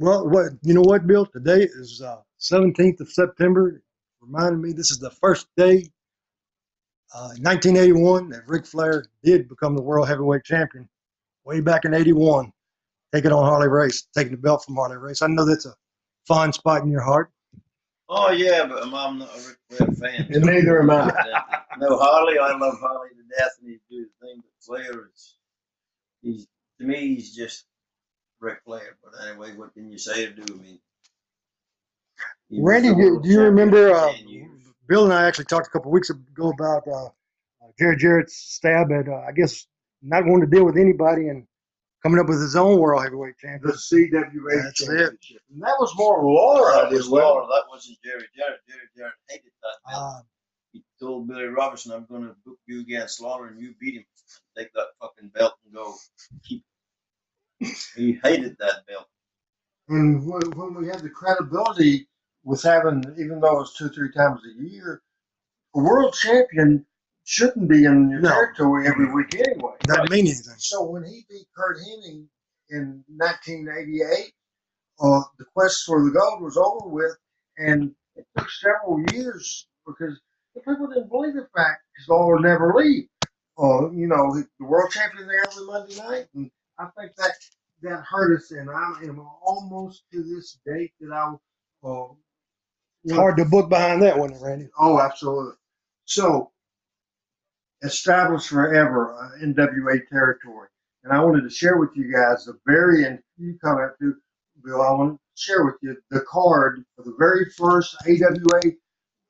Well, 0.00 0.28
what 0.28 0.52
you 0.62 0.74
know 0.74 0.80
what, 0.82 1.06
Bill? 1.06 1.26
Today 1.26 1.62
is 1.62 2.02
uh, 2.02 2.20
seventeenth 2.38 3.00
of 3.00 3.08
September. 3.12 3.80
Reminded 4.20 4.58
me 4.60 4.72
this 4.72 4.90
is 4.90 4.98
the 4.98 5.10
first 5.12 5.46
day, 5.56 5.88
uh, 7.14 7.32
1981, 7.42 8.28
that 8.30 8.42
Ric 8.48 8.66
Flair 8.66 9.04
did 9.22 9.48
become 9.48 9.76
the 9.76 9.82
world 9.82 10.08
heavyweight 10.08 10.44
champion. 10.44 10.88
Way 11.44 11.60
back 11.60 11.84
in 11.84 11.94
'81, 11.94 12.52
taking 13.14 13.32
on 13.32 13.44
Harley 13.44 13.68
Race, 13.68 14.06
taking 14.16 14.32
the 14.32 14.38
belt 14.38 14.64
from 14.64 14.76
Harley 14.76 14.96
Race. 14.96 15.22
I 15.22 15.26
know 15.26 15.44
that's 15.44 15.66
a 15.66 15.74
fond 16.26 16.54
spot 16.54 16.82
in 16.82 16.90
your 16.90 17.02
heart. 17.02 17.30
Oh 18.08 18.32
yeah, 18.32 18.66
but 18.66 18.82
I'm, 18.82 18.94
I'm 18.94 19.18
not 19.18 19.28
a 19.28 19.48
Ric 19.48 19.56
Flair 19.70 19.88
fan. 19.92 20.26
And 20.34 20.44
neither 20.44 20.80
am 20.80 20.90
I. 20.90 21.12
no, 21.78 21.96
Harley, 21.96 22.38
I 22.38 22.56
love 22.56 22.78
Harley 22.80 23.10
to 23.10 23.38
death, 23.38 23.52
and 23.60 23.70
he 23.70 23.78
do 23.88 24.06
the 24.06 24.26
thing. 24.26 24.42
But 24.42 24.64
Flair 24.64 25.10
is, 25.14 25.36
he's 26.20 26.48
to 26.80 26.86
me, 26.86 27.14
he's 27.14 27.34
just 27.34 27.66
Ric 28.40 28.58
Flair. 28.64 28.96
But 29.02 29.12
anyway, 29.28 29.54
what 29.54 29.74
can 29.74 29.90
you 29.90 29.98
say 29.98 30.26
or 30.26 30.30
do? 30.32 30.42
I 30.42 30.56
mean, 30.56 30.80
he 32.48 32.60
Randy, 32.60 32.88
do, 32.88 33.20
do 33.22 33.28
you 33.28 33.42
remember? 33.42 33.92
Uh, 33.92 34.12
Bill 34.88 35.04
and 35.04 35.12
I 35.12 35.28
actually 35.28 35.44
talked 35.44 35.68
a 35.68 35.70
couple 35.70 35.92
weeks 35.92 36.10
ago 36.10 36.50
about 36.50 36.82
uh, 36.88 37.06
uh, 37.06 37.10
Jerry 37.78 37.96
Jarrett's 37.96 38.34
stab 38.34 38.90
at, 38.90 39.08
uh, 39.08 39.22
I 39.26 39.30
guess, 39.30 39.68
not 40.02 40.26
wanting 40.26 40.50
to 40.50 40.56
deal 40.56 40.64
with 40.64 40.76
anybody 40.76 41.28
and 41.28 41.46
coming 42.02 42.20
up 42.20 42.28
with 42.28 42.40
his 42.40 42.56
own 42.56 42.78
world 42.80 43.02
heavyweight 43.04 43.36
The 43.62 43.72
champion. 43.72 43.74
CWA 43.74 44.62
That's 44.64 44.80
it. 44.82 44.86
championship. 44.86 45.42
And 45.52 45.62
that 45.62 45.76
was 45.80 45.94
more 45.96 46.24
Lawler 46.24 46.72
That 46.72 46.86
idea, 46.86 46.98
was 46.98 47.08
wasn't? 47.08 47.24
Lawler. 47.28 47.46
That 47.48 47.64
wasn't 47.70 47.98
Jerry 48.04 48.24
Jarrett. 48.36 48.60
Jerry 48.68 48.88
Jarrett 48.96 49.14
hated 49.28 49.52
that 49.62 49.90
belt. 49.90 50.02
Uh, 50.02 50.20
he 50.72 50.84
told 51.00 51.28
Billy 51.28 51.44
Robinson, 51.46 51.92
"I'm 51.92 52.06
going 52.06 52.22
to 52.22 52.36
book 52.46 52.58
you 52.66 52.80
against 52.80 53.20
Lawler, 53.20 53.48
and 53.48 53.60
you 53.60 53.74
beat 53.80 53.94
him. 53.96 54.04
Take 54.56 54.72
that 54.74 54.88
fucking 55.00 55.30
belt 55.30 55.54
and 55.64 55.74
go." 55.74 55.94
Keep. 56.48 56.64
He 57.96 58.18
hated 58.24 58.56
that 58.60 58.86
belt. 58.88 59.06
And 59.88 60.26
when, 60.26 60.42
when 60.52 60.74
we 60.74 60.86
had 60.88 61.00
the 61.00 61.10
credibility 61.10 62.08
with 62.44 62.62
having, 62.62 63.04
even 63.18 63.40
though 63.40 63.56
it 63.56 63.60
was 63.60 63.74
two, 63.74 63.88
three 63.90 64.12
times 64.12 64.40
a 64.46 64.62
year, 64.62 65.02
a 65.74 65.80
world 65.80 66.14
champion 66.14 66.86
shouldn't 67.30 67.68
be 67.68 67.84
in 67.84 68.10
your 68.10 68.20
No. 68.20 68.28
territory 68.30 68.88
every 68.88 69.12
week 69.14 69.32
anyway. 69.34 69.76
Doesn't 69.82 70.10
mean 70.10 70.26
anything. 70.26 70.54
So 70.58 70.82
when 70.84 71.04
he 71.04 71.24
beat 71.28 71.46
Curt 71.56 71.78
Hennig 71.78 72.26
in 72.70 73.04
1988, 73.08 74.32
uh, 75.00 75.22
the 75.38 75.44
quest 75.54 75.84
for 75.86 76.02
the 76.04 76.10
gold 76.10 76.42
was 76.42 76.56
over 76.56 76.88
with, 76.88 77.16
and 77.58 77.94
it 78.16 78.26
took 78.36 78.50
several 78.50 79.00
years 79.12 79.68
because 79.86 80.20
the 80.54 80.60
people 80.62 80.88
didn't 80.88 81.08
believe 81.10 81.34
the 81.34 81.48
fact 81.56 81.82
because 81.94 82.08
would 82.26 82.42
never 82.42 82.74
leave. 82.74 83.08
Uh, 83.58 83.90
you 83.92 84.08
know, 84.08 84.34
the 84.34 84.66
world 84.66 84.90
champion 84.90 85.28
there 85.28 85.44
every 85.48 85.66
Monday 85.66 85.96
night, 85.98 86.26
and 86.34 86.50
I 86.78 86.88
think 86.98 87.14
that 87.16 87.32
that 87.82 88.04
hurt 88.04 88.36
us. 88.38 88.50
And 88.50 88.68
I 88.70 88.92
am 89.04 89.20
almost 89.42 90.02
to 90.12 90.22
this 90.24 90.58
date 90.66 90.92
that 91.00 91.12
I. 91.12 91.34
Uh, 91.88 92.08
It's 93.04 93.14
hard 93.14 93.36
to 93.38 93.44
book 93.44 93.68
behind 93.70 94.02
that 94.02 94.18
one, 94.18 94.34
Randy. 94.40 94.68
Oh, 94.78 95.00
absolutely. 95.00 95.54
So, 96.06 96.50
established 97.82 98.48
forever 98.48 99.14
uh, 99.14 99.44
NWA 99.44 100.06
territory. 100.08 100.68
And 101.04 101.12
I 101.12 101.20
wanted 101.24 101.42
to 101.42 101.50
share 101.50 101.78
with 101.78 101.90
you 101.94 102.12
guys 102.12 102.44
the 102.44 102.58
very, 102.66 103.04
and 103.04 103.18
you 103.38 103.58
comment 103.62 103.92
too, 103.98 104.16
Bill, 104.62 104.82
I 104.82 104.90
want 104.92 105.14
to 105.14 105.20
share 105.34 105.64
with 105.64 105.76
you 105.80 105.96
the 106.10 106.20
card 106.20 106.84
for 106.94 107.04
the 107.04 107.14
very 107.18 107.46
first 107.56 107.96
AWA 108.06 108.72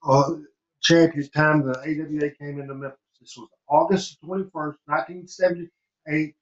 uh, 0.03 0.36
champion 0.82 1.28
time 1.30 1.64
the 1.64 1.78
AWA 1.78 2.30
came 2.40 2.61
into 2.61 2.74
Memphis. 2.74 2.98
This 3.20 3.36
was 3.36 3.48
August 3.68 4.18
21st, 4.24 4.76
1978, 4.86 6.34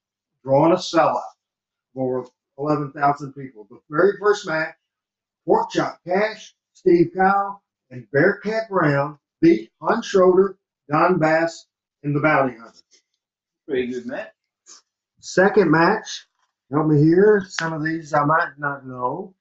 drawing 0.45 0.73
a 0.73 0.77
sellout 0.77 1.21
for 1.93 2.27
11,000 2.57 3.33
people. 3.35 3.67
The 3.69 3.81
very 3.91 4.13
first 4.19 4.47
match, 4.47 4.75
Pork 5.45 5.71
Chop 5.71 5.99
Cash, 6.07 6.55
Steve 6.73 7.11
Kyle, 7.17 7.63
and 7.91 8.07
Bearcat 8.13 8.69
Brown 8.71 9.19
beat 9.41 9.71
Hunt 9.83 10.05
Schroeder, 10.05 10.57
Don 10.91 11.19
Bass, 11.19 11.67
and 12.03 12.15
the 12.15 12.21
Bounty 12.21 12.57
Hunter. 12.57 12.81
Pretty 13.67 13.89
good 13.89 14.07
match. 14.07 14.29
Second 15.21 15.71
match, 15.71 16.27
help 16.71 16.87
me 16.87 16.99
here. 17.03 17.45
Some 17.49 17.73
of 17.73 17.85
these 17.85 18.13
I 18.15 18.25
might 18.25 18.53
not 18.59 18.87
know. 18.87 19.35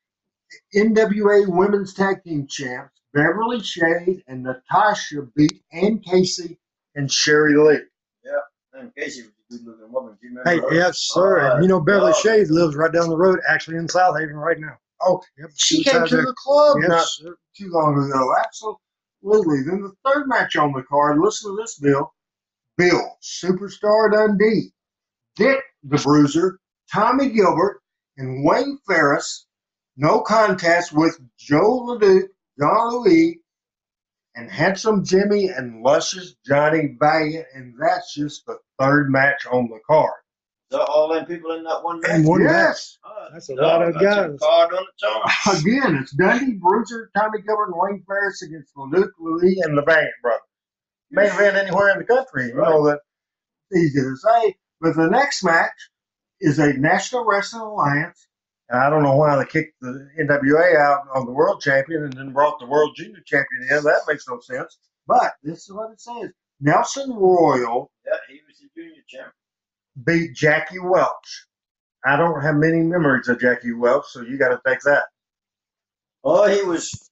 NWA 0.75 1.45
Women's 1.47 1.93
Tag 1.93 2.23
Team 2.23 2.47
Champs 2.47 2.93
Beverly 3.13 3.61
Shade 3.61 4.23
and 4.27 4.43
Natasha 4.43 5.23
beat 5.35 5.61
Ann 5.71 5.99
Casey 5.99 6.57
and 6.95 7.11
Sherry 7.11 7.55
Lee. 7.57 7.79
Yeah. 8.23 8.79
Ann 8.79 8.91
Casey 8.97 9.23
was 9.49 9.59
a 9.61 9.63
good 9.63 9.65
looking 9.67 9.91
woman. 9.91 10.17
Do 10.21 10.27
you 10.27 10.37
remember 10.37 10.49
Hey, 10.49 10.59
her? 10.59 10.73
yes, 10.79 10.97
sir. 10.99 11.39
Oh, 11.41 11.53
and 11.55 11.63
you 11.63 11.69
know, 11.69 11.79
Beverly 11.79 12.11
God. 12.13 12.21
Shade 12.21 12.49
lives 12.49 12.75
right 12.75 12.91
down 12.91 13.09
the 13.09 13.17
road, 13.17 13.39
actually 13.47 13.77
in 13.77 13.87
South 13.87 14.17
Haven 14.17 14.35
right 14.35 14.59
now. 14.59 14.77
Oh, 15.01 15.21
Yep. 15.37 15.49
she 15.55 15.77
was 15.77 15.85
came 15.85 16.05
to 16.07 16.15
there. 16.15 16.25
the 16.25 16.33
club 16.37 16.77
not 16.79 16.89
Yes, 16.89 17.17
sir. 17.21 17.37
too 17.55 17.69
long 17.69 17.97
ago. 18.09 18.33
Absolutely. 18.43 19.63
Then 19.63 19.81
the 19.81 19.93
third 20.09 20.27
match 20.27 20.55
on 20.55 20.71
the 20.73 20.83
card, 20.83 21.19
listen 21.19 21.51
to 21.51 21.61
this, 21.61 21.77
Bill. 21.79 22.11
Bill, 22.77 23.17
Superstar 23.23 24.11
Dundee, 24.13 24.71
Dick 25.35 25.59
the 25.83 25.97
Bruiser, 25.97 26.59
Tommy 26.93 27.29
Gilbert, 27.29 27.81
and 28.17 28.43
Wayne 28.45 28.77
Ferris. 28.87 29.45
No 29.95 30.21
contest 30.21 30.93
with 30.93 31.19
Joe 31.39 31.85
LeDuc, 31.87 32.23
John 32.59 32.91
Louis, 32.93 33.39
and 34.35 34.51
Handsome 34.51 35.03
Jimmy 35.03 35.49
and 35.49 35.81
Luscious 35.81 36.35
Johnny 36.45 36.95
Valiant. 36.99 37.47
And 37.55 37.73
that's 37.79 38.13
just 38.13 38.45
the 38.45 38.57
third 38.79 39.09
match 39.11 39.47
on 39.51 39.69
the 39.69 39.79
card. 39.89 40.13
So 40.71 40.81
all 40.81 41.07
them 41.13 41.25
people 41.25 41.51
in 41.53 41.63
that 41.63 41.83
one 41.83 41.99
match. 42.01 42.11
And 42.11 42.25
one 42.27 42.43
match. 42.43 42.51
yes. 42.51 42.97
Oh, 43.05 43.27
That's 43.33 43.49
a 43.49 43.55
no, 43.55 43.61
lot 43.63 43.81
of 43.81 43.93
that's 43.93 44.05
a 44.05 44.29
guys. 44.29 44.39
Card 44.39 44.73
on 44.73 44.83
its 44.93 45.03
own. 45.03 45.61
Again, 45.61 45.95
it's 46.01 46.11
Dundee, 46.11 46.57
Bruiser, 46.61 47.09
Tommy 47.17 47.41
Gilbert, 47.41 47.67
and 47.71 47.75
Wayne 47.77 48.03
Ferris 48.05 48.41
against 48.43 48.75
LeDuc, 48.75 49.09
Louis, 49.19 49.57
and 49.63 49.77
the 49.77 49.81
Valiant 49.83 50.11
brothers. 50.21 50.41
May 51.11 51.27
event 51.27 51.57
anywhere 51.57 51.91
in 51.91 51.99
the 51.99 52.05
country. 52.05 52.47
You 52.47 52.55
know 52.55 52.85
that 52.87 52.99
easy 53.75 53.99
to 54.01 54.15
say. 54.17 54.55
But 54.81 54.95
the 54.95 55.09
next 55.09 55.43
match 55.43 55.71
is 56.41 56.59
a 56.59 56.73
National 56.73 57.25
Wrestling 57.25 57.63
Alliance. 57.63 58.27
And 58.69 58.81
I 58.81 58.89
don't 58.89 59.03
know 59.03 59.15
why 59.17 59.37
they 59.37 59.45
kicked 59.45 59.75
the 59.81 60.09
NWA 60.19 60.77
out 60.77 61.05
on 61.15 61.25
the 61.25 61.31
world 61.33 61.61
champion 61.61 62.03
and 62.03 62.13
then 62.13 62.33
brought 62.33 62.59
the 62.59 62.67
world 62.67 62.93
junior 62.97 63.21
champion 63.25 63.63
in. 63.71 63.83
That 63.83 64.01
makes 64.07 64.27
no 64.27 64.39
sense. 64.41 64.77
But 65.07 65.33
this 65.43 65.59
is 65.69 65.73
what 65.73 65.91
it 65.91 66.01
says. 66.01 66.31
Nelson 66.61 67.11
Royal 67.13 67.91
Yeah, 68.05 68.13
he 68.29 68.39
was 68.47 68.59
the 68.59 68.69
junior 68.75 69.03
champ. 69.07 69.33
beat 70.05 70.35
Jackie 70.35 70.79
Welch. 70.79 71.47
I 72.05 72.17
don't 72.17 72.41
have 72.41 72.55
many 72.55 72.81
memories 72.83 73.29
of 73.29 73.39
Jackie 73.41 73.73
Welch, 73.73 74.05
so 74.09 74.21
you 74.21 74.37
got 74.37 74.49
to 74.49 74.61
take 74.67 74.81
that. 74.81 75.03
Oh, 76.23 76.47
he 76.47 76.63
was 76.63 77.06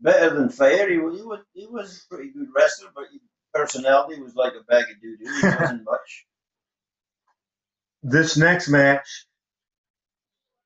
better 0.00 0.34
than 0.36 0.50
fair. 0.50 0.90
He 0.90 0.98
was, 0.98 1.16
he 1.18 1.24
was, 1.24 1.40
he 1.54 1.66
was 1.68 2.06
a 2.10 2.14
pretty 2.14 2.32
good 2.32 2.48
wrestler, 2.56 2.90
but 2.94 3.06
his 3.12 3.20
personality 3.54 4.20
was 4.22 4.34
like 4.36 4.54
a 4.54 4.64
bag 4.64 4.84
of 4.90 5.00
doo 5.02 5.16
doo. 5.18 5.24
He 5.42 5.48
wasn't 5.60 5.84
much. 5.84 6.24
this 8.04 8.38
next 8.38 8.68
match 8.70 9.08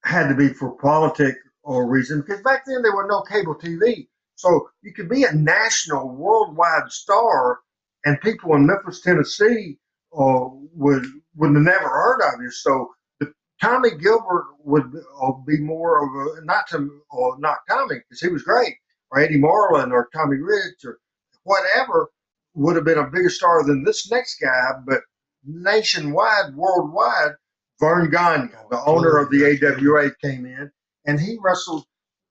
had 0.04 0.28
to 0.28 0.36
be 0.36 0.50
for 0.50 0.72
politic 0.78 1.36
or 1.64 1.88
reason 1.88 2.22
because 2.22 2.42
back 2.42 2.64
then 2.66 2.82
there 2.82 2.92
was 2.92 3.06
no 3.10 3.22
cable 3.22 3.56
TV. 3.56 4.08
So 4.36 4.70
you 4.82 4.94
could 4.94 5.08
be 5.10 5.24
a 5.24 5.32
national, 5.34 6.10
worldwide 6.16 6.90
star, 6.90 7.60
and 8.06 8.20
people 8.22 8.54
in 8.56 8.66
Memphis, 8.66 9.02
Tennessee, 9.02 9.78
uh, 10.18 10.46
would 10.74 11.06
would 11.36 11.54
have 11.54 11.62
never 11.64 11.88
heard 11.88 12.20
of 12.22 12.42
you. 12.42 12.50
So 12.50 12.90
the, 13.20 13.32
Tommy 13.62 13.90
Gilbert 13.98 14.46
would 14.64 14.92
uh, 15.22 15.32
be 15.46 15.58
more 15.60 16.04
of 16.04 16.38
a 16.38 16.46
not 16.46 16.68
to 16.70 16.90
or 17.10 17.38
not 17.40 17.58
Tommy 17.68 17.96
because 17.96 18.20
he 18.20 18.28
was 18.28 18.42
great, 18.44 18.74
or 19.10 19.20
Eddie 19.20 19.38
Marlin 19.38 19.92
or 19.92 20.08
Tommy 20.14 20.36
Rich 20.38 20.84
or 20.84 20.98
whatever 21.44 22.10
would 22.54 22.76
have 22.76 22.84
been 22.84 22.98
a 22.98 23.10
bigger 23.10 23.30
star 23.30 23.64
than 23.64 23.84
this 23.84 24.10
next 24.10 24.38
guy, 24.40 24.70
but 24.86 25.00
nationwide, 25.44 26.54
worldwide, 26.54 27.32
Verne 27.80 28.10
Gagne, 28.10 28.50
the 28.70 28.84
owner 28.84 29.18
of 29.18 29.30
the 29.30 29.44
AWA, 29.44 30.10
came 30.22 30.44
in 30.46 30.70
and 31.06 31.20
he 31.20 31.38
wrestled 31.40 31.84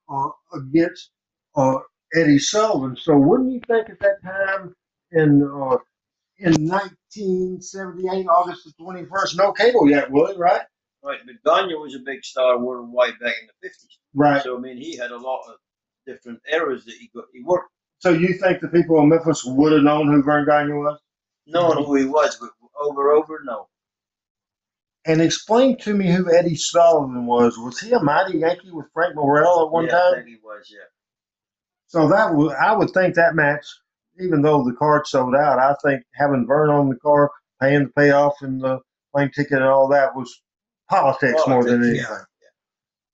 uh, 0.10 0.30
against 0.54 1.12
uh, 1.56 1.78
Eddie 2.16 2.40
Sullivan. 2.40 2.98
So 2.98 3.18
wouldn't 3.18 3.54
you 3.54 3.62
think 3.68 3.90
at 3.90 4.00
that 4.02 4.22
time 4.24 4.76
in 5.12 5.42
uh, 5.44 5.78
in 6.40 6.68
1978, 6.68 8.28
August 8.28 8.66
the 8.66 8.84
21st, 8.84 9.38
no 9.38 9.52
cable 9.54 9.90
yet, 9.90 10.12
Willie, 10.12 10.38
right? 10.38 10.62
Right, 11.04 11.20
but 11.26 11.36
Gagne 11.46 11.74
was 11.76 11.96
a 11.96 12.00
big 12.00 12.24
star 12.24 12.60
worldwide 12.60 13.14
back 13.22 13.34
in 13.42 13.48
the 13.48 13.68
50s. 13.68 13.98
Right. 14.14 14.44
So, 14.44 14.58
I 14.58 14.60
mean, 14.60 14.78
he 14.78 14.98
had 14.98 15.12
a 15.12 15.18
lot 15.18 15.42
of 15.48 15.56
different 16.08 16.42
eras 16.52 16.86
that 16.86 16.96
he 16.96 17.12
got. 17.14 17.26
He 17.34 17.44
worked 17.44 17.70
So 18.00 18.10
you 18.12 18.34
think 18.36 18.62
the 18.62 18.70
people 18.70 19.00
in 19.02 19.10
Memphis 19.10 19.44
would 19.46 19.74
have 19.74 19.84
known 19.84 20.08
who 20.08 20.24
Verne 20.24 20.46
Gagne 20.48 20.74
was? 20.74 21.00
knowing 21.48 21.84
who 21.86 21.96
he 21.96 22.06
was, 22.06 22.36
but 22.40 22.50
over, 22.80 23.12
over, 23.12 23.42
no. 23.46 23.68
And 25.06 25.22
explain 25.22 25.78
to 25.80 25.94
me 25.94 26.12
who 26.12 26.34
Eddie 26.34 26.56
Sullivan 26.56 27.26
was. 27.26 27.58
Was 27.58 27.80
he 27.80 27.94
a 27.94 28.00
mighty 28.02 28.40
Yankee 28.40 28.72
with 28.72 28.88
Frank 28.94 29.16
Morrell 29.16 29.66
at 29.66 29.72
one 29.72 29.86
yeah, 29.86 29.92
time? 29.92 30.14
I 30.14 30.16
think 30.18 30.28
he 30.28 30.38
was, 30.44 30.70
yeah. 30.70 30.84
So 31.88 32.10
that 32.10 32.36
would 32.36 32.54
I 32.56 32.74
would 32.76 32.90
think 32.92 33.16
that 33.16 33.36
match, 33.36 33.66
even 34.20 34.42
though 34.42 34.66
the 34.66 34.74
card 34.74 35.08
sold 35.08 35.36
out, 35.36 35.60
I 35.60 35.76
think 35.86 36.04
having 36.14 36.46
Verne 36.46 36.70
on 36.70 36.90
the 36.90 36.98
card, 36.98 37.30
paying 37.62 37.86
the 37.86 37.90
payoff 37.92 38.34
and 38.42 38.62
the 38.62 38.80
plane 39.16 39.32
ticket 39.34 39.60
and 39.60 39.64
all 39.64 39.88
that 39.90 40.14
was 40.14 40.42
politics, 40.90 41.42
more 41.48 41.64
than 41.64 41.80
Politics, 41.80 42.00
anything. 42.00 42.06
yeah. 42.12 42.18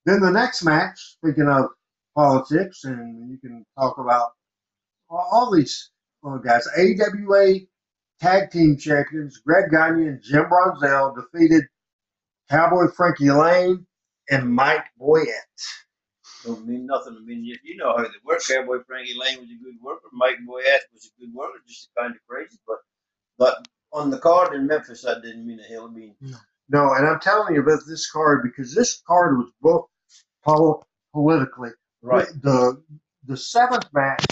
Then 0.06 0.22
the 0.22 0.32
next 0.32 0.64
match, 0.64 1.00
speaking 1.18 1.48
of 1.48 1.66
politics, 2.16 2.84
and 2.84 3.30
you 3.30 3.38
can 3.40 3.66
talk 3.78 3.98
about 3.98 4.32
all, 5.10 5.28
all 5.32 5.52
these 5.52 5.92
uh, 6.26 6.38
guys. 6.38 6.68
AWA 6.78 7.60
Tag 8.20 8.52
Team 8.52 8.78
Champions 8.78 9.40
Greg 9.46 9.70
Gagne 9.72 10.08
and 10.08 10.22
Jim 10.24 10.46
Brunzell 10.46 11.16
defeated 11.16 11.64
Cowboy 12.50 12.88
Frankie 12.96 13.32
Laine 13.32 13.86
and 14.30 14.50
Mike 14.54 14.86
Boyette. 15.00 15.64
Don't 16.46 16.68
mean 16.68 16.86
nothing. 16.86 17.18
I 17.20 17.26
mean, 17.26 17.44
you, 17.44 17.78
know 17.78 17.96
how 17.96 18.04
they 18.04 18.10
work. 18.24 18.42
Cowboy 18.46 18.78
Frankie 18.86 19.16
Laine 19.18 19.40
was 19.40 19.50
a 19.50 19.64
good 19.64 19.76
worker. 19.82 20.08
Mike 20.12 20.38
Boyette 20.48 20.84
was 20.94 21.10
a 21.18 21.22
good 21.22 21.34
worker, 21.34 21.60
just 21.68 21.90
kind 21.98 22.12
of 22.14 22.20
crazy. 22.28 22.58
But 22.68 22.78
but 23.38 23.68
on 23.94 24.10
the 24.10 24.20
card 24.20 24.54
in 24.54 24.68
Memphis, 24.68 25.04
that 25.04 25.22
didn't 25.22 25.46
mean 25.46 25.60
a 25.60 25.64
hill. 25.64 25.88
I 25.90 25.94
mean, 25.94 26.16
No, 26.70 26.94
and 26.94 27.08
I'm 27.08 27.20
telling 27.20 27.56
you 27.56 27.62
about 27.62 27.80
this 27.88 28.10
card 28.10 28.42
because 28.44 28.74
this 28.74 29.02
card 29.08 29.38
was 29.38 29.52
booked 29.62 29.92
pol- 30.44 30.86
politically. 32.04 32.40
The 32.44 32.84
the 33.26 33.38
seventh 33.38 33.86
match 33.94 34.26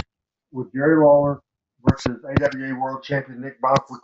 with 0.51 0.71
Jerry 0.73 0.97
Lawler 1.03 1.41
versus 1.89 2.17
AWA 2.23 2.79
World 2.79 3.03
Champion 3.03 3.41
Nick 3.41 3.57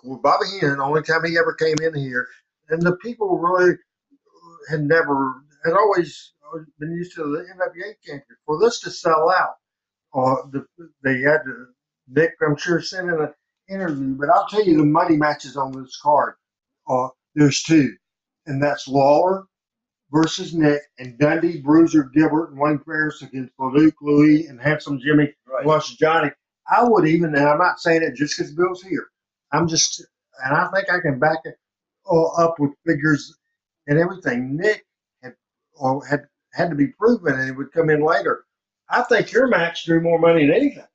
with 0.03 0.21
Bobby 0.21 0.45
Heenan, 0.51 0.77
the 0.77 0.83
only 0.83 1.03
time 1.03 1.25
he 1.25 1.37
ever 1.37 1.53
came 1.53 1.75
in 1.81 1.93
here, 1.93 2.27
and 2.69 2.81
the 2.81 2.95
people 2.97 3.37
really 3.37 3.75
had 4.69 4.81
never 4.81 5.43
had 5.65 5.73
always 5.73 6.33
been 6.79 6.93
used 6.93 7.15
to 7.15 7.23
the 7.23 7.39
NWA 7.39 7.93
champion. 8.03 8.37
For 8.45 8.59
this 8.59 8.79
to 8.81 8.91
sell 8.91 9.29
out, 9.29 9.55
uh, 10.13 10.47
the, 10.51 10.65
they 11.03 11.19
had 11.21 11.39
to 11.45 11.67
Nick, 12.09 12.31
I'm 12.45 12.55
sure, 12.55 12.81
sent 12.81 13.09
in 13.09 13.15
an 13.15 13.33
interview. 13.69 14.15
But 14.15 14.29
I'll 14.29 14.47
tell 14.47 14.63
you 14.63 14.77
the 14.77 14.85
money 14.85 15.17
matches 15.17 15.57
on 15.57 15.71
this 15.73 15.99
card. 16.01 16.35
Uh, 16.89 17.09
there's 17.35 17.61
two, 17.63 17.93
and 18.45 18.63
that's 18.63 18.87
Lawler 18.87 19.45
versus 20.11 20.53
Nick, 20.53 20.81
and 20.99 21.17
Dundee, 21.19 21.61
Bruiser, 21.61 22.03
Gilbert, 22.13 22.51
and 22.51 22.59
Wayne 22.59 22.79
Ferris 22.79 23.21
against 23.21 23.53
Luke, 23.59 23.95
Louis, 24.01 24.47
and 24.47 24.59
Handsome 24.61 24.99
Jimmy 24.99 25.33
Right. 25.47 25.83
Johnny. 25.99 26.31
I 26.69 26.83
would 26.83 27.07
even, 27.07 27.35
and 27.35 27.47
I'm 27.47 27.57
not 27.57 27.79
saying 27.79 28.03
it 28.03 28.15
just 28.15 28.37
because 28.37 28.53
Bill's 28.53 28.83
here. 28.83 29.07
I'm 29.51 29.67
just, 29.67 30.05
and 30.45 30.55
I 30.55 30.67
think 30.73 30.89
I 30.91 30.99
can 30.99 31.19
back 31.19 31.39
it 31.45 31.55
all 32.05 32.33
up 32.39 32.59
with 32.59 32.71
figures 32.85 33.37
and 33.87 33.97
everything. 33.97 34.57
Nick 34.57 34.85
had 35.23 35.33
or 35.75 36.05
had 36.05 36.21
had 36.53 36.69
to 36.69 36.75
be 36.75 36.87
proven, 36.87 37.33
and 37.39 37.49
it 37.49 37.53
would 37.55 37.71
come 37.71 37.89
in 37.89 38.01
later. 38.01 38.45
I 38.89 39.03
think 39.03 39.31
your 39.31 39.47
match 39.47 39.85
drew 39.85 40.01
more 40.01 40.19
money 40.19 40.45
than 40.45 40.55
anything. 40.55 40.85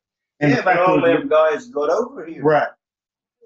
And 0.40 0.52
yeah, 0.52 0.62
but 0.62 0.78
all 0.78 1.00
them 1.00 1.28
guys 1.28 1.68
got 1.68 1.88
over 1.90 2.26
here. 2.26 2.42
right, 2.42 2.68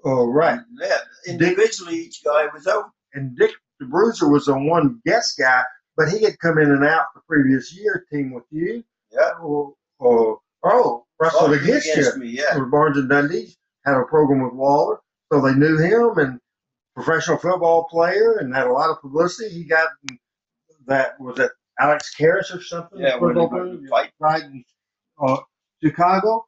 oh 0.03 0.27
right. 0.27 0.59
Yeah, 0.81 0.97
individually, 1.27 1.95
each 1.95 2.23
guy 2.23 2.47
was 2.53 2.67
over. 2.67 2.89
and 3.13 3.37
Dick 3.37 3.51
the 3.79 3.85
Bruiser 3.85 4.27
was 4.29 4.47
a 4.47 4.53
one 4.53 5.01
guest 5.05 5.37
guy, 5.37 5.63
but 5.95 6.09
he 6.09 6.23
had 6.23 6.39
come 6.39 6.57
in 6.57 6.71
and 6.71 6.83
out 6.83 7.05
the 7.15 7.21
previous 7.27 7.75
year, 7.75 8.05
team 8.11 8.33
with 8.33 8.45
you. 8.51 8.83
Yeah. 9.11 9.31
Or, 9.41 9.73
or 9.99 10.39
oh, 10.63 11.05
wrestled 11.19 11.51
Fought 11.51 11.63
against 11.63 11.95
you. 11.95 12.19
me, 12.19 12.27
yeah. 12.29 12.59
Barnes 12.71 12.97
and 12.97 13.09
Dundee 13.09 13.55
had 13.85 13.95
a 13.95 14.03
program 14.03 14.41
with 14.41 14.53
Lawler, 14.53 14.99
so 15.31 15.41
they 15.41 15.53
knew 15.53 15.77
him 15.77 16.17
and 16.17 16.39
professional 16.95 17.37
football 17.37 17.85
player 17.85 18.37
and 18.39 18.53
had 18.53 18.67
a 18.67 18.71
lot 18.71 18.89
of 18.89 18.99
publicity. 19.01 19.53
He 19.53 19.63
got 19.63 19.89
that 20.87 21.19
was 21.19 21.39
it 21.39 21.51
Alex 21.79 22.13
Karras 22.19 22.55
or 22.55 22.61
something? 22.61 22.99
Yeah, 22.99 23.19
football 23.19 23.49
player? 23.49 23.77
fight. 23.89 24.11
right 24.19 24.43
in 24.43 24.63
uh, 25.21 25.37
Chicago. 25.83 26.45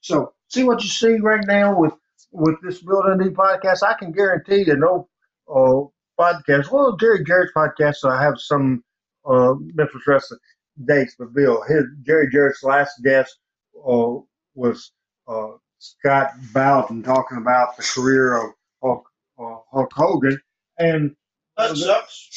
So 0.00 0.32
see 0.48 0.64
what 0.64 0.82
you 0.82 0.88
see 0.88 1.16
right 1.18 1.44
now 1.46 1.78
with 1.78 1.94
with 2.32 2.56
this 2.62 2.82
Bill 2.82 3.02
Dundee 3.02 3.34
podcast. 3.34 3.82
I 3.82 3.94
can 3.94 4.12
guarantee 4.12 4.64
you 4.66 4.76
no 4.76 5.08
uh, 5.48 5.86
podcast. 6.22 6.70
Well, 6.70 6.96
Jerry 6.96 7.24
Jarrett's 7.24 7.52
podcast. 7.56 7.96
So 7.96 8.08
I 8.10 8.22
have 8.22 8.40
some 8.40 8.82
uh, 9.24 9.54
Memphis 9.74 10.02
wrestling 10.06 10.40
dates 10.84 11.14
with 11.18 11.34
Bill. 11.34 11.62
His 11.68 11.84
Jerry 12.02 12.28
Jarrett's 12.30 12.62
last 12.62 13.02
guest 13.04 13.36
uh, 13.76 14.14
was 14.54 14.92
uh, 15.28 15.48
Scott 15.78 16.30
Bowden 16.52 17.02
talking 17.02 17.38
about 17.38 17.76
the 17.76 17.82
career 17.82 18.36
of 18.36 18.50
Hulk, 18.82 19.08
uh, 19.38 19.56
Hulk 19.72 19.92
Hogan, 19.94 20.40
and 20.78 21.14
That 21.56 21.76
sucks. 21.76 22.30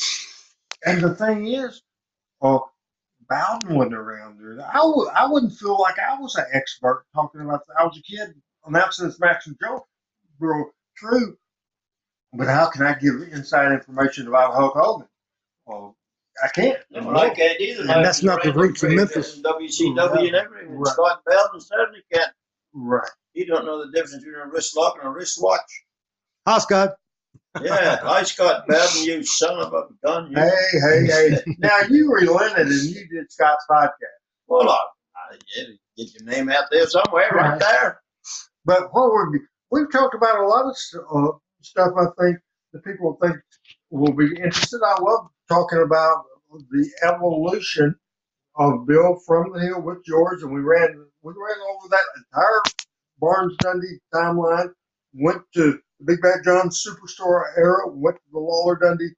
and 0.86 1.02
the 1.02 1.14
thing 1.16 1.48
is, 1.48 1.82
uh, 2.42 2.60
Bowden 3.30 3.76
wasn't 3.76 3.96
around 3.96 4.40
there. 4.40 4.60
I 4.68 4.78
w- 4.78 5.10
I 5.16 5.28
wouldn't 5.28 5.54
feel 5.54 5.80
like 5.80 5.98
I 6.00 6.20
was 6.20 6.36
an 6.36 6.46
expert 6.54 7.06
talking 7.14 7.42
about. 7.42 7.62
I 7.80 7.84
was 7.84 7.98
a 7.98 8.02
kid 8.04 8.36
announcing 8.66 9.08
this 9.08 9.20
match 9.20 9.46
with 9.48 9.60
Joe, 9.60 9.86
bro. 10.40 10.66
True, 10.98 11.36
but 12.38 12.48
how 12.48 12.70
can 12.70 12.84
I 12.84 12.94
give 12.96 13.16
inside 13.32 13.72
information 13.72 14.28
about 14.28 14.54
Hulk 14.54 14.74
Hogan? 14.76 15.08
Well, 15.66 15.96
I 16.44 16.48
can't. 16.50 16.78
I 16.96 17.30
can't 17.30 17.60
either. 17.62 17.82
And 17.82 18.04
that's 18.06 18.22
not 18.24 18.44
the 18.44 18.54
roots 18.54 18.84
of 18.84 18.92
Memphis. 18.92 19.36
And 19.36 19.46
WCW 19.46 20.28
and 20.28 20.36
everything. 20.36 20.70
Right. 20.78 20.94
Scott 20.94 21.22
Bowden 21.26 21.62
certainly 21.62 22.02
can't. 22.14 22.32
Right. 22.74 23.10
He 23.34 23.46
don't 23.46 23.66
know 23.66 23.86
the 23.86 23.92
difference 23.92 24.24
between 24.24 24.36
a 24.36 24.48
wrist 24.48 24.76
lock 24.76 24.98
and 25.00 25.08
a 25.08 25.12
wristwatch. 25.12 25.62
Hi, 26.48 26.60
Scott. 26.60 26.96
Yeah, 27.62 28.00
I 28.04 28.24
Scott 28.24 28.66
Bowden, 28.68 29.04
you 29.04 29.24
son 29.24 29.60
of 29.60 29.74
a 29.74 29.84
gun. 30.06 30.30
You. 30.32 30.38
Hey, 30.38 30.52
hey, 30.74 31.06
hey. 31.08 31.42
now 31.60 31.80
you 31.90 32.12
relented 32.14 32.68
and 32.68 32.82
you 32.84 33.08
did 33.08 33.32
Scott's 33.32 33.66
podcast. 33.72 33.90
Well, 34.48 34.70
I, 34.70 34.76
I, 34.76 35.38
yeah, 35.56 35.64
get 35.98 36.14
your 36.14 36.30
name 36.30 36.50
out 36.50 36.66
there 36.70 36.86
somewhere, 36.88 37.30
right, 37.32 37.52
Right. 37.52 37.60
there. 37.60 38.02
But 38.66 38.94
what 38.94 39.10
we 39.32 39.40
we've 39.72 39.92
talked 39.92 40.16
about 40.16 40.40
a 40.40 40.46
lot 40.48 40.66
of 40.66 40.78
st- 40.78 41.04
uh, 41.10 41.32
stuff. 41.66 41.92
I 42.00 42.06
think 42.22 42.40
the 42.74 42.80
people 42.82 43.18
think 43.22 43.38
will 43.92 44.14
be 44.14 44.28
interested. 44.38 44.82
I 44.86 45.02
love 45.02 45.28
talking 45.50 45.84
about 45.86 46.26
the 46.72 46.90
evolution 47.04 47.96
of 48.58 48.88
Bill 48.88 49.20
from 49.28 49.54
the 49.54 49.62
hill 49.62 49.82
with 49.82 50.06
George, 50.06 50.44
and 50.44 50.54
we 50.54 50.62
ran 50.62 51.06
we 51.24 51.34
ran 51.34 51.58
over 51.76 51.90
that 51.90 52.06
entire 52.18 52.62
Barnes 53.20 53.56
Dundee 53.60 54.00
timeline. 54.14 54.70
Went 55.14 55.42
to 55.56 55.80
the 56.00 56.06
Big 56.06 56.22
Bad 56.22 56.40
John 56.46 56.70
Superstore 56.70 57.46
era. 57.58 57.88
Went 57.88 58.18
to 58.18 58.24
the 58.34 58.40
Lawler 58.40 58.78
Dundee 58.82 59.12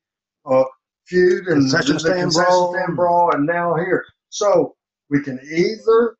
uh, 0.45 0.65
feud 1.07 1.47
and 1.47 1.61
Concession 1.61 1.95
the 1.95 1.99
stand 1.99 2.31
brawl. 2.33 2.73
stand 2.73 2.95
brawl, 2.95 3.31
and 3.35 3.45
now 3.45 3.75
here. 3.75 4.05
So 4.29 4.75
we 5.09 5.21
can 5.23 5.39
either 5.51 6.15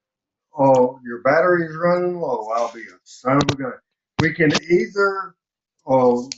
oh, 0.59 0.99
your 1.05 1.21
battery's 1.23 1.75
running 1.77 2.19
low. 2.19 2.49
I'll 2.55 2.73
be 2.73 2.81
a 2.81 2.99
son 3.05 3.37
of 3.37 3.43
a 3.51 3.55
gun. 3.55 3.73
We 4.21 4.33
can 4.33 4.51
either 4.71 5.35
oh, 5.87 6.29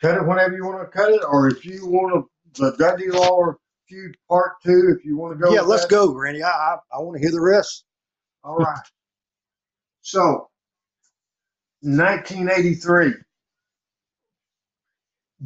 cut 0.00 0.16
it 0.16 0.26
whenever 0.26 0.56
you 0.56 0.64
want 0.64 0.80
to 0.80 0.96
cut 0.96 1.10
it, 1.12 1.22
or 1.28 1.48
if 1.48 1.64
you 1.64 1.86
want 1.86 2.14
to, 2.54 2.62
the 2.62 2.76
Dundee 2.76 3.10
Lawler 3.10 3.58
feud 3.88 4.16
part 4.28 4.52
two, 4.64 4.94
if 4.96 5.04
you 5.04 5.16
want 5.16 5.38
to 5.38 5.44
go. 5.44 5.52
yeah, 5.52 5.60
let's 5.60 5.82
that. 5.82 5.90
go, 5.90 6.12
Randy. 6.12 6.42
I 6.42 6.48
I, 6.48 6.76
I 6.92 6.98
want 6.98 7.16
to 7.16 7.22
hear 7.22 7.30
the 7.30 7.40
rest. 7.40 7.84
All 8.42 8.56
right. 8.56 8.78
So, 10.00 10.48
1983. 11.82 13.14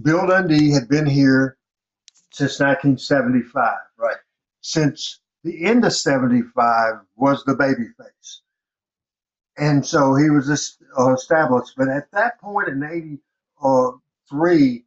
Bill 0.03 0.27
Dundee 0.27 0.71
had 0.71 0.89
been 0.89 1.07
here 1.07 1.57
since 2.33 2.61
1975. 2.61 3.75
Right. 3.99 4.17
Since 4.61 5.21
the 5.45 5.65
end 5.65 5.85
of 5.85 5.93
75 5.93 6.95
was 7.17 7.43
the 7.45 7.55
babyface. 7.55 8.41
And 9.57 9.85
so 9.85 10.15
he 10.15 10.31
was 10.31 10.79
uh, 10.99 11.13
established. 11.15 11.75
But 11.77 11.89
at 11.89 12.11
that 12.13 12.41
point 12.41 12.69
in 12.69 12.81
83, 13.63 14.85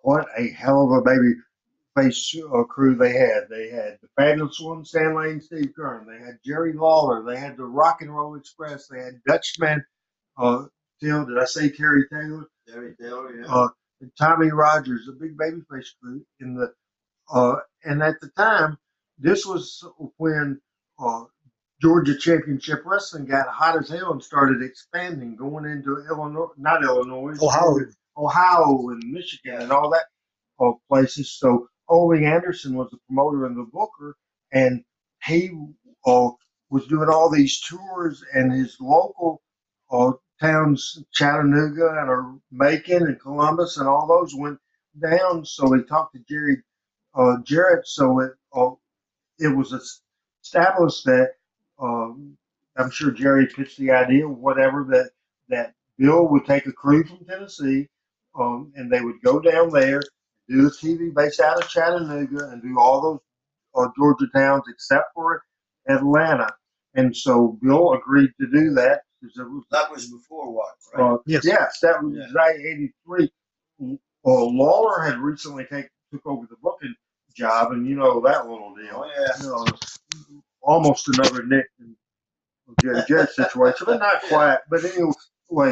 what 0.00 0.26
a 0.36 0.48
hell 0.50 0.84
of 0.84 0.90
a 0.92 1.02
baby 1.02 1.34
face 1.96 2.36
uh, 2.54 2.62
crew 2.64 2.94
they 2.94 3.12
had. 3.12 3.48
They 3.48 3.68
had 3.70 3.98
the 4.02 4.08
Fabulous 4.16 4.60
One, 4.60 4.84
Stan 4.84 5.14
Lane, 5.14 5.40
Steve 5.40 5.72
Keirn. 5.78 6.06
They 6.06 6.24
had 6.24 6.38
Jerry 6.44 6.72
Lawler. 6.72 7.22
They 7.24 7.38
had 7.40 7.56
the 7.56 7.64
Rock 7.64 8.02
and 8.02 8.14
Roll 8.14 8.36
Express. 8.36 8.86
They 8.86 9.00
had 9.00 9.20
Dutchman. 9.26 9.84
Uh, 10.38 10.66
Till, 11.00 11.26
did 11.26 11.38
I 11.38 11.44
say 11.44 11.68
Terry 11.70 12.04
Taylor? 12.10 12.48
Terry 12.68 12.94
Taylor, 13.00 13.40
yeah. 13.40 13.46
Uh, 13.46 13.68
and 14.00 14.10
Tommy 14.18 14.50
Rogers, 14.50 15.08
a 15.08 15.12
big 15.12 15.36
babyface 15.36 15.88
crew 16.00 16.24
in 16.40 16.54
the. 16.54 16.72
Uh, 17.30 17.56
and 17.84 18.02
at 18.02 18.20
the 18.20 18.28
time, 18.36 18.78
this 19.18 19.44
was 19.44 19.84
when 20.16 20.60
uh, 20.98 21.24
Georgia 21.82 22.16
Championship 22.16 22.82
Wrestling 22.84 23.26
got 23.26 23.48
hot 23.48 23.76
as 23.76 23.88
hell 23.88 24.12
and 24.12 24.22
started 24.22 24.62
expanding, 24.62 25.36
going 25.36 25.64
into 25.64 26.04
Illinois, 26.08 26.48
not 26.56 26.82
Illinois, 26.82 27.36
Ohio. 27.42 27.78
Ohio 28.16 28.88
and 28.90 29.02
Michigan 29.12 29.62
and 29.62 29.72
all 29.72 29.90
that 29.90 30.06
uh, 30.60 30.72
places. 30.88 31.32
So 31.38 31.68
Ole 31.88 32.14
Anderson 32.26 32.74
was 32.76 32.90
the 32.90 32.98
promoter 33.08 33.46
and 33.46 33.56
the 33.58 33.68
booker, 33.72 34.16
and 34.52 34.84
he 35.24 35.50
uh, 36.06 36.30
was 36.70 36.86
doing 36.88 37.10
all 37.10 37.30
these 37.30 37.60
tours, 37.62 38.24
and 38.34 38.52
his 38.52 38.76
local 38.80 39.42
uh, 39.92 40.12
towns, 40.40 41.02
Chattanooga 41.14 41.88
and 42.00 42.40
Macon 42.52 43.04
and 43.04 43.20
Columbus, 43.20 43.78
and 43.78 43.88
all 43.88 44.06
those 44.08 44.34
went 44.36 44.58
down. 45.02 45.44
So 45.46 45.72
he 45.74 45.82
talked 45.84 46.14
to 46.16 46.22
Jerry 46.28 46.58
uh, 47.14 47.38
Jarrett. 47.44 47.86
So 47.88 48.20
it 48.20 48.32
uh, 48.54 48.70
it 49.38 49.56
was 49.56 49.72
established 50.44 51.04
that 51.06 51.32
um, 51.80 52.36
I'm 52.76 52.90
sure 52.90 53.10
Jerry 53.10 53.46
pitched 53.48 53.78
the 53.78 53.92
idea, 53.92 54.28
whatever 54.28 54.86
that 54.90 55.10
that 55.48 55.74
Bill 55.98 56.28
would 56.28 56.46
take 56.46 56.66
a 56.66 56.72
crew 56.72 57.04
from 57.04 57.24
Tennessee, 57.26 57.88
um, 58.38 58.72
and 58.76 58.90
they 58.92 59.00
would 59.00 59.20
go 59.24 59.40
down 59.40 59.70
there, 59.70 60.00
do 60.48 60.62
the 60.62 60.70
TV 60.70 61.14
based 61.14 61.40
out 61.40 61.62
of 61.62 61.68
Chattanooga, 61.68 62.48
and 62.50 62.62
do 62.62 62.78
all 62.78 63.00
those 63.02 63.20
uh, 63.74 63.88
Georgia 63.96 64.26
towns 64.34 64.64
except 64.68 65.06
for 65.14 65.42
Atlanta. 65.88 66.48
And 66.94 67.14
so 67.16 67.58
Bill 67.62 67.92
agreed 67.94 68.30
to 68.40 68.46
do 68.46 68.70
that. 68.74 69.02
'cause 69.22 69.32
it 69.38 69.50
was, 69.50 69.64
that 69.72 69.90
was 69.90 70.06
before 70.10 70.52
what, 70.52 70.74
right? 70.94 71.14
uh, 71.14 71.18
Yes. 71.26 71.44
Yes, 71.44 71.78
that 71.80 72.02
was 72.02 72.14
Yeah. 72.16 72.26
right, 72.34 72.54
83. 72.60 73.32
Well, 74.22 74.54
Lawler 74.56 75.00
had 75.02 75.18
recently 75.18 75.64
take, 75.64 75.88
took 76.12 76.24
over 76.26 76.46
the 76.48 76.56
booking 76.62 76.94
job, 77.34 77.72
and 77.72 77.86
you 77.86 77.96
know 77.96 78.20
that 78.20 78.46
little 78.46 78.74
deal. 78.74 79.04
oh, 79.04 79.10
yeah. 79.18 79.32
You 79.42 79.48
know, 79.48 79.66
almost 80.62 81.08
another 81.08 81.44
Nick 81.44 81.66
and 81.80 81.96
Jerry 82.82 83.02
Jarrett 83.08 83.30
situation, 83.30 83.86
but 83.86 83.98
not 84.00 84.22
quite. 84.24 84.58
But 84.70 84.84
anyway, 84.84 85.12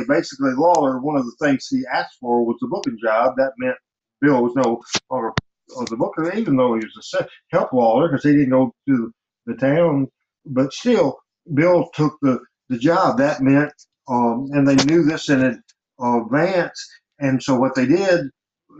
basically, 0.08 0.52
Lawler, 0.52 1.00
one 1.00 1.16
of 1.16 1.24
the 1.24 1.36
things 1.40 1.66
he 1.68 1.84
asked 1.92 2.18
for 2.20 2.44
was 2.44 2.56
the 2.60 2.68
booking 2.68 2.98
job. 3.02 3.34
That 3.36 3.52
meant 3.58 3.76
Bill 4.20 4.42
was 4.42 4.54
no 4.54 4.82
longer 5.10 5.32
on 5.76 5.86
the 5.90 5.96
booker, 5.96 6.32
even 6.34 6.56
though 6.56 6.74
he 6.74 6.84
was 6.84 7.14
a 7.14 7.26
help 7.50 7.72
Lawler 7.72 8.08
because 8.08 8.24
he 8.24 8.32
didn't 8.32 8.50
go 8.50 8.72
to 8.88 9.12
the 9.46 9.54
town. 9.54 10.08
But 10.46 10.72
still, 10.72 11.18
Bill 11.52 11.90
took 11.94 12.16
the, 12.22 12.40
the 12.68 12.78
job. 12.78 13.18
That 13.18 13.40
meant, 13.42 13.72
um, 14.08 14.48
and 14.52 14.66
they 14.66 14.76
knew 14.84 15.02
this 15.02 15.28
in 15.28 15.62
advance. 16.00 16.88
And 17.18 17.42
so 17.42 17.58
what 17.58 17.74
they 17.74 17.86
did, 17.86 18.26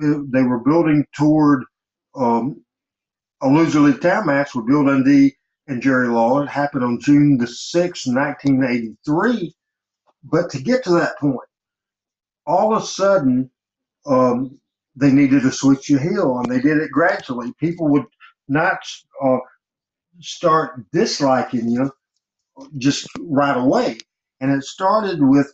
uh, 0.02 0.18
they 0.28 0.42
were 0.42 0.58
building 0.58 1.04
toward 1.16 1.64
um, 2.14 2.62
a 3.42 3.48
loser 3.48 3.80
league 3.80 4.00
town 4.00 4.26
match 4.26 4.54
with 4.54 4.66
Bill 4.66 4.84
Dundee 4.84 5.36
and 5.66 5.82
Jerry 5.82 6.08
Lawler. 6.08 6.44
It 6.44 6.48
happened 6.48 6.84
on 6.84 7.00
June 7.00 7.38
the 7.38 7.46
6th, 7.46 8.06
1983. 8.06 9.54
But 10.24 10.50
to 10.50 10.62
get 10.62 10.84
to 10.84 10.92
that 10.94 11.18
point, 11.18 11.48
all 12.46 12.74
of 12.74 12.82
a 12.82 12.86
sudden, 12.86 13.50
um, 14.06 14.58
they 14.96 15.12
needed 15.12 15.42
to 15.42 15.52
switch 15.52 15.90
a 15.90 15.98
heel, 15.98 16.38
and 16.38 16.50
they 16.50 16.60
did 16.60 16.78
it 16.78 16.90
gradually. 16.90 17.52
People 17.58 17.88
would 17.88 18.04
not 18.48 18.78
uh, 19.22 19.38
start 20.20 20.84
disliking 20.92 21.68
you 21.68 21.90
just 22.78 23.08
right 23.20 23.56
away. 23.56 23.98
And 24.40 24.52
it 24.52 24.64
started 24.64 25.18
with 25.20 25.52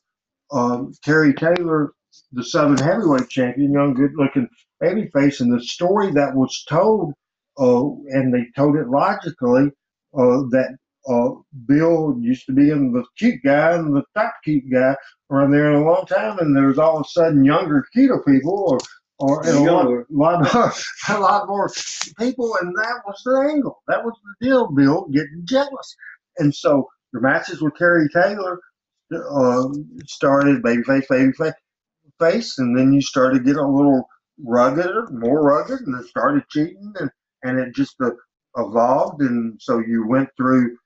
um, 0.53 0.93
Terry 1.05 1.33
Taylor, 1.35 1.93
the 2.33 2.45
Southern 2.45 2.79
Heavyweight 2.79 3.29
Champion, 3.29 3.73
young, 3.73 3.95
good-looking 3.95 4.49
babyface, 4.83 5.41
and 5.41 5.53
the 5.53 5.63
story 5.63 6.11
that 6.13 6.35
was 6.35 6.65
told, 6.69 7.15
uh, 7.59 7.87
and 8.09 8.35
they 8.35 8.47
told 8.57 8.77
it 8.77 8.89
logically, 8.89 9.71
uh, 10.15 10.43
that 10.51 10.77
uh, 11.09 11.31
Bill 11.67 12.17
used 12.21 12.47
to 12.47 12.53
be 12.53 12.71
in 12.71 12.93
the 12.93 13.05
cute 13.17 13.43
guy 13.43 13.75
and 13.75 13.95
the 13.95 14.03
top 14.15 14.35
cute 14.45 14.71
guy 14.71 14.97
around 15.31 15.51
there 15.51 15.73
in 15.73 15.83
a 15.83 15.85
long 15.85 16.05
time, 16.07 16.39
and 16.39 16.57
there 16.57 16.67
was 16.67 16.79
all 16.79 16.99
of 16.99 17.07
a 17.07 17.09
sudden 17.09 17.45
younger, 17.45 17.87
cuter 17.93 18.23
people, 18.27 18.65
or 18.69 18.79
or 19.19 19.47
and 19.47 19.59
a 19.59 19.61
lot, 19.61 19.87
lot 20.11 20.55
more, 20.55 20.73
a 21.17 21.21
lot 21.21 21.47
more 21.47 21.71
people, 22.19 22.57
and 22.61 22.75
that 22.77 23.03
was 23.07 23.21
the 23.25 23.51
angle. 23.53 23.83
That 23.89 24.05
was 24.05 24.15
the 24.41 24.47
deal. 24.47 24.69
Bill 24.69 25.07
getting 25.13 25.43
jealous, 25.45 25.97
and 26.39 26.55
so 26.55 26.89
the 27.13 27.21
matches 27.21 27.61
with 27.61 27.77
Terry 27.77 28.09
Taylor 28.13 28.61
uh, 29.15 29.69
started 30.07 30.63
babyface, 30.63 31.07
babyface, 31.07 31.55
face, 32.19 32.59
and 32.59 32.77
then 32.77 32.93
you 32.93 33.01
started 33.01 33.39
to 33.39 33.45
get 33.45 33.57
a 33.57 33.67
little 33.67 34.07
rugged, 34.43 34.87
more 35.11 35.43
rugged, 35.43 35.81
and 35.81 35.99
it 36.01 36.09
started 36.09 36.43
cheating, 36.51 36.93
and 37.01 37.11
and 37.43 37.59
it 37.59 37.75
just 37.75 37.97
uh, 38.03 38.11
evolved, 38.57 39.23
and 39.23 39.61
so 39.61 39.79
you 39.79 40.07
went 40.07 40.29
through 40.37 40.77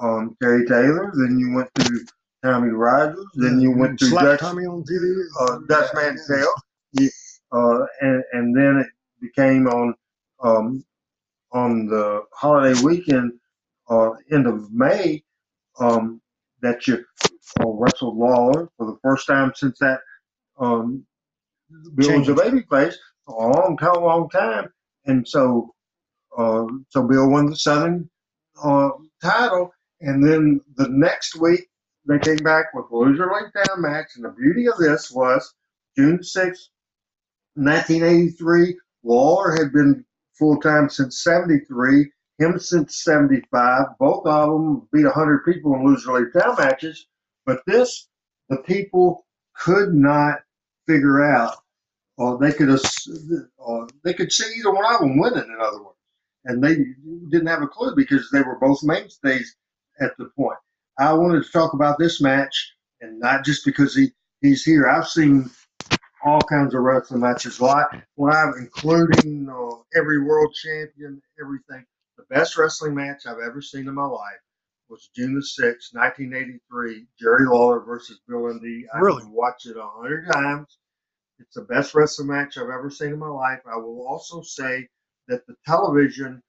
um, 0.00 0.36
Terry 0.42 0.66
Taylor, 0.66 1.12
then 1.14 1.38
you 1.38 1.54
went 1.54 1.68
through 1.74 2.00
Tommy 2.42 2.68
Rogers, 2.68 3.24
then 3.34 3.60
you 3.60 3.70
went 3.70 3.98
through 3.98 4.08
Slapped 4.08 4.26
Dutch, 4.26 4.40
Tommy 4.40 4.64
on 4.66 4.84
TV. 4.84 5.24
uh, 5.40 5.58
Dutch 5.68 5.90
Mantel, 5.94 6.52
you, 6.92 7.10
uh, 7.52 7.86
and 8.00 8.22
and 8.32 8.56
then 8.56 8.78
it 8.78 8.88
became 9.20 9.66
on 9.66 9.94
um, 10.42 10.84
on 11.52 11.86
the 11.86 12.22
holiday 12.32 12.80
weekend, 12.82 13.32
uh, 13.88 14.10
end 14.30 14.46
of 14.46 14.70
May, 14.72 15.22
um, 15.78 16.20
that 16.60 16.86
you 16.86 17.04
uh, 17.60 17.68
wrestled 17.68 18.16
Lawler 18.16 18.68
for 18.76 18.86
the 18.86 18.98
first 19.02 19.26
time 19.26 19.52
since 19.54 19.78
that 19.78 20.00
um, 20.58 21.06
Bill 21.94 22.18
was 22.18 22.28
a 22.28 22.34
babyface 22.34 22.94
a 23.28 23.32
long 23.32 23.76
time, 23.78 24.02
long 24.02 24.28
time, 24.28 24.68
and 25.06 25.26
so 25.26 25.74
uh, 26.36 26.64
so 26.88 27.02
Bill 27.06 27.30
won 27.30 27.46
the 27.46 27.56
Southern 27.56 28.10
uh, 28.62 28.90
title, 29.22 29.72
and 30.04 30.26
then 30.26 30.60
the 30.76 30.88
next 30.90 31.36
week 31.40 31.68
they 32.06 32.18
came 32.20 32.38
back 32.38 32.66
with 32.74 32.86
loser 32.92 33.26
down 33.54 33.82
match, 33.82 34.12
and 34.16 34.24
the 34.24 34.30
beauty 34.30 34.68
of 34.68 34.78
this 34.78 35.10
was 35.10 35.54
June 35.98 36.22
sixth, 36.22 36.70
nineteen 37.56 38.04
eighty 38.04 38.30
three. 38.30 38.78
Lawler 39.04 39.52
had 39.52 39.72
been 39.72 40.04
full 40.38 40.60
time 40.60 40.88
since 40.90 41.22
seventy 41.24 41.60
three. 41.66 42.12
Him 42.38 42.58
since 42.58 43.02
seventy 43.04 43.42
five. 43.50 43.86
Both 44.00 44.26
of 44.26 44.50
them 44.50 44.88
beat 44.92 45.06
hundred 45.06 45.44
people 45.44 45.74
in 45.76 45.84
loser 45.86 46.12
laid 46.12 46.32
down 46.32 46.56
matches, 46.58 47.06
but 47.46 47.60
this 47.66 48.08
the 48.50 48.58
people 48.58 49.26
could 49.56 49.94
not 49.94 50.40
figure 50.88 51.24
out. 51.24 51.56
Or 52.18 52.38
they 52.38 52.52
could 52.52 52.70
uh, 52.70 53.86
they 54.04 54.14
could 54.14 54.32
see 54.32 54.52
either 54.58 54.72
one 54.72 54.94
of 54.94 55.00
them 55.00 55.18
winning. 55.18 55.44
In 55.44 55.58
other 55.60 55.78
words 55.82 55.88
and 56.46 56.64
they 56.64 56.76
didn't 57.30 57.48
have 57.48 57.62
a 57.62 57.68
clue 57.68 57.94
because 57.96 58.30
they 58.32 58.42
were 58.42 58.58
both 58.60 58.84
mainstays 58.84 59.56
at 60.00 60.16
the 60.18 60.30
point. 60.36 60.58
I 60.98 61.12
wanted 61.14 61.44
to 61.44 61.50
talk 61.52 61.74
about 61.74 61.98
this 61.98 62.20
match, 62.22 62.74
and 63.00 63.18
not 63.18 63.44
just 63.44 63.64
because 63.64 63.94
he, 63.94 64.08
he's 64.40 64.64
here. 64.64 64.88
I've 64.88 65.08
seen 65.08 65.50
all 66.24 66.40
kinds 66.42 66.74
of 66.74 66.82
wrestling 66.82 67.20
matches, 67.20 67.60
live, 67.60 67.86
live 68.16 68.54
including 68.58 69.48
uh, 69.50 69.76
every 69.98 70.22
world 70.24 70.54
champion, 70.54 71.20
everything. 71.40 71.84
The 72.16 72.24
best 72.30 72.56
wrestling 72.56 72.94
match 72.94 73.26
I've 73.26 73.40
ever 73.44 73.60
seen 73.60 73.88
in 73.88 73.94
my 73.94 74.06
life 74.06 74.40
was 74.88 75.10
June 75.16 75.34
the 75.34 75.42
sixth, 75.42 75.92
nineteen 75.94 76.34
eighty-three, 76.34 77.06
Jerry 77.20 77.46
Lawler 77.46 77.80
versus 77.80 78.20
Bill 78.28 78.48
Dundee. 78.48 78.86
I 78.94 78.98
Really? 78.98 79.22
can 79.22 79.32
watch 79.32 79.66
it 79.66 79.76
a 79.76 79.86
hundred 79.86 80.26
times. 80.32 80.78
It's 81.40 81.54
the 81.54 81.62
best 81.62 81.94
wrestling 81.94 82.28
match 82.28 82.56
I've 82.56 82.70
ever 82.70 82.90
seen 82.90 83.12
in 83.14 83.18
my 83.18 83.28
life. 83.28 83.60
I 83.66 83.76
will 83.76 84.06
also 84.06 84.42
say 84.42 84.88
that 85.28 85.46
the 85.46 85.56
television, 85.66 86.42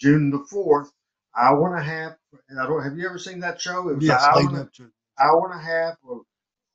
June 0.00 0.30
the 0.30 0.44
fourth, 0.50 0.90
hour 1.38 1.74
and 1.76 1.82
a 1.82 1.84
half. 1.84 2.14
I 2.60 2.66
don't. 2.66 2.82
Have 2.82 2.96
you 2.98 3.06
ever 3.08 3.18
seen 3.18 3.40
that 3.40 3.60
show? 3.60 3.88
It 3.88 3.96
was 3.96 4.08
Yes, 4.08 4.22
an 4.26 4.30
hour, 4.34 4.48
and 4.48 4.56
a, 4.58 5.22
hour 5.22 5.50
and 5.52 5.60
a 5.60 5.64
half 5.64 5.96
of, 6.08 6.20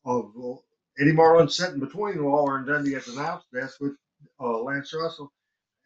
of 0.05 0.31
uh, 0.37 0.57
Eddie 0.99 1.13
Marlin 1.13 1.49
sitting 1.49 1.79
between 1.79 2.23
Lawler 2.23 2.57
and 2.57 2.67
Dundee 2.67 2.95
at 2.95 3.05
the 3.05 3.13
announce 3.13 3.45
desk 3.53 3.79
with 3.81 3.93
uh, 4.41 4.59
Lance 4.59 4.93
Russell, 4.93 5.31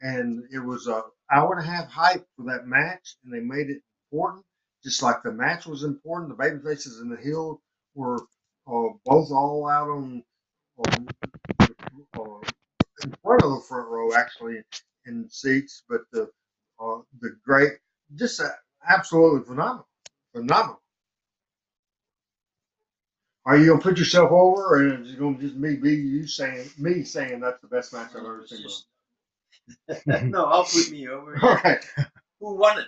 and 0.01 0.43
it 0.53 0.59
was 0.59 0.87
a 0.87 1.03
hour 1.31 1.55
and 1.57 1.67
a 1.67 1.71
half 1.71 1.89
hype 1.89 2.25
for 2.37 2.45
that 2.45 2.67
match, 2.67 3.17
and 3.23 3.33
they 3.33 3.41
made 3.41 3.69
it 3.69 3.81
important, 4.11 4.45
just 4.83 5.03
like 5.03 5.23
the 5.23 5.31
match 5.31 5.65
was 5.65 5.83
important. 5.83 6.29
The 6.29 6.43
baby 6.43 6.59
faces 6.63 6.99
and 7.01 7.11
the 7.11 7.21
heel 7.21 7.61
were 7.95 8.19
uh, 8.67 8.89
both 9.05 9.31
all 9.31 9.67
out 9.69 9.89
on, 9.89 10.23
on 10.79 11.07
uh, 12.17 12.39
in 13.03 13.13
front 13.23 13.43
of 13.43 13.51
the 13.51 13.63
front 13.67 13.89
row, 13.89 14.13
actually 14.15 14.61
in 15.05 15.29
seats, 15.29 15.83
but 15.89 16.01
the 16.11 16.29
uh, 16.79 16.99
the 17.21 17.35
great, 17.45 17.73
just 18.15 18.41
uh, 18.41 18.49
absolutely 18.87 19.43
phenomenal, 19.45 19.87
phenomenal. 20.33 20.81
Are 23.45 23.57
you 23.57 23.67
gonna 23.69 23.81
put 23.81 23.97
yourself 23.99 24.31
over, 24.31 24.65
or 24.75 25.01
is 25.01 25.13
it 25.13 25.19
gonna 25.19 25.37
just 25.37 25.55
me 25.55 25.75
be 25.75 25.91
you 25.95 26.27
saying 26.27 26.69
me 26.77 27.03
saying 27.03 27.39
that's 27.41 27.61
the 27.61 27.67
best 27.67 27.93
match 27.93 28.11
I've 28.11 28.17
ever 28.25 28.45
seen? 28.47 28.63
just- 28.63 28.87
no, 30.07 30.45
I'll 30.45 30.63
put 30.65 30.91
me 30.91 31.07
over. 31.07 31.37
All 31.43 31.55
right, 31.63 31.83
Who 32.39 32.55
won 32.57 32.79
it? 32.79 32.87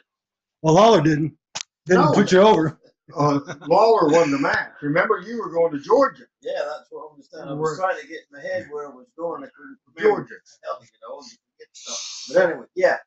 Well, 0.61 0.75
Lawler 0.75 1.01
didn't. 1.01 1.37
Didn't 1.85 2.05
No. 2.05 2.13
put 2.13 2.31
you 2.31 2.41
over. 2.41 2.79
uh, 3.17 3.39
Lawler 3.67 4.09
won 4.11 4.31
the 4.31 4.39
match. 4.39 4.73
Remember, 4.81 5.19
you 5.25 5.39
were 5.39 5.51
going 5.51 5.71
to 5.73 5.79
Georgia, 5.79 6.23
Yeah, 6.41 6.53
that's 6.65 6.87
what 6.91 7.01
I 7.11 7.15
was 7.17 7.29
saying. 7.31 7.47
I 7.47 7.53
was 7.53 7.77
trying 7.77 8.01
to 8.01 8.07
get 8.07 8.19
in 8.31 8.37
my 8.37 8.41
head 8.41 8.67
where 8.71 8.87
I 8.87 8.91
was 8.95 9.07
going. 9.17 9.43
I 9.43 9.47
couldn't 9.55 9.77
remember. 9.95 10.21
Georgia. 10.27 10.35
Hell, 10.63 10.79
you 10.81 10.87
know, 11.07 11.21
you 11.21 11.37
forget 11.55 11.67
stuff. 11.73 12.25
But 12.35 12.43
anyway, 12.49 12.65
yeah. 12.75 12.97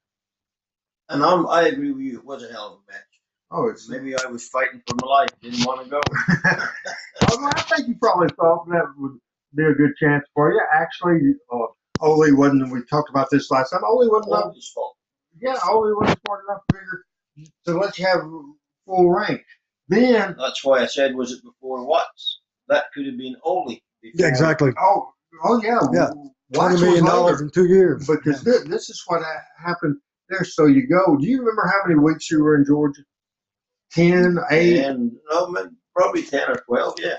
And 1.11 1.23
I'm, 1.25 1.47
I 1.49 1.63
agree 1.69 1.91
with 1.93 2.03
you. 2.03 2.19
It 2.19 2.25
was 2.25 2.43
a 2.45 2.49
hell 2.53 2.67
of 2.67 2.73
a 2.89 2.93
match. 2.93 3.03
Oh, 3.51 3.69
it's. 3.69 3.89
Maybe 3.89 4.15
I 4.17 4.27
was 4.27 4.49
fighting 4.49 4.81
for 4.87 4.95
my 5.03 5.09
life. 5.09 5.29
Didn't 5.43 5.67
want 5.67 5.85
to 5.85 5.91
go. 5.91 6.01
Well, 7.29 7.51
I 7.55 7.61
think 7.63 7.89
you 7.89 7.95
probably 8.01 8.29
thought 8.41 8.67
that 8.71 8.87
would 8.99 9.19
be 9.55 9.63
a 9.65 9.73
good 9.73 9.95
chance 9.97 10.25
for 10.35 10.53
you. 10.53 10.61
Actually, 10.75 11.35
uh, 11.53 11.67
Ole 12.01 12.35
wasn't. 12.37 12.73
We 12.73 12.83
talked 12.91 13.09
about 13.11 13.29
this 13.31 13.51
last 13.51 13.71
time. 13.71 13.81
Ole 13.87 14.11
wasn't. 14.11 14.35
All 14.35 14.53
his 14.53 14.69
fault. 14.75 14.97
yeah, 15.41 15.57
Ole 15.69 15.95
wasn't 15.97 16.19
smart 16.27 16.41
enough 16.49 16.63
to 16.73 16.77
figure 16.79 17.05
to 17.67 17.73
let 17.79 17.99
you 17.99 18.07
have 18.07 18.21
full 18.87 19.11
rank. 19.11 19.43
Then, 19.89 20.35
That's 20.39 20.65
why 20.65 20.81
I 20.81 20.87
said, 20.87 21.15
was 21.15 21.33
it 21.33 21.43
before 21.45 21.85
Watts? 21.85 22.41
That 22.69 22.85
could 22.95 23.07
have 23.07 23.17
been 23.17 23.37
Ole. 23.45 23.79
Yeah, 24.03 24.27
exactly. 24.27 24.73
oh, 24.81 25.13
oh 25.45 25.61
yeah, 25.63 25.79
Yeah. 25.93 26.11
Watts 26.53 26.81
Twenty 26.81 26.93
was 27.01 27.03
dollars 27.03 27.41
in 27.43 27.51
two 27.51 27.67
years. 27.67 28.07
because 28.09 28.43
thi- 28.43 28.69
this 28.69 28.89
is 28.91 29.03
what 29.07 29.23
happened 29.59 29.97
there. 30.31 30.45
So 30.45 30.67
you 30.67 30.89
go. 30.89 31.17
Do 31.19 31.27
you 31.29 31.41
remember 31.41 31.65
how 31.67 31.89
many 31.89 32.01
weeks 32.01 32.31
you 32.31 32.45
were 32.45 32.57
in 32.57 32.67
Georgia? 32.67 33.03
Ten, 33.93 34.39
eight. 34.53 34.85
And 34.85 35.13
no, 35.31 35.55
probably 35.97 36.23
10 36.25 36.51
or 36.51 36.57
12, 36.67 36.95
yeah. 37.01 37.17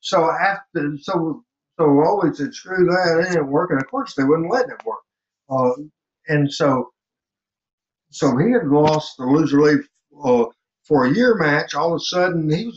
So 0.00 0.30
after, 0.30 0.96
so 1.00 1.44
so 1.78 1.84
Ole 1.84 2.32
said, 2.34 2.54
"Screw 2.54 2.86
that, 2.86 3.20
it 3.26 3.32
didn't 3.32 3.48
work," 3.50 3.70
and 3.70 3.80
Of 3.80 3.90
course, 3.90 4.14
they 4.14 4.24
wouldn't 4.24 4.50
let 4.52 4.68
it 4.68 4.84
work. 4.86 5.00
Uh, 5.50 5.72
and 6.28 6.52
so, 6.52 6.90
so 8.10 8.36
he 8.38 8.52
had 8.52 8.66
lost 8.68 9.16
the 9.18 9.24
loser 9.26 9.60
league 9.60 9.86
uh, 10.24 10.46
for 10.84 11.06
a 11.06 11.14
year 11.14 11.36
match. 11.36 11.74
All 11.74 11.92
of 11.94 11.98
a 11.98 12.00
sudden, 12.00 12.50
he 12.50 12.66
was 12.66 12.74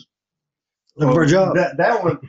Looking 0.97 1.15
for 1.15 1.23
a 1.23 1.27
job. 1.27 1.55
That 1.55 1.77
that 1.77 2.03
one 2.03 2.19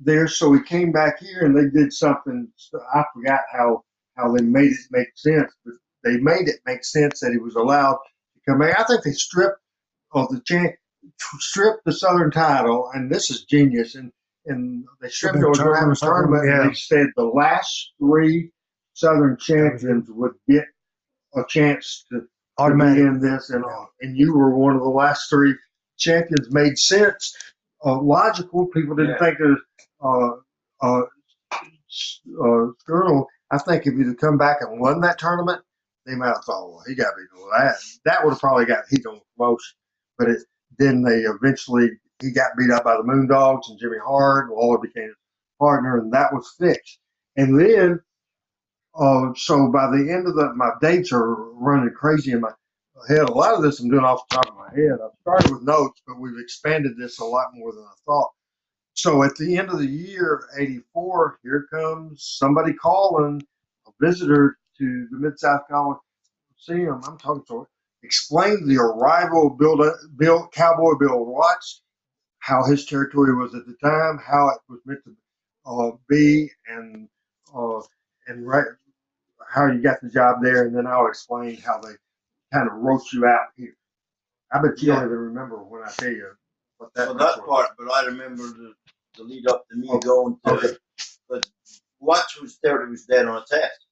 there. 0.00 0.28
So 0.28 0.52
he 0.52 0.62
came 0.62 0.92
back 0.92 1.20
here 1.20 1.44
and 1.44 1.56
they 1.56 1.70
did 1.78 1.92
something. 1.92 2.48
I 2.94 3.04
forgot 3.14 3.40
how 3.52 3.82
how 4.16 4.32
they 4.36 4.42
made 4.42 4.72
it 4.72 4.78
make 4.90 5.08
sense, 5.16 5.52
but 5.64 5.74
they 6.04 6.18
made 6.18 6.48
it 6.48 6.60
make 6.66 6.84
sense 6.84 7.20
that 7.20 7.32
he 7.32 7.38
was 7.38 7.54
allowed 7.56 7.94
to 8.34 8.40
come 8.48 8.58
back. 8.60 8.78
I 8.78 8.84
think 8.84 9.02
they 9.04 9.12
stripped 9.12 9.58
of 10.12 10.28
the 10.28 10.40
champ, 10.46 10.74
stripped 11.38 11.84
the 11.84 11.92
Southern 11.92 12.30
title, 12.30 12.90
and 12.94 13.10
this 13.10 13.30
is 13.30 13.44
genius. 13.44 13.94
And 13.96 14.12
and 14.46 14.84
they 15.00 15.08
stripped 15.08 15.36
it 15.36 15.40
Big 15.40 15.48
was 15.48 15.58
going 15.58 15.74
to 15.74 15.80
have 15.80 15.90
a 15.90 15.96
tournament, 15.96 16.44
tournament. 16.44 16.62
And 16.62 16.70
they 16.70 16.74
said 16.74 17.06
the 17.16 17.24
last 17.24 17.92
three 17.98 18.50
Southern 18.94 19.36
champions 19.38 20.08
would 20.10 20.32
get 20.48 20.64
a 21.34 21.42
chance 21.48 22.04
to 22.12 22.20
to 22.58 22.74
be 22.76 23.00
in 23.00 23.20
this, 23.20 23.50
and 23.50 23.64
uh, 23.64 23.86
and 24.00 24.16
you 24.16 24.34
were 24.36 24.56
one 24.56 24.76
of 24.76 24.82
the 24.82 24.88
last 24.88 25.28
three 25.30 25.54
champions. 25.98 26.52
Made 26.52 26.78
sense, 26.78 27.34
uh, 27.84 28.00
logical. 28.00 28.66
People 28.68 28.94
didn't 28.96 29.12
Yeah. 29.12 29.18
think 29.18 29.38
of 29.40 29.58
uh, 30.82 30.86
uh, 30.86 31.02
uh, 31.52 32.66
Skirtle. 32.86 33.26
I 33.50 33.58
think 33.58 33.86
if 33.86 33.94
you'd 33.94 34.06
have 34.08 34.16
come 34.18 34.38
back 34.38 34.58
and 34.60 34.80
won 34.80 35.00
that 35.00 35.18
tournament, 35.18 35.62
they 36.06 36.14
might 36.14 36.28
have 36.28 36.44
thought, 36.44 36.68
well, 36.68 36.82
he 36.86 36.94
got 36.94 37.10
to 37.10 37.16
be 37.16 37.40
that. 37.58 37.76
That 38.04 38.24
would 38.24 38.32
have 38.32 38.40
probably 38.40 38.66
got 38.66 38.84
heat 38.90 39.06
on 39.06 39.20
promotion. 39.36 39.76
But 40.18 40.28
it, 40.30 40.42
then 40.78 41.02
they 41.02 41.20
eventually 41.20 41.90
he 42.22 42.30
got 42.30 42.52
beat 42.56 42.70
up 42.70 42.84
by 42.84 42.96
the 42.96 43.02
Moondogs 43.02 43.68
and 43.68 43.78
Jimmy 43.78 43.98
Hart. 44.04 44.50
Lawler 44.50 44.78
became 44.78 45.04
his 45.04 45.14
partner, 45.58 45.98
and 45.98 46.12
that 46.12 46.32
was 46.32 46.54
fixed. 46.58 46.98
And 47.36 47.58
then 47.58 48.00
uh, 48.98 49.32
so 49.34 49.70
by 49.72 49.88
the 49.90 50.10
end 50.12 50.28
of 50.28 50.34
the, 50.36 50.52
my 50.54 50.70
dates 50.80 51.12
are 51.12 51.34
running 51.54 51.92
crazy 51.94 52.32
in 52.32 52.40
my 52.40 52.50
head. 53.08 53.28
A 53.28 53.32
lot 53.32 53.54
of 53.54 53.62
this 53.62 53.80
I'm 53.80 53.90
doing 53.90 54.04
off 54.04 54.28
the 54.28 54.36
top 54.36 54.48
of 54.48 54.56
my 54.56 54.70
head. 54.74 54.98
I 55.02 55.08
started 55.22 55.50
with 55.52 55.62
notes, 55.62 56.00
but 56.06 56.20
we've 56.20 56.38
expanded 56.38 56.96
this 56.96 57.18
a 57.18 57.24
lot 57.24 57.48
more 57.54 57.72
than 57.72 57.82
I 57.82 57.94
thought. 58.06 58.30
So 58.94 59.24
at 59.24 59.34
the 59.36 59.56
end 59.56 59.70
of 59.70 59.78
the 59.78 59.86
year, 59.86 60.48
84, 60.56 61.40
here 61.42 61.66
comes 61.72 62.36
somebody 62.38 62.72
calling, 62.74 63.42
a 63.88 63.90
visitor 64.00 64.58
to 64.78 65.08
the 65.10 65.18
Mid 65.18 65.38
South 65.38 65.62
Coliseum. 65.70 67.04
I'm 67.06 67.18
talking 67.18 67.44
to 67.48 67.66
explained 68.02 68.68
the 68.70 68.78
arrival 68.78 69.48
of 69.48 69.58
Bill, 69.58 69.76
Bill 70.16 70.48
Cowboy 70.54 70.94
Bill 71.00 71.24
Watts, 71.26 71.82
how 72.40 72.64
his 72.64 72.86
territory 72.86 73.34
was 73.36 73.54
at 73.54 73.66
the 73.66 73.76
time, 73.82 74.18
how 74.26 74.48
it 74.50 74.58
was 74.68 74.80
meant 74.86 75.00
to 75.04 75.16
uh, 75.66 75.92
be, 76.08 76.50
and 76.68 77.08
uh, 77.56 77.80
and 78.28 78.46
right 78.46 78.66
how 79.48 79.66
you 79.66 79.82
got 79.82 80.00
the 80.02 80.10
job 80.10 80.38
there, 80.42 80.66
and 80.66 80.76
then 80.76 80.86
I'll 80.86 81.08
explain 81.08 81.56
how 81.58 81.80
they 81.80 81.94
kind 82.52 82.68
of 82.68 82.76
wrote 82.78 83.02
you 83.12 83.26
out 83.26 83.48
here. 83.56 83.76
I 84.52 84.60
bet 84.62 84.82
you 84.82 84.88
Yeah. 84.88 84.94
don't 84.96 85.04
even 85.06 85.18
remember 85.18 85.58
when 85.64 85.82
I 85.82 85.90
tell 85.98 86.10
you 86.10 86.30
what 86.78 86.94
that. 86.94 87.08
Well, 87.08 87.14
was. 87.14 87.36
that 87.36 87.44
part, 87.46 87.70
but 87.78 87.92
I 87.92 88.06
remember 88.06 88.42
the, 88.48 88.74
the 89.16 89.24
lead 89.24 89.48
up 89.48 89.66
to 89.70 89.76
me 89.76 89.88
Okay. 89.90 90.00
going 90.00 90.38
to 90.46 90.52
Okay. 90.52 90.68
it. 90.68 90.78
But 91.28 91.46
Watts 92.00 92.40
was 92.40 92.58
there, 92.62 92.84
he 92.86 92.90
was 92.90 93.04
dead 93.06 93.26
on 93.26 93.38
a 93.42 93.44
test. 93.48 93.83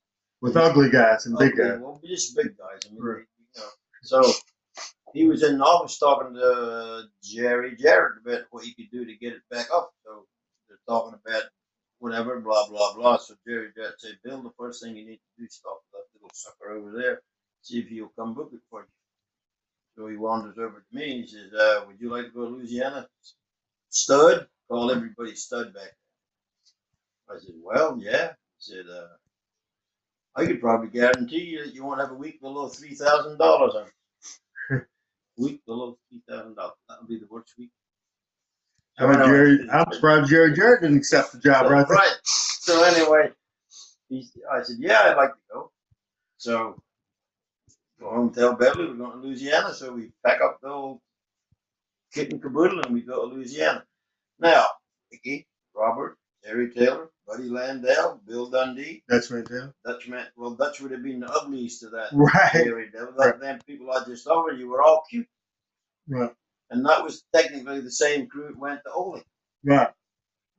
With 0.42 0.56
ugly 0.56 0.90
guys 0.90 1.26
and 1.26 1.38
big 1.38 1.54
Okay, 1.54 1.70
guys. 1.70 1.80
Well, 1.80 2.00
just 2.04 2.36
big 2.36 2.58
guys. 2.58 2.80
I 2.86 2.92
mean, 2.92 3.02
Right. 3.02 3.24
you 3.38 3.62
know. 3.62 3.68
So 4.02 4.32
he 5.14 5.26
was 5.28 5.42
in 5.42 5.58
the 5.58 5.64
office 5.64 5.98
talking 5.98 6.34
to 6.34 7.04
Jerry 7.22 7.76
Jarrett 7.76 8.22
about 8.26 8.46
what 8.50 8.64
he 8.64 8.74
could 8.74 8.90
do 8.90 9.04
to 9.06 9.16
get 9.16 9.34
it 9.34 9.42
back 9.50 9.68
up. 9.72 9.92
So 10.04 10.26
they're 10.68 10.78
talking 10.88 11.18
about 11.24 11.44
whatever, 12.00 12.40
blah 12.40 12.68
blah 12.68 12.94
blah. 12.94 13.18
So 13.18 13.34
Jerry 13.46 13.70
Jarrett 13.76 14.00
said, 14.00 14.18
"Bill, 14.24 14.42
the 14.42 14.52
first 14.58 14.82
thing 14.82 14.96
you 14.96 15.06
need 15.06 15.18
to 15.18 15.32
do 15.38 15.44
is 15.46 15.54
stop 15.54 15.80
that 15.92 16.04
little 16.14 16.30
sucker 16.34 16.70
over 16.72 16.92
there, 16.92 17.22
see 17.62 17.80
if 17.80 17.88
he'll 17.88 18.12
come 18.18 18.34
book 18.34 18.50
it 18.52 18.60
for 18.70 18.82
you." 18.82 18.88
So 19.96 20.08
he 20.08 20.16
wanders 20.16 20.58
over 20.58 20.80
to 20.80 20.96
me 20.96 21.12
and 21.12 21.20
he 21.22 21.26
says, 21.28 21.52
uh, 21.54 21.84
"Would 21.86 22.00
you 22.00 22.10
like 22.10 22.26
to 22.26 22.30
go 22.32 22.48
to 22.48 22.56
Louisiana?" 22.56 23.08
Stud, 23.90 24.48
call 24.68 24.90
everybody 24.90 25.36
Stud 25.36 25.74
back 25.74 25.94
there. 27.28 27.36
I 27.36 27.38
said, 27.40 27.54
"Well, 27.62 27.98
yeah." 27.98 28.32
He 28.58 28.74
said, 28.74 28.86
uh, 28.88 29.08
I 30.34 30.46
could 30.46 30.60
probably 30.60 30.88
guarantee 30.88 31.42
you 31.44 31.64
that 31.64 31.74
you 31.74 31.84
won't 31.84 32.00
have 32.00 32.10
a 32.10 32.14
week 32.14 32.40
below 32.40 32.68
three 32.68 32.94
thousand 32.94 33.38
dollars 33.38 33.74
week 35.36 35.64
below 35.66 35.98
three 36.08 36.22
thousand 36.28 36.54
dollars. 36.56 36.74
That'll 36.88 37.06
be 37.06 37.18
the 37.18 37.26
worst 37.30 37.52
week. 37.58 37.70
I 38.98 39.06
mean, 39.06 39.14
Jerry, 39.26 39.68
I'm 39.72 39.90
surprised 39.92 40.30
Jerry 40.30 40.54
Jarrett 40.54 40.82
didn't 40.82 40.98
accept 40.98 41.32
the 41.32 41.38
job 41.38 41.70
right 41.70 41.86
there. 41.88 41.96
right. 41.96 42.16
So 42.24 42.82
anyway, 42.84 43.30
he, 44.08 44.28
I 44.50 44.62
said, 44.62 44.76
"Yeah, 44.78 45.00
I'd 45.04 45.16
like 45.16 45.32
to 45.32 45.40
go." 45.52 45.70
So 46.38 46.82
go 48.00 48.10
home, 48.10 48.26
and 48.26 48.34
tell 48.34 48.54
Beverly 48.54 48.88
we're 48.88 48.94
going 48.94 49.12
to 49.20 49.26
Louisiana. 49.26 49.72
So 49.74 49.92
we 49.92 50.10
pack 50.24 50.40
up 50.42 50.58
the 50.62 50.68
old 50.68 51.00
kit 52.12 52.32
and 52.32 52.42
caboodle, 52.42 52.80
and 52.80 52.92
we 52.94 53.00
go 53.00 53.28
to 53.28 53.34
Louisiana. 53.34 53.84
Now, 54.38 54.66
Mickey, 55.10 55.46
Robert, 55.74 56.18
Terry 56.44 56.70
Taylor, 56.70 57.10
Buddy 57.26 57.44
Landell, 57.48 58.20
Bill 58.26 58.50
Dundee, 58.50 59.02
That's 59.08 59.30
right 59.30 59.44
there. 59.48 59.74
Dutch 59.84 60.08
man. 60.08 60.26
Well, 60.36 60.54
Dutch 60.54 60.80
would 60.80 60.90
have 60.90 61.02
been 61.02 61.20
the 61.20 61.30
ugliest 61.32 61.80
to 61.80 61.90
that. 61.90 62.08
Right. 62.12 62.54
area. 62.54 62.88
There 62.92 63.06
was 63.06 63.14
like 63.16 63.40
them 63.40 63.60
people 63.66 63.90
I 63.90 64.04
just 64.04 64.26
over, 64.26 64.52
you 64.52 64.68
were 64.68 64.82
all 64.82 65.02
cute. 65.08 65.26
Right. 66.08 66.30
And 66.70 66.84
that 66.86 67.02
was 67.04 67.24
technically 67.34 67.80
the 67.80 67.90
same 67.90 68.26
crew 68.28 68.48
that 68.48 68.58
went 68.58 68.80
to 68.84 68.92
Ole. 68.92 69.22
Right. 69.64 69.90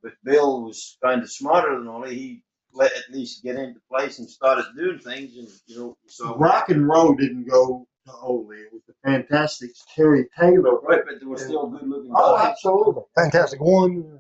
But 0.02 0.14
Bill 0.24 0.64
was 0.64 0.98
kind 1.04 1.22
of 1.22 1.32
smarter 1.32 1.78
than 1.78 1.88
Ole. 1.88 2.04
He 2.06 2.44
let 2.74 2.92
at 2.94 3.14
least 3.14 3.44
get 3.44 3.56
into 3.58 3.80
place 3.92 4.20
and 4.20 4.30
started 4.30 4.66
doing 4.78 5.00
things. 5.00 5.36
And, 5.38 5.48
you 5.68 5.78
know, 5.78 5.98
so. 6.08 6.36
Rock 6.38 6.70
and 6.70 6.88
roll 6.88 7.14
didn't 7.16 7.50
go 7.50 7.88
to 8.08 8.14
Ole. 8.14 8.52
It 8.52 8.72
was 8.74 8.82
the 8.88 8.94
fantastic 9.04 9.72
Terry 9.96 10.28
Taylor. 10.40 10.80
Right, 10.82 11.02
but 11.06 11.20
there 11.20 11.30
were 11.30 11.38
still 11.38 11.68
good 11.68 11.88
looking 11.88 12.12
Oh, 12.16 12.38
guys. 12.38 12.52
absolutely. 12.52 13.04
Fantastic 13.18 13.60
one. 13.62 14.20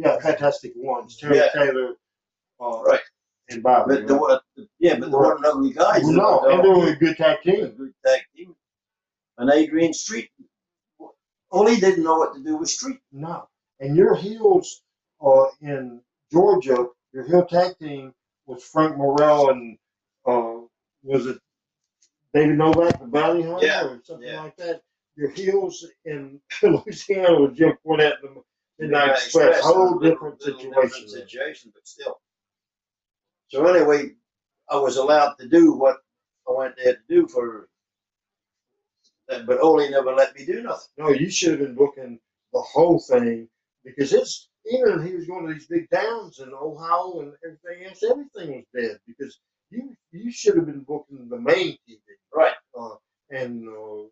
Yeah, 0.00 0.18
fantastic 0.20 0.72
ones. 0.76 1.16
Terry 1.18 1.36
Yeah. 1.36 1.48
Taylor. 1.52 1.94
Uh, 2.60 2.82
Right. 2.82 3.00
And 3.50 3.62
Bobby. 3.62 3.96
But 3.96 4.06
there 4.06 4.16
were, 4.18 4.40
yeah, 4.78 4.98
but 4.98 5.10
there 5.10 5.18
weren't 5.18 5.44
ugly 5.44 5.72
guys. 5.72 6.06
No, 6.08 6.40
were 6.42 6.50
and 6.52 6.64
they 6.64 6.68
were 6.68 6.88
a 6.92 6.96
good 6.96 7.16
tag 7.16 7.38
a 7.40 7.42
team. 7.42 7.70
good 7.76 7.92
tag 8.06 8.20
team. 8.36 8.54
And 9.38 9.50
Adrian 9.50 9.92
Street. 9.92 10.30
Ole 11.52 11.74
didn't 11.76 12.04
know 12.04 12.16
what 12.16 12.34
to 12.34 12.42
do 12.42 12.56
with 12.58 12.68
Street. 12.70 13.00
No. 13.12 13.48
And 13.80 13.96
your 13.96 14.14
heels 14.14 14.82
uh, 15.24 15.46
in 15.62 16.00
Georgia, 16.32 16.86
your 17.12 17.26
heel 17.26 17.44
tag 17.46 17.76
team 17.78 18.14
was 18.46 18.62
Frank 18.62 18.96
Morrell 18.96 19.50
and 19.50 19.76
uh, 20.26 20.58
was 21.02 21.26
it 21.26 21.38
David 22.32 22.56
Novak, 22.56 23.00
the 23.00 23.06
Bounty 23.06 23.42
Hunter, 23.42 23.66
Yeah, 23.66 23.84
or 23.86 24.00
something 24.04 24.28
yeah. 24.28 24.42
like 24.42 24.56
that? 24.58 24.82
Your 25.16 25.30
heels 25.30 25.84
in 26.04 26.40
Louisiana 26.62 27.40
with 27.40 27.56
Jim 27.56 27.72
Cornette 27.84 28.22
and 28.22 28.36
Midnight 28.80 29.10
Express. 29.10 29.56
Express, 29.56 29.64
Whole 29.64 29.98
different 29.98 30.42
situation. 30.42 30.70
different 30.70 31.10
situation, 31.10 31.70
but 31.74 31.86
still. 31.86 32.20
So 33.48 33.66
anyway, 33.66 34.12
I 34.70 34.76
was 34.76 34.96
allowed 34.96 35.34
to 35.40 35.48
do 35.48 35.74
what 35.74 35.96
I 36.48 36.52
went 36.52 36.74
there 36.76 36.94
to 36.94 37.00
do 37.08 37.26
for 37.28 37.68
that, 39.28 39.46
but 39.46 39.60
Ole 39.60 39.90
never 39.90 40.14
let 40.14 40.34
me 40.36 40.44
do 40.44 40.62
nothing. 40.62 40.88
No, 40.98 41.10
you 41.10 41.30
should 41.30 41.50
have 41.50 41.60
been 41.60 41.74
booking 41.74 42.18
the 42.52 42.60
whole 42.60 42.98
thing 42.98 43.48
because 43.84 44.12
it's 44.12 44.48
even 44.66 45.06
he 45.06 45.14
was 45.14 45.26
going 45.26 45.46
to 45.46 45.54
these 45.54 45.66
big 45.66 45.88
towns 45.90 46.38
in 46.40 46.52
Ohio 46.52 47.20
and 47.20 47.32
everything 47.44 47.86
else, 47.86 48.02
everything 48.02 48.56
was 48.56 48.64
dead 48.82 48.98
because 49.06 49.40
you 49.70 49.94
you 50.12 50.30
should 50.30 50.56
have 50.56 50.66
been 50.66 50.82
booking 50.82 51.28
the 51.28 51.38
main 51.38 51.76
TV. 51.88 51.98
Right. 52.34 52.54
Uh, 52.78 52.96
and 53.30 53.68
uh, 53.68 54.02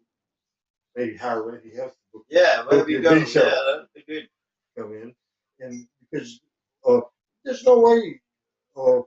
maybe 0.97 1.17
hire 1.17 1.43
Randy 1.43 1.73
book 2.13 2.25
Yeah, 2.29 2.65
Okay, 2.71 3.01
go. 3.01 3.15
Yeah, 3.15 3.25
that'd 3.25 3.89
be 3.95 4.05
good. 4.07 4.29
Come 4.79 4.93
in, 4.93 5.15
and 5.61 5.87
because 6.01 6.41
uh, 6.89 7.01
there's 7.45 7.65
no 7.65 7.81
way 7.81 8.21
uh, 8.77 9.01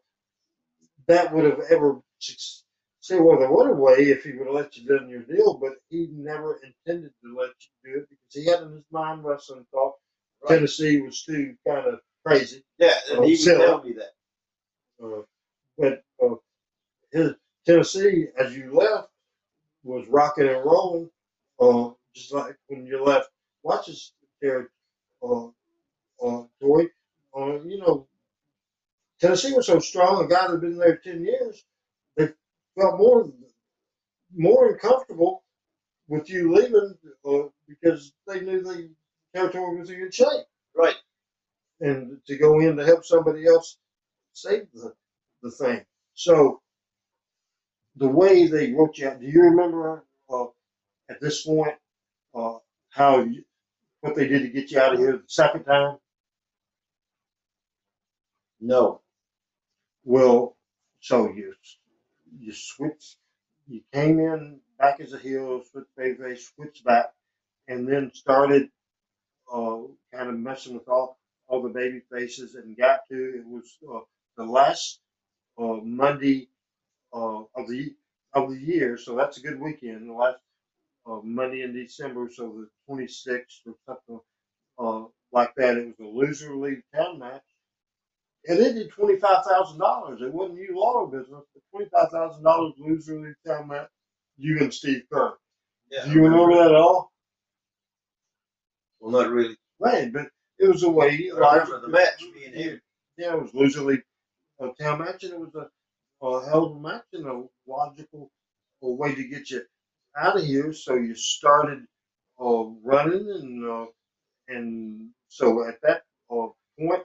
that 1.08 1.34
would 1.34 1.46
have 1.46 1.62
ever 1.72 2.02
say 2.20 3.20
well 3.20 3.40
there 3.40 3.52
would 3.52 3.68
have 3.70 3.78
way 3.78 3.96
if 4.12 4.24
he 4.24 4.34
would 4.34 4.48
have 4.48 4.56
let 4.56 4.78
you 4.78 4.88
done 4.88 5.10
your 5.10 5.24
deal, 5.24 5.56
but 5.56 5.74
he 5.90 6.10
never 6.14 6.60
intended 6.64 7.12
to 7.24 7.36
let 7.36 7.50
you 7.62 7.94
do 7.94 8.00
it 8.00 8.08
because 8.10 8.34
he 8.34 8.46
had 8.46 8.62
in 8.62 8.74
his 8.74 8.86
mind 8.92 9.24
wrestling 9.24 9.66
thought 9.72 9.94
Right. 10.44 10.56
Tennessee 10.56 11.02
was 11.02 11.24
too 11.24 11.56
kind 11.68 11.88
of 11.88 12.00
crazy. 12.26 12.64
Yeah, 12.80 12.94
and 13.12 13.26
he 13.26 13.34
would 13.34 13.58
tell 13.58 13.84
me 13.84 13.94
that. 13.94 14.14
Uh, 15.04 15.22
but 15.78 16.04
uh, 16.24 16.36
his 17.12 17.34
Tennessee, 17.66 18.28
as 18.40 18.56
you 18.56 18.74
left, 18.76 19.10
was 19.84 20.08
rocking 20.08 20.48
and 20.48 20.66
rolling, 20.66 21.10
uh, 21.60 21.92
just 22.16 22.34
like 22.34 22.56
when 22.68 22.86
you 22.86 23.04
left. 23.04 23.30
Watch 23.64 23.88
this, 23.88 24.14
there, 24.42 24.70
uh, 25.24 25.48
Toy. 26.62 26.86
Uh, 27.36 27.60
you 27.64 27.80
know, 27.80 28.08
Tennessee 29.20 29.54
was 29.54 29.68
so 29.68 29.80
strong. 29.80 30.24
A 30.24 30.28
guy 30.28 30.48
that 30.48 30.52
had 30.54 30.62
been 30.62 30.78
there 30.78 30.98
ten 30.98 31.24
years, 31.24 31.64
they 32.18 32.30
felt 32.78 32.98
more 33.00 33.32
more 34.36 34.72
uncomfortable 34.72 35.44
with 36.08 36.30
you 36.30 36.54
leaving 36.54 36.96
uh, 37.26 37.50
because 37.68 38.14
they 38.28 38.42
knew 38.42 38.62
the 38.62 38.90
territory 39.34 39.80
was 39.80 39.90
in 39.90 40.00
good 40.00 40.14
shape 40.14 40.46
Right. 40.76 40.96
and 41.82 42.18
to 42.28 42.38
go 42.38 42.60
in 42.62 42.78
to 42.78 42.86
help 42.86 43.06
somebody 43.06 43.46
else 43.48 43.78
save 44.34 44.68
the, 44.74 44.94
the 45.44 45.52
thing. 45.52 45.86
So 46.14 46.62
the 47.98 48.08
way 48.08 48.48
they 48.48 48.72
wrote 48.74 48.98
you 48.98 49.10
out, 49.10 49.20
do 49.20 49.28
you 49.28 49.42
remember 49.42 50.06
uh, 50.30 50.46
at 51.10 51.20
this 51.22 51.46
point 51.46 51.76
uh, 52.34 52.58
how 52.90 53.22
you, 53.22 53.44
what 54.02 54.16
they 54.16 54.28
did 54.28 54.44
to 54.44 54.50
get 54.50 54.72
you 54.72 54.80
out 54.80 54.94
of 54.94 55.00
here 55.00 55.14
the 55.14 55.24
second 55.28 55.64
time? 55.66 55.98
No. 58.62 59.02
Well, 60.04 60.58
so 61.00 61.32
you 61.34 61.56
you 62.40 62.54
switch. 62.54 63.18
you 63.68 63.82
came 63.94 64.20
in 64.20 64.62
back 64.78 65.00
as 65.00 65.14
a 65.14 65.20
heel, 65.20 65.64
switched 65.64 65.96
babyface, 65.98 66.40
switched 66.56 66.84
back, 66.86 67.14
and 67.68 67.88
then 67.88 68.12
started 68.14 68.70
uh, 69.54 69.82
kind 70.14 70.30
of 70.30 70.40
messing 70.40 70.76
with 70.76 70.88
all 70.90 71.20
all 71.48 71.62
the 71.64 71.70
baby 71.70 72.02
faces 72.12 72.56
and 72.56 72.78
got 72.78 73.02
to 73.10 73.16
it 73.40 73.46
was 73.46 73.78
uh, 73.92 74.02
the 74.38 74.46
last 74.46 75.02
uh, 75.60 75.78
Monday 75.84 76.50
uh, 77.14 77.44
of 77.56 77.70
the 77.70 77.96
of 78.34 78.50
the 78.52 78.58
year, 78.60 78.98
so 78.98 79.16
that's 79.16 79.38
a 79.38 79.42
good 79.42 79.60
weekend. 79.62 80.10
The 80.10 80.14
last 80.14 80.42
uh, 81.08 81.22
Monday 81.24 81.64
in 81.64 81.74
December, 81.74 82.30
so 82.34 82.50
the 82.50 82.70
26th 82.94 83.68
or 83.68 83.76
something 83.88 84.22
uh, 84.80 85.06
like 85.32 85.56
that. 85.56 85.78
It 85.78 85.88
was 85.88 86.00
a 86.00 86.04
loser 86.18 86.56
league 86.56 86.84
town 86.96 87.20
match. 87.20 87.44
And 88.48 88.60
it 88.60 88.74
did 88.74 88.90
twenty 88.90 89.18
five 89.18 89.46
thousand 89.46 89.80
dollars. 89.80 90.22
It 90.22 90.34
wasn't 90.34 90.60
you 90.60 90.76
auto 90.78 91.08
business, 91.08 91.44
but 91.54 91.64
twenty 91.72 91.90
five 91.90 92.10
thousand 92.10 92.44
dollars 92.44 92.74
loser 92.78 93.20
league 93.20 93.36
town 93.46 93.68
match. 93.68 93.90
You 94.38 94.60
and 94.60 94.74
Steve 94.74 95.04
Keirn. 95.12 95.34
Yeah. 95.92 96.06
Do 96.06 96.12
you 96.12 96.24
remember 96.24 96.56
that 96.56 96.72
at 96.72 96.76
all? 96.76 97.12
Well, 99.00 99.12
not 99.12 99.32
really. 99.32 99.58
Right, 99.80 100.12
but 100.12 100.28
it 100.60 100.68
was 100.68 100.84
a 100.84 100.90
way. 100.90 101.30
I 101.36 101.56
remember 101.56 101.82
the 101.82 101.88
match 101.90 102.24
being 102.34 102.54
here. 102.54 102.82
Yeah, 103.18 103.34
it 103.34 103.42
was 103.42 103.54
loser 103.54 103.82
league 103.82 104.04
uh, 104.60 104.70
town 104.80 105.00
match, 105.00 105.24
and 105.24 105.34
it 105.34 105.40
was 105.40 105.54
a, 105.56 106.26
a 106.26 106.46
hell 106.50 106.66
of 106.66 106.78
a 106.78 106.80
match 106.80 107.06
and 107.14 107.28
a 107.28 107.44
logical 107.68 108.32
uh, 108.84 108.90
way 108.90 109.14
to 109.14 109.28
get 109.28 109.50
you 109.52 109.62
out 110.18 110.38
of 110.38 110.44
here, 110.46 110.74
so 110.74 110.96
you 110.96 111.16
started 111.16 111.86
uh, 112.40 112.64
running, 112.84 113.30
and 113.30 113.66
uh, 113.66 113.86
and 114.48 115.10
so 115.28 115.68
at 115.68 115.76
that 115.84 116.04
uh, 116.30 116.48
point, 116.80 117.04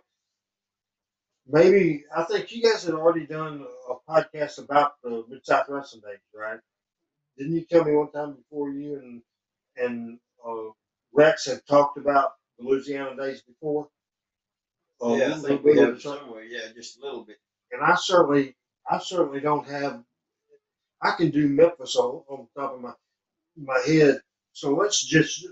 maybe 1.49 2.05
I 2.15 2.25
think 2.25 2.53
you 2.53 2.63
guys 2.63 2.85
had 2.85 2.95
already 2.95 3.27
done 3.27 3.67
a 3.91 4.11
podcast 4.11 4.59
about 4.59 4.95
the 5.03 5.25
Mid 5.29 5.45
South 5.47 5.67
Wrestling 5.69 6.03
Days, 6.03 6.19
right? 6.35 6.61
Didn't 7.39 7.55
you 7.55 7.65
tell 7.65 7.85
me 7.85 7.93
one 7.95 8.11
time 8.13 8.35
before 8.35 8.71
you 8.71 8.97
and 8.97 9.23
and 9.77 10.19
uh, 10.47 10.71
Rex 11.13 11.47
had 11.47 11.61
talked 11.69 11.99
about 11.99 12.33
the 12.59 12.65
Louisiana 12.67 13.17
days 13.17 13.43
before? 13.43 13.89
Uh, 15.03 15.15
yeah, 15.15 15.35
I 15.35 15.39
think 15.39 15.65
we 15.65 15.79
have 15.79 15.91
of 15.91 15.97
it 15.97 16.03
something. 16.03 16.23
somewhere. 16.23 16.45
Yeah, 16.45 16.73
just 16.75 16.99
a 16.99 17.05
little 17.05 17.25
bit. 17.25 17.37
and 17.73 17.83
I 17.83 17.95
certainly, 17.97 18.57
I 18.91 18.99
certainly 18.99 19.41
don't 19.41 19.69
have. 19.69 20.03
I 21.03 21.13
can 21.13 21.31
do 21.31 21.49
Memphis 21.49 21.97
on, 21.97 22.23
on 22.29 22.49
top 22.57 22.75
of 22.75 22.81
my 22.81 22.93
my 23.57 23.79
head. 23.87 24.21
So 24.53 24.75
let's 24.75 25.05
just 25.05 25.47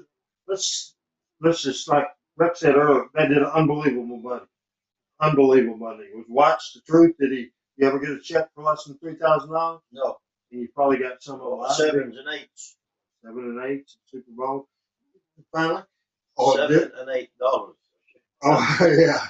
let's 0.48 0.94
let's 1.40 1.62
just 1.62 1.88
like 1.88 2.06
Rex 2.36 2.60
said 2.60 2.76
earlier, 2.76 3.06
they 3.14 3.28
did 3.28 3.38
an 3.38 3.44
unbelievable 3.54 4.18
money, 4.18 4.46
unbelievable 5.20 5.76
money. 5.78 6.04
Was 6.14 6.26
Watch 6.28 6.74
the 6.74 6.80
Truth? 6.82 7.16
Did 7.20 7.32
he? 7.32 7.50
You 7.76 7.86
ever 7.88 7.98
get 7.98 8.10
a 8.10 8.20
check 8.20 8.48
for 8.54 8.62
less 8.64 8.84
than 8.84 8.98
three 8.98 9.16
thousand 9.16 9.52
dollars? 9.52 9.80
No, 9.92 10.16
And 10.52 10.60
you 10.60 10.68
probably 10.74 10.98
got 10.98 11.22
some 11.22 11.40
of 11.40 11.58
well, 11.58 11.70
sevens 11.70 12.16
and 12.16 12.28
eights. 12.34 12.76
seven 13.24 13.44
and 13.58 13.64
eight, 13.70 13.90
Super 14.06 14.30
Bowl. 14.30 14.68
Finally, 15.52 15.82
oh, 16.38 16.56
Seven 16.56 16.78
did, 16.78 16.92
and 16.92 17.10
eight 17.10 17.30
dollars. 17.38 17.74
oh 18.44 18.78
yeah. 18.98 19.26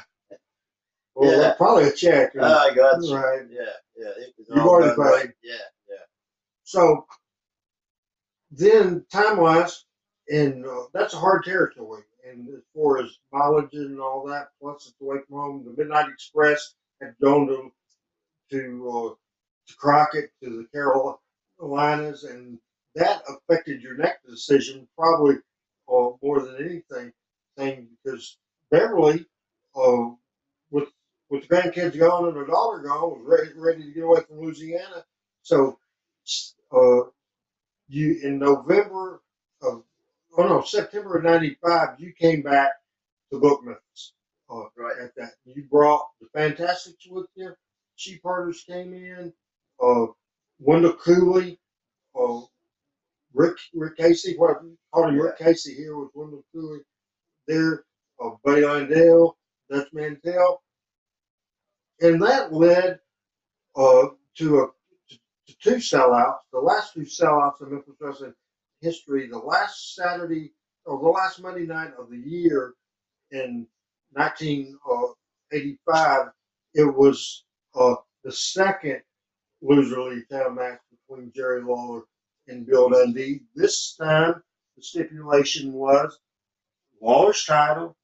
Well, 1.15 1.41
Yeah. 1.41 1.55
probably 1.57 1.85
a 1.85 1.93
check. 1.93 2.33
Ah, 2.41 2.65
I 2.65 2.75
got 2.75 3.03
you. 3.03 3.15
Right. 3.17 3.47
Yeah, 3.51 3.61
yeah. 3.97 4.09
It 4.19 4.35
was 4.37 4.49
You've 4.49 4.59
already 4.67 4.95
right. 5.01 5.23
paid. 5.27 5.33
Yeah, 5.43 5.55
yeah. 5.89 5.97
So 6.65 7.07
then, 8.51 9.05
time 9.11 9.39
wise, 9.39 9.85
and 10.29 10.65
uh, 10.67 10.85
that's 10.93 11.15
a 11.15 11.19
hard 11.19 11.45
territory. 11.45 12.03
And 12.29 12.49
as 12.49 12.63
far 12.75 13.03
as 13.03 13.19
mileage 13.33 13.75
and 13.75 14.01
all 14.01 14.27
that, 14.29 14.49
plus 14.61 14.87
it's 14.87 15.01
away 15.01 15.19
from 15.29 15.37
home. 15.37 15.65
The 15.65 15.83
Midnight 15.83 16.09
Express 16.09 16.75
had 17.01 17.15
gone 17.23 17.47
to 17.49 17.71
to, 18.51 18.91
uh, 18.91 19.15
to 19.69 19.77
Crockett 19.77 20.31
to 20.43 20.51
the 20.51 20.67
Carolinas, 20.73 22.25
and 22.25 22.59
that 22.95 23.23
affected 23.29 23.83
your 23.83 23.97
next 23.97 24.27
decision 24.27 24.87
probably 24.97 25.37
uh, 25.89 26.11
more 26.23 26.41
than 26.41 26.57
anything. 26.57 27.13
Thing 27.57 27.87
because 28.03 28.37
Beverly, 28.73 29.27
uh, 29.77 30.11
with 30.73 30.89
with 31.31 31.47
the 31.47 31.55
grandkids 31.55 31.97
gone 31.97 32.27
and 32.27 32.37
her 32.37 32.47
daughter 32.47 32.83
gone, 32.83 33.11
was 33.11 33.23
ready, 33.25 33.53
ready 33.57 33.85
to 33.85 33.93
get 33.93 34.03
away 34.03 34.23
from 34.27 34.41
Louisiana. 34.41 35.05
So, 35.43 35.79
uh, 36.73 37.11
you 37.87 38.19
in 38.25 38.41
November 38.41 39.23
of 39.63 39.85
oh 40.39 40.49
no 40.49 40.63
September 40.63 41.19
of 41.19 41.25
'95, 41.25 42.01
you 42.01 42.13
came 42.13 42.43
back 42.43 42.73
to 43.33 43.39
book 43.41 43.63
Memphis. 43.65 44.13
Uh, 44.51 44.65
Right. 44.77 44.99
At 45.03 45.15
that, 45.17 45.33
you 45.45 45.65
brought 45.71 46.07
the 46.21 46.29
Fantastics 46.35 47.07
with 47.09 47.27
you. 47.37 47.55
Sheep 47.97 48.21
herders 48.25 48.65
came 48.69 48.95
in. 48.95 49.33
Uh, 49.83 50.07
Wendell 50.61 50.95
Cooley, 50.97 51.59
uh, 52.19 52.41
Rick 53.35 53.57
Rick 53.75 53.97
Casey, 53.99 54.37
what 54.37 54.59
I 54.59 54.65
called 54.93 55.11
him 55.11 55.21
Rick 55.21 55.39
Casey 55.39 55.75
here 55.75 55.97
was 55.97 56.11
Wendell 56.15 56.45
Cooley. 56.55 56.81
There, 57.49 57.85
uh, 58.23 58.31
Buddy 58.45 58.65
Landell, 58.65 59.37
Dutch 59.71 59.89
Mantel, 59.93 60.63
and 62.01 62.23
that 62.23 62.53
led 62.53 63.01
uh, 63.77 64.09
to 64.39 64.61
a 64.61 64.67
to, 65.11 65.19
to 65.49 65.57
two 65.63 65.77
sellouts. 65.77 66.41
The 66.53 66.61
last 66.61 66.95
two 66.95 67.03
sellouts 67.03 67.63
in 67.63 67.73
Memphis 67.73 67.95
wrestling 68.01 68.35
history. 68.85 69.27
The 69.27 69.39
last 69.39 69.97
Saturday 69.97 70.53
or 70.85 71.01
the 71.01 71.09
last 71.09 71.41
Monday 71.41 71.67
night 71.67 71.93
of 71.99 72.11
the 72.11 72.19
year 72.19 72.75
in 73.31 73.67
1985, 74.13 76.27
it 76.75 76.95
was 76.95 77.45
uh, 77.75 77.95
the 78.23 78.33
second 78.33 79.01
loser 79.63 80.03
league 80.03 80.29
title 80.31 80.53
match 80.53 80.81
between 80.91 81.33
Jerry 81.35 81.63
Lawler 81.63 82.03
and 82.47 82.67
Bill 82.67 82.91
Dundee. 82.91 83.41
This 83.55 83.97
time, 83.97 84.43
the 84.77 84.83
stipulation 84.83 85.73
was 85.73 86.19
Lawler's 87.01 87.43
title, 87.45 87.97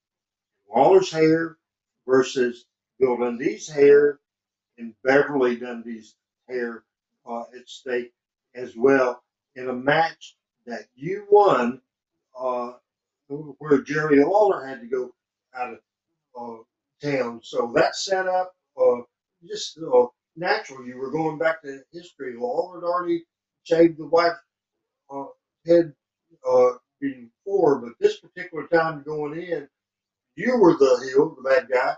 Lawler's 0.74 1.12
hair 1.12 1.58
versus 2.06 2.64
Bill 2.98 3.18
Dundee's 3.18 3.68
hair 3.68 4.18
and 4.78 4.94
Beverly 5.04 5.56
Dundee's 5.56 6.14
hair 6.48 6.84
uh, 7.28 7.42
at 7.54 7.68
stake 7.68 8.14
as 8.54 8.74
well 8.76 9.22
in 9.56 9.68
a 9.68 9.74
match 9.74 10.36
that 10.70 10.86
you 10.94 11.26
won, 11.30 11.80
uh, 12.38 12.72
where 13.28 13.82
Jerry 13.82 14.22
Lawler 14.24 14.66
had 14.66 14.80
to 14.80 14.86
go 14.86 15.14
out 15.54 15.74
of 15.74 15.78
uh, 16.38 16.62
town. 17.06 17.40
So 17.42 17.72
that 17.74 17.96
set 17.96 18.26
up 18.26 18.54
uh, 18.80 19.02
just 19.46 19.78
uh, 19.78 20.06
natural. 20.36 20.86
You 20.86 20.98
were 20.98 21.10
going 21.10 21.38
back 21.38 21.62
to 21.62 21.80
history. 21.92 22.36
Lawler 22.36 22.80
had 22.80 22.86
already 22.86 23.24
shaved 23.64 23.98
the 23.98 24.06
wife's 24.06 24.38
uh, 25.12 25.26
head 25.66 25.92
uh, 26.48 26.70
before, 27.00 27.80
but 27.80 27.92
this 28.00 28.20
particular 28.20 28.66
time 28.68 29.02
going 29.02 29.40
in, 29.40 29.68
you 30.36 30.56
were 30.58 30.74
the 30.74 31.10
heel, 31.10 31.36
the 31.36 31.48
bad 31.48 31.68
guy. 31.72 31.94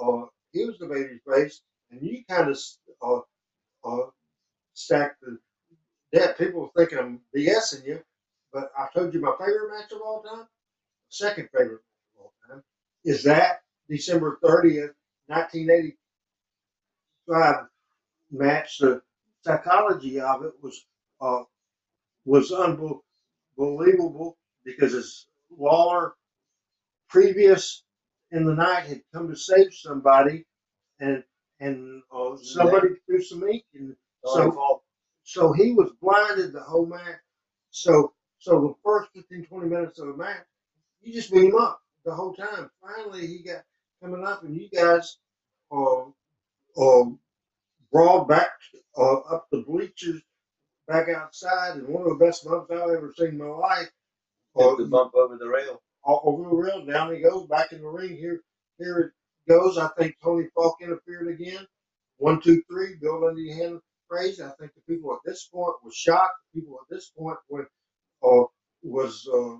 Uh, 0.00 0.26
he 0.52 0.64
was 0.64 0.78
the 0.78 0.86
baby 0.86 1.20
face, 1.26 1.62
and 1.90 2.02
you 2.02 2.22
kind 2.28 2.50
of 2.50 2.58
uh, 3.02 3.20
uh, 3.88 4.06
stacked 4.74 5.20
the 5.22 5.38
deck. 6.12 6.38
People 6.38 6.70
thinking 6.76 6.98
I'm 6.98 7.20
BSing 7.36 7.86
you, 7.86 8.00
but 8.52 8.70
I 8.78 8.86
told 8.94 9.12
you 9.14 9.20
my 9.20 9.34
favorite 9.38 9.70
match 9.70 9.90
of 9.92 10.00
all 10.02 10.22
time, 10.22 10.46
second 11.08 11.48
favorite 11.56 11.80
match 11.82 12.16
of 12.16 12.20
all 12.22 12.32
time, 12.48 12.62
is 13.04 13.22
that 13.24 13.62
December 13.88 14.38
30th, 14.42 14.94
1985 15.26 17.66
match. 18.30 18.78
The 18.78 19.02
psychology 19.42 20.20
of 20.20 20.44
it 20.44 20.52
was 20.62 20.84
uh, 21.20 21.42
was 22.24 22.52
unbelievable 22.52 24.36
because 24.64 24.94
as 24.94 25.26
Lawler 25.56 26.14
previous 27.08 27.82
in 28.30 28.44
the 28.46 28.54
night 28.54 28.84
had 28.86 29.02
come 29.12 29.28
to 29.28 29.36
save 29.36 29.72
somebody 29.74 30.44
and 31.00 31.22
and 31.60 32.02
uh, 32.14 32.36
somebody 32.42 32.88
threw 33.06 33.20
some 33.22 33.42
ink 33.48 33.64
and 33.74 33.94
So- 34.24 34.50
Paul. 34.52 34.82
So 35.32 35.50
he 35.52 35.72
was 35.72 35.90
blinded 36.02 36.52
the 36.52 36.60
whole 36.60 36.84
match. 36.84 37.20
So 37.70 38.12
so 38.38 38.60
the 38.60 38.74
first 38.84 39.08
15, 39.14 39.46
20 39.46 39.68
minutes 39.68 39.98
of 39.98 40.08
the 40.08 40.14
match, 40.14 40.44
you 41.00 41.12
just 41.12 41.32
beat 41.32 41.46
him 41.46 41.56
up 41.56 41.80
the 42.04 42.14
whole 42.14 42.34
time. 42.34 42.70
Finally, 42.82 43.26
he 43.26 43.38
got 43.38 43.62
coming 44.02 44.26
up, 44.26 44.42
and 44.42 44.54
you 44.54 44.68
guys 44.68 45.16
uh, 45.70 46.02
uh, 46.76 47.04
brought 47.90 48.28
back 48.28 48.50
uh, 48.98 49.20
up 49.20 49.46
the 49.50 49.64
bleachers 49.66 50.20
back 50.86 51.08
outside, 51.08 51.76
and 51.76 51.88
one 51.88 52.02
of 52.02 52.18
the 52.18 52.24
best 52.24 52.44
bumps 52.44 52.70
I've 52.70 52.80
ever 52.80 53.14
seen 53.16 53.28
in 53.28 53.38
my 53.38 53.46
life. 53.46 53.90
Uh, 54.54 54.74
the 54.74 54.84
bump 54.84 55.14
over 55.14 55.38
the 55.38 55.48
rail. 55.48 55.80
over 56.04 56.42
the 56.42 56.54
rail, 56.54 56.84
down 56.84 57.14
he 57.14 57.22
goes, 57.22 57.46
back 57.46 57.72
in 57.72 57.80
the 57.80 57.88
ring. 57.88 58.18
Here, 58.18 58.42
here 58.76 58.98
it 58.98 59.12
goes. 59.50 59.78
I 59.78 59.88
think 59.98 60.16
Tony 60.22 60.48
Falk 60.54 60.76
interfered 60.82 61.28
again. 61.28 61.66
One, 62.18 62.42
two, 62.42 62.62
three. 62.68 62.96
Bill 63.00 63.22
Dundee 63.22 63.54
hand 63.56 63.80
praise. 64.12 64.40
I 64.40 64.50
think 64.60 64.72
the 64.74 64.94
people 64.94 65.12
at 65.12 65.20
this 65.24 65.48
point 65.52 65.74
were 65.82 65.90
shocked. 65.94 66.34
The 66.52 66.60
people 66.60 66.78
at 66.82 66.94
this 66.94 67.10
point 67.16 67.38
were, 67.48 67.68
uh, 68.22 68.44
was 68.82 69.26
uh, 69.32 69.56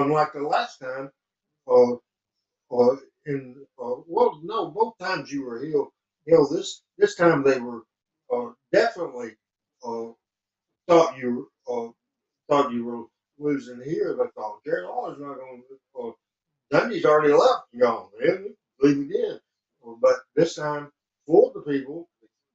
unlike 0.00 0.32
the 0.34 0.42
last 0.42 0.78
time. 0.78 1.10
Uh, 1.66 1.94
uh, 2.72 2.96
in 3.26 3.54
uh, 3.82 3.96
well, 4.06 4.40
no, 4.42 4.70
both 4.70 4.98
times 4.98 5.30
you 5.30 5.44
were 5.44 5.62
heel. 5.62 5.92
Heel 6.26 6.48
this 6.50 6.82
this 6.98 7.14
time 7.16 7.42
they 7.42 7.58
were 7.58 7.82
uh, 8.32 8.50
definitely 8.72 9.32
uh, 9.84 10.08
thought 10.86 11.16
you 11.18 11.50
uh, 11.68 11.88
thought 12.48 12.72
you 12.72 12.84
were 12.84 13.04
losing 13.38 13.80
here. 13.84 14.16
They 14.18 14.30
thought 14.34 14.64
Jerry 14.64 14.84
Lawler's 14.84 15.18
not 15.18 15.36
going 15.36 15.62
to. 15.68 16.00
Uh, 16.00 16.12
Dundee's 16.70 17.04
already 17.04 17.32
left 17.32 17.64
gone. 17.78 18.08
Man, 18.20 18.54
leave 18.80 18.98
again. 18.98 19.40
But 20.00 20.14
this 20.36 20.54
time, 20.54 20.90
fooled 21.26 21.54
the 21.54 21.62
people. 21.62 22.08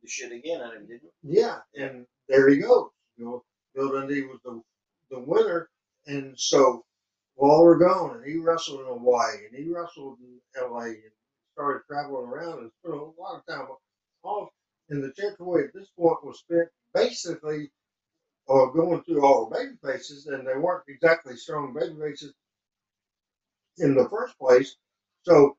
The 0.05 0.11
shit 0.11 0.31
again 0.31 0.61
him, 0.61 0.85
didn't 0.85 1.11
Yeah, 1.23 1.61
and 1.75 2.05
there 2.29 2.47
he 2.47 2.57
goes. 2.57 2.91
You 3.17 3.25
know, 3.25 3.43
Bill 3.73 3.91
Dundee 3.91 4.21
was 4.21 4.39
the 4.45 4.61
the 5.09 5.19
winner, 5.19 5.67
and 6.05 6.39
so 6.39 6.85
Lawler 7.39 7.75
gone, 7.75 8.17
and 8.17 8.25
he 8.25 8.37
wrestled 8.37 8.81
in 8.81 8.85
Hawaii, 8.85 9.45
and 9.47 9.55
he 9.57 9.71
wrestled 9.73 10.19
in 10.19 10.39
L.A. 10.61 10.85
and 10.89 11.11
started 11.53 11.81
traveling 11.87 12.27
around 12.29 12.59
and 12.59 12.71
spent 12.83 12.93
a 12.93 13.21
lot 13.21 13.39
of 13.39 13.45
time 13.47 13.67
off. 14.21 14.49
And 14.89 15.03
the 15.03 15.11
territory 15.13 15.63
at 15.65 15.73
this 15.73 15.89
point 15.97 16.23
was 16.23 16.37
spent 16.39 16.69
basically 16.93 17.71
uh, 18.47 18.67
going 18.67 19.01
through 19.03 19.25
all 19.25 19.49
the 19.49 19.55
baby 19.55 19.75
faces, 19.83 20.27
and 20.27 20.47
they 20.47 20.55
weren't 20.55 20.83
exactly 20.87 21.35
strong 21.35 21.73
baby 21.73 21.95
faces 21.99 22.33
in 23.79 23.95
the 23.95 24.07
first 24.09 24.37
place. 24.37 24.75
So 25.23 25.57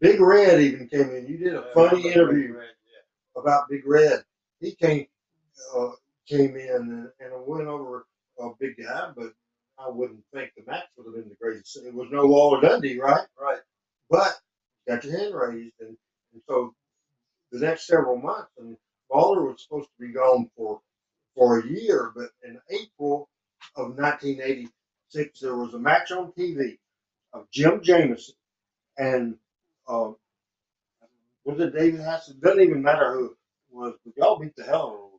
Big 0.00 0.18
Red 0.18 0.62
even 0.62 0.88
came 0.88 1.10
in. 1.10 1.26
You 1.26 1.36
did 1.36 1.54
a 1.54 1.62
he? 1.62 1.74
funny 1.74 2.08
interview 2.08 2.54
Red. 2.56 2.68
About 3.40 3.68
Big 3.68 3.86
Red. 3.86 4.24
He 4.60 4.74
came 4.74 5.06
uh, 5.76 5.90
came 6.28 6.56
in 6.56 6.70
and, 6.70 7.10
and 7.20 7.46
went 7.46 7.68
over 7.68 8.06
a 8.38 8.50
big 8.58 8.76
guy, 8.76 9.10
but 9.16 9.32
I 9.78 9.88
wouldn't 9.88 10.22
think 10.32 10.52
the 10.56 10.70
match 10.70 10.84
would 10.96 11.06
have 11.06 11.14
been 11.14 11.28
the 11.28 11.36
greatest. 11.36 11.76
It 11.76 11.94
was 11.94 12.08
no 12.10 12.22
Lawler 12.22 12.60
Dundee, 12.60 12.98
right? 12.98 13.26
Right. 13.40 13.60
But 14.08 14.38
got 14.86 15.04
your 15.04 15.18
hand 15.18 15.34
raised, 15.34 15.74
and, 15.80 15.96
and 16.32 16.42
so 16.48 16.74
the 17.52 17.60
next 17.60 17.86
several 17.86 18.18
months, 18.18 18.50
and 18.58 18.76
Lawler 19.12 19.44
was 19.44 19.62
supposed 19.62 19.88
to 19.88 20.06
be 20.06 20.12
gone 20.12 20.50
for 20.56 20.80
for 21.34 21.60
a 21.60 21.66
year, 21.66 22.12
but 22.14 22.30
in 22.44 22.60
April 22.70 23.28
of 23.76 23.96
1986, 23.96 25.40
there 25.40 25.56
was 25.56 25.74
a 25.74 25.78
match 25.78 26.10
on 26.10 26.32
TV 26.32 26.78
of 27.32 27.50
Jim 27.50 27.80
Jameson 27.82 28.34
and 28.98 29.36
uh, 29.88 30.10
was 31.50 31.60
it 31.60 31.76
David 31.76 32.00
Hassan? 32.00 32.40
Doesn't 32.40 32.62
even 32.62 32.82
matter 32.82 33.12
who 33.12 33.26
it 33.26 33.32
was, 33.70 33.94
but 34.04 34.14
y'all 34.16 34.38
beat 34.38 34.54
the 34.56 34.64
hell 34.64 34.90
out 34.90 34.94
of 34.94 35.12
him. 35.12 35.18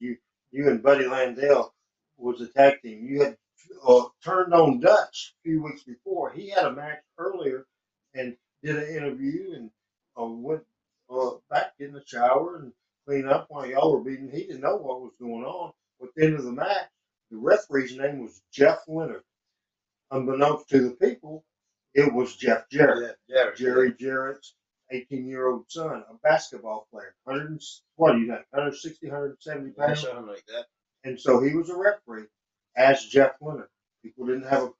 You, 0.00 0.16
you 0.50 0.70
and 0.70 0.82
Buddy 0.82 1.04
Landel 1.04 1.70
was 2.16 2.40
a 2.40 2.46
tag 2.46 2.80
team. 2.82 3.06
You 3.06 3.22
had 3.24 3.36
uh, 3.86 4.04
turned 4.24 4.54
on 4.54 4.80
Dutch 4.80 5.34
a 5.38 5.48
few 5.48 5.62
weeks 5.62 5.82
before. 5.82 6.32
He 6.32 6.50
had 6.50 6.66
a 6.66 6.72
match 6.72 7.00
earlier 7.18 7.66
and 8.14 8.36
did 8.62 8.76
an 8.76 8.96
interview 8.96 9.52
and 9.54 9.70
uh, 10.20 10.26
went 10.26 10.62
uh, 11.10 11.30
back 11.50 11.72
in 11.78 11.92
the 11.92 12.02
shower 12.06 12.56
and 12.56 12.72
clean 13.06 13.26
up 13.26 13.46
while 13.48 13.66
y'all 13.66 13.92
were 13.92 14.04
beating. 14.04 14.30
He 14.30 14.44
didn't 14.44 14.60
know 14.60 14.76
what 14.76 15.00
was 15.00 15.12
going 15.20 15.44
on. 15.44 15.72
At 16.02 16.08
the 16.16 16.24
end 16.24 16.34
of 16.34 16.44
the 16.44 16.52
match, 16.52 16.88
the 17.30 17.36
referee's 17.38 17.96
name 17.96 18.22
was 18.22 18.42
Jeff 18.52 18.80
Leonard. 18.88 19.22
Unbeknownst 20.10 20.68
to 20.68 20.80
the 20.80 20.90
people, 20.90 21.44
it 21.94 22.12
was 22.12 22.36
Jeff 22.36 22.68
Jarrett. 22.70 23.16
Yeah, 23.28 23.36
Jarrett. 23.36 23.56
Jerry 23.56 23.94
Jarrett's 23.98 24.54
18 24.92 25.28
year 25.28 25.48
old 25.48 25.64
son, 25.70 26.04
a 26.10 26.14
basketball 26.22 26.88
player, 26.92 27.14
100, 27.24 27.60
what 27.96 28.12
do 28.14 28.20
you 28.20 28.28
got, 28.28 28.44
160, 28.50 29.08
170 29.08 29.72
Yeah, 29.78 29.86
pounds? 29.86 30.00
something 30.02 30.26
like 30.28 30.46
that. 30.46 30.66
And 31.04 31.20
so 31.20 31.42
he 31.42 31.54
was 31.56 31.70
a 31.70 31.76
referee 31.76 32.26
as 32.76 33.04
Jeff 33.06 33.32
Leonard. 33.40 33.68
People 34.04 34.26
didn't 34.26 34.44
have 34.48 34.64
a 34.64 34.70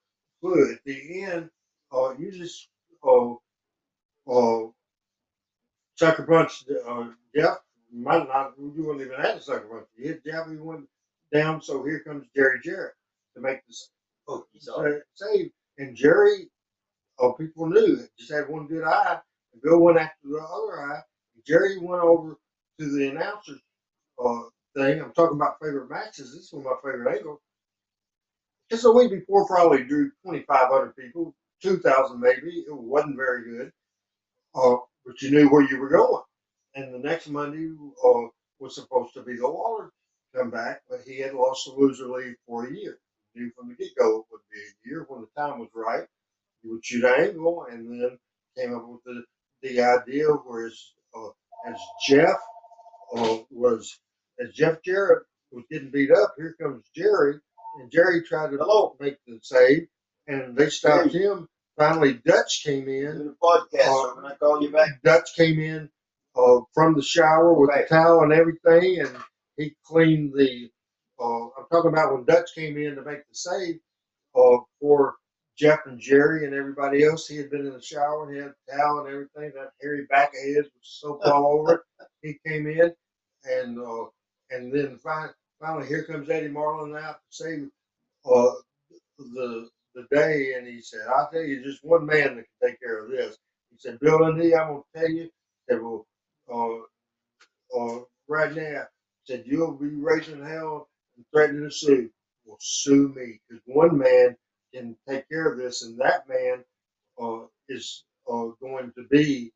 clue. 0.41 0.73
At 0.73 0.83
the 0.85 1.23
end, 1.23 1.49
uh, 1.93 2.15
you 2.17 2.31
just, 2.31 2.69
uh, 3.03 3.33
uh, 4.31 4.67
sucker 5.95 6.23
punch, 6.25 6.65
uh, 6.87 7.09
Jeff, 7.35 7.57
might 7.91 8.27
not, 8.27 8.53
you 8.57 8.85
wouldn't 8.85 9.05
even 9.05 9.19
have 9.19 9.37
a 9.37 9.41
sucker 9.41 9.67
punch. 9.67 9.87
You 9.97 10.09
hit 10.09 10.25
Jeff, 10.25 10.49
he 10.49 10.57
went 10.57 10.87
down, 11.33 11.61
so 11.61 11.83
here 11.85 12.01
comes 12.01 12.25
Jerry 12.35 12.59
Jarrett 12.63 12.93
to 13.35 13.41
make 13.41 13.65
this 13.67 13.89
Oh, 14.29 14.45
uh, 14.77 14.89
save. 15.15 15.51
And 15.79 15.95
Jerry, 15.97 16.49
oh, 17.19 17.33
people 17.33 17.67
knew, 17.67 17.97
just 18.19 18.31
had 18.31 18.49
one 18.49 18.67
good 18.67 18.83
eye. 18.85 19.19
Bill 19.61 19.79
went 19.79 19.97
after 19.97 20.27
the 20.27 20.37
other 20.37 20.81
eye. 20.81 21.01
Jerry 21.45 21.77
went 21.77 22.01
over 22.01 22.37
to 22.79 22.91
the 22.91 23.09
announcer's 23.09 23.59
uh, 24.23 24.43
thing. 24.75 25.01
I'm 25.01 25.13
talking 25.13 25.35
about 25.37 25.59
favorite 25.61 25.89
matches. 25.89 26.33
This 26.33 26.45
is 26.45 26.53
one 26.53 26.65
of 26.65 26.71
my 26.71 26.91
favorite 26.91 27.17
angles. 27.17 27.39
Just 28.71 28.85
a 28.85 28.91
week 28.91 29.11
before, 29.11 29.45
probably 29.45 29.83
drew 29.83 30.09
2,500 30.25 30.95
people, 30.95 31.35
2,000 31.61 32.19
maybe. 32.19 32.63
It 32.67 32.73
wasn't 32.75 33.17
very 33.17 33.43
good, 33.43 33.71
uh, 34.55 34.77
but 35.05 35.21
you 35.21 35.31
knew 35.31 35.49
where 35.49 35.69
you 35.69 35.79
were 35.79 35.89
going. 35.89 36.23
And 36.75 36.93
the 36.93 36.99
next 36.99 37.27
Monday 37.27 37.71
uh, 38.03 38.27
was 38.59 38.75
supposed 38.75 39.13
to 39.15 39.21
be 39.21 39.35
the 39.35 39.47
Lawler 39.47 39.91
comeback, 40.33 40.81
but 40.89 41.01
he 41.05 41.19
had 41.19 41.33
lost 41.33 41.65
the 41.65 41.73
loser 41.73 42.07
lead 42.07 42.35
for 42.47 42.65
a 42.65 42.73
year 42.73 42.99
knew 43.35 43.51
from 43.55 43.69
the 43.69 43.75
get 43.75 43.95
go 43.97 44.19
it 44.19 44.25
would 44.31 44.41
be 44.51 44.59
a 44.59 44.89
year 44.89 45.05
when 45.07 45.21
the 45.21 45.41
time 45.41 45.59
was 45.59 45.69
right. 45.73 46.05
He 46.61 46.69
would 46.69 46.85
shoot 46.85 47.03
an 47.03 47.29
angle 47.29 47.65
and 47.69 48.01
then 48.01 48.17
came 48.57 48.75
up 48.75 48.87
with 48.87 49.03
the, 49.05 49.23
the 49.63 49.81
idea 49.81 50.27
whereas 50.27 50.93
uh, 51.17 51.29
as 51.67 51.77
Jeff 52.07 52.37
uh, 53.15 53.37
was 53.51 53.99
as 54.39 54.51
Jeff 54.53 54.81
Jarrett 54.83 55.23
was 55.51 55.63
getting 55.71 55.91
beat 55.91 56.11
up, 56.11 56.33
here 56.37 56.55
comes 56.61 56.85
Jerry 56.95 57.39
and 57.79 57.91
Jerry 57.91 58.23
tried 58.23 58.51
to 58.51 58.57
Hello. 58.57 58.95
make 58.99 59.17
the 59.27 59.39
save 59.43 59.87
and 60.27 60.55
they 60.57 60.69
stopped 60.69 61.13
him. 61.13 61.47
Finally 61.77 62.21
Dutch 62.25 62.63
came 62.65 62.87
in. 62.87 63.05
in 63.07 63.25
the 63.27 63.35
podcast. 63.41 63.83
so 63.85 64.15
when 64.17 64.31
I 64.31 64.35
call 64.35 64.61
you 64.61 64.71
back, 64.71 64.89
Dutch 65.03 65.29
came 65.35 65.59
in 65.59 65.89
uh, 66.37 66.59
from 66.73 66.95
the 66.95 67.03
shower 67.03 67.53
with 67.53 67.69
Right. 67.69 67.87
the 67.89 67.95
towel 67.95 68.23
and 68.23 68.33
everything, 68.33 68.99
and 69.01 69.17
he 69.57 69.75
cleaned 69.85 70.33
the. 70.33 70.69
Uh, 71.19 71.45
I'm 71.45 71.65
talking 71.71 71.91
about 71.91 72.13
when 72.13 72.25
Dutch 72.25 72.49
came 72.55 72.77
in 72.77 72.95
to 72.95 73.03
make 73.03 73.19
the 73.27 73.35
save 73.35 73.75
uh, 74.35 74.57
for 74.81 75.15
Jeff 75.57 75.85
and 75.85 75.99
Jerry 75.99 76.45
and 76.45 76.53
everybody 76.55 77.05
else. 77.05 77.27
He 77.27 77.37
had 77.37 77.51
been 77.51 77.65
in 77.67 77.73
the 77.73 77.81
shower 77.81 78.25
and 78.27 78.35
he 78.35 78.41
had 78.41 78.51
a 78.51 78.77
towel 78.77 78.99
and 79.01 79.09
everything. 79.09 79.51
That 79.55 79.71
hairy 79.81 80.05
back 80.09 80.29
of 80.29 80.43
his 80.43 80.65
was 80.65 80.71
soaked 80.83 81.25
all 81.25 81.47
over 81.59 81.73
it. 81.75 82.07
He 82.21 82.39
came 82.49 82.67
in, 82.67 82.93
and 83.45 83.79
uh, 83.79 84.05
and 84.51 84.73
then 84.73 84.97
finally, 84.97 85.33
finally, 85.59 85.87
here 85.87 86.05
comes 86.05 86.29
Eddie 86.29 86.49
Marlin 86.49 86.95
out 86.97 87.15
to 87.15 87.21
save 87.31 87.69
uh, 88.25 88.51
the 89.19 89.69
the 89.95 90.07
day, 90.11 90.53
and 90.57 90.67
he 90.67 90.81
said, 90.81 91.01
"I'll 91.09 91.29
tell 91.31 91.43
you, 91.43 91.63
just 91.63 91.83
one 91.83 92.05
man 92.05 92.37
that 92.37 92.45
can 92.61 92.69
take 92.71 92.81
care 92.81 93.03
of 93.05 93.11
this." 93.11 93.37
He 93.71 93.77
said, 93.79 93.99
"Bill 93.99 94.19
Dundee, 94.19 94.55
I'm 94.55 94.67
gonna 94.69 94.83
tell 94.95 95.09
you." 95.09 95.29
Said, 95.69 95.81
"Well, 95.81 96.07
uh, 96.51 96.99
uh, 97.79 97.99
right 98.27 98.53
now," 98.55 98.83
said, 99.25 99.43
"You'll 99.45 99.73
be 99.73 99.89
raising 99.89 100.43
hell 100.43 100.89
and 101.17 101.25
threatening 101.33 101.63
to 101.65 101.71
sue." 101.71 102.09
Well, 102.45 102.57
sue 102.61 103.09
me 103.15 103.39
because 103.49 103.63
one 103.67 103.97
man 103.97 104.35
can 104.73 104.95
take 105.07 105.29
care 105.29 105.51
of 105.51 105.57
this, 105.57 105.83
and 105.83 105.99
that 105.99 106.27
man 106.29 106.63
uh, 107.21 107.45
is 107.69 108.03
uh, 108.31 108.47
going 108.61 108.91
to 108.97 109.03
be 109.11 109.51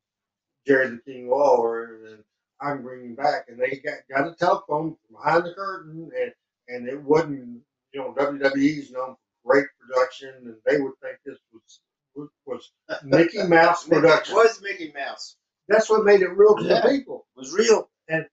Jerry 0.68 0.90
the 0.90 1.00
King 1.06 1.30
Lawler, 1.30 2.06
and 2.08 2.24
I'm 2.62 2.84
bringing 2.84 3.08
him 3.12 3.16
back. 3.16 3.46
And 3.50 3.60
they 3.60 3.78
got 3.86 4.00
got 4.10 4.32
a 4.32 4.36
telephone 4.36 4.98
from 5.08 5.18
behind 5.24 5.46
the 5.46 5.54
curtain, 5.56 6.12
and 6.20 6.34
and 6.70 6.88
it 6.90 7.02
wasn't 7.02 7.62
you 7.94 8.02
know 8.02 8.14
WWE's 8.18 8.92
known 8.92 9.16
for 9.16 9.54
great 9.54 9.68
production, 9.80 10.34
and 10.46 10.56
they 10.66 10.80
would 10.80 10.94
think 11.02 11.18
this 11.26 11.40
was 11.54 11.82
was, 12.16 12.30
was 12.46 12.72
Mickey 13.04 13.44
Mouse 13.48 13.88
production. 13.88 14.36
was 14.36 14.62
Mickey 14.62 14.92
Mouse. 14.96 15.38
That's 15.70 15.90
what 15.90 16.06
made 16.06 16.22
it 16.22 16.30
real 16.38 16.56
to 16.58 16.64
Yeah. 16.64 16.82
the 16.82 16.90
people. 16.90 17.28
was 17.36 17.54
real. 17.54 17.90
And 18.10 18.26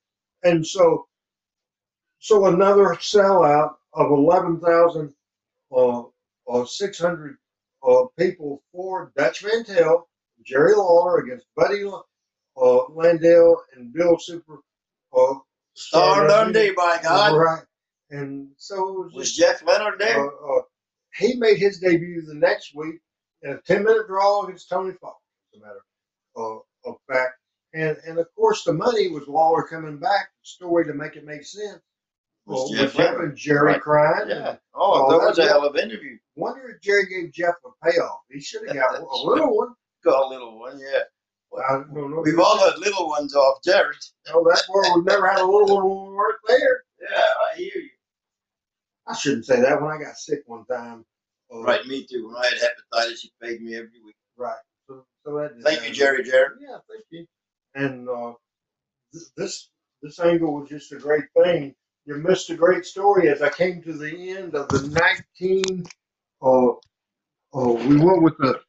and 0.45 0.67
so, 0.67 1.07
so 2.21 2.47
another 2.47 2.89
sellout 2.97 3.75
of 3.95 4.11
eleven 4.11 4.61
thousand, 4.61 5.15
uh, 5.77 6.05
six 6.67 6.99
hundred, 6.99 7.37
uh, 7.87 8.05
people 8.19 8.63
for 8.73 9.13
Dutch 9.17 9.45
Mantel, 9.45 10.09
Jerry 10.45 10.75
Lawler 10.75 11.19
against 11.19 11.47
Buddy, 11.57 11.85
uh, 11.85 12.01
Landel 12.57 13.57
and 13.75 13.93
Bill 13.93 14.19
Super, 14.19 14.59
uh, 15.17 15.35
Star 15.75 16.29
Dundee, 16.29 16.73
by 16.77 16.99
God. 17.03 17.37
Right. 17.37 17.63
And 18.11 18.51
so 18.59 18.77
it 18.77 19.05
was 19.05 19.13
Was 19.15 19.33
Jeff 19.37 19.63
Leonard 19.67 19.99
there? 19.99 20.25
uh, 20.25 20.59
uh, 20.59 20.63
he 21.17 21.35
made 21.37 21.59
his 21.59 21.79
debut 21.79 22.23
the 22.23 22.35
next 22.35 22.75
week 22.75 22.97
in 23.43 23.53
a 23.53 23.61
10 23.63 23.85
minute 23.85 24.07
draw 24.07 24.45
against 24.45 24.69
Tony 24.69 24.93
Falk, 25.01 25.19
as 25.55 25.61
a 25.61 25.65
matter 25.65 25.81
uh, 26.37 26.91
of 26.91 26.97
fact. 27.11 27.35
And, 27.73 27.97
and 28.07 28.19
of 28.19 28.27
course, 28.37 28.63
the 28.65 28.73
money 28.73 29.09
was 29.09 29.27
Lawler 29.27 29.65
coming 29.65 29.99
back, 29.99 30.31
story 30.43 30.85
to 30.87 30.95
make 30.95 31.17
it 31.17 31.25
make 31.25 31.45
sense. 31.45 31.81
Was 32.47 32.71
Well, 32.71 32.79
Jeff 32.79 32.95
with 32.95 33.07
Jeff 33.07 33.17
and 33.21 33.37
Jerry 33.37 33.67
Right. 33.73 33.81
crying. 33.81 34.29
yeah. 34.29 34.57
Oh, 34.75 35.11
that 35.11 35.27
was 35.27 35.39
a 35.39 35.47
hell 35.47 35.65
of 35.67 35.75
an 35.77 35.83
interview. 35.91 36.19
wonder 36.37 36.69
if 36.71 36.81
Jerry 36.83 37.07
gave 37.07 37.33
Jeff 37.33 37.55
a 37.65 37.71
payoff. 37.91 38.21
He 38.31 38.41
should 38.41 38.67
have 38.69 38.77
got 38.77 38.99
a 39.01 39.17
little 39.17 39.57
one. 39.57 39.75
Got 40.05 40.27
a 40.27 40.29
little 40.29 40.59
one, 40.59 40.79
yeah. 40.79 41.05
I 41.69 41.73
don't 41.75 41.93
know. 42.11 42.21
We've 42.23 42.39
all 42.39 42.59
had 42.59 42.79
little 42.79 43.09
ones 43.09 43.35
off 43.35 43.63
Jarrett. 43.65 44.05
Oh, 44.29 44.43
that 44.45 44.63
boy 44.69 44.83
we've 44.97 45.05
never 45.05 45.29
had 45.29 45.39
a 45.41 45.45
little 45.47 45.75
one 45.77 45.85
when 45.89 46.09
we 46.11 46.15
weren't 46.17 46.39
there. 46.49 46.83
Yeah, 47.01 47.23
I 47.53 47.57
hear 47.57 47.71
you. 47.77 47.91
I 49.07 49.15
shouldn't 49.15 49.47
say 49.47 49.61
that 49.61 49.81
when 49.81 49.91
I 49.91 49.99
got 50.03 50.17
sick 50.17 50.41
one 50.47 50.65
time. 50.67 51.05
Uh, 51.53 51.63
Right, 51.63 51.87
me 51.87 52.07
too. 52.11 52.27
When 52.27 52.37
I 52.37 52.47
had 52.47 52.59
hepatitis, 52.59 53.21
he 53.21 53.33
paid 53.41 53.63
me 53.63 53.77
every 53.77 54.01
week. 54.05 54.17
Right. 54.37 54.57
So, 54.89 55.07
so 55.25 55.39
that 55.39 55.63
Thank 55.63 55.87
you, 55.87 55.95
Jerry. 55.95 56.25
Jerry 56.25 56.57
Yeah, 56.61 56.79
thank 56.91 57.05
you. 57.11 57.27
And 57.75 58.09
uh, 58.09 58.33
th- 59.13 59.25
this 59.37 59.71
this 60.03 60.19
angle 60.21 60.55
was 60.61 60.69
just 60.69 60.93
a 60.93 60.97
great 60.97 61.25
thing. 61.43 61.75
You 62.07 62.17
missed 62.17 62.51
a 62.51 62.57
great 62.57 62.85
story 62.85 63.29
as 63.31 63.43
I 63.43 63.51
came 63.51 63.83
to 63.83 63.93
the 63.93 64.31
end 64.33 64.55
of 64.57 64.69
the 64.69 64.89
19. 65.41 65.85
Uh, 66.43 66.73
we 67.55 67.97
went 67.99 68.23
with 68.23 68.37
the 68.39 68.61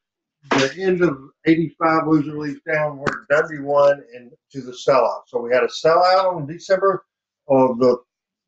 the 0.51 0.73
end 0.79 1.01
of 1.01 1.17
85 1.45 2.07
loser 2.07 2.37
leaves 2.37 2.61
down 2.71 2.97
where 2.97 3.25
Dundee 3.29 3.59
won 3.61 4.03
and 4.15 4.31
to 4.51 4.61
the 4.61 4.71
sellout. 4.73 5.23
So 5.27 5.41
we 5.41 5.53
had 5.53 5.63
a 5.63 5.67
sellout 5.67 6.35
on 6.35 6.47
December 6.47 7.03
of 7.47 7.79
the 7.79 7.97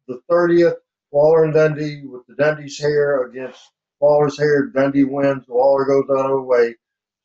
the 0.07 0.21
30th. 0.31 0.75
Lawler 1.11 1.45
and 1.45 1.53
Dundee 1.53 2.03
with 2.05 2.25
the 2.27 2.35
Dundee's 2.35 2.79
hair 2.79 3.25
against 3.27 3.59
Lawler's 4.01 4.38
hair. 4.38 4.67
Dundee 4.67 5.05
wins. 5.05 5.45
Lawler 5.47 5.85
goes 5.85 6.05
out 6.11 6.25
of 6.31 6.38
the 6.38 6.41
way. 6.41 6.75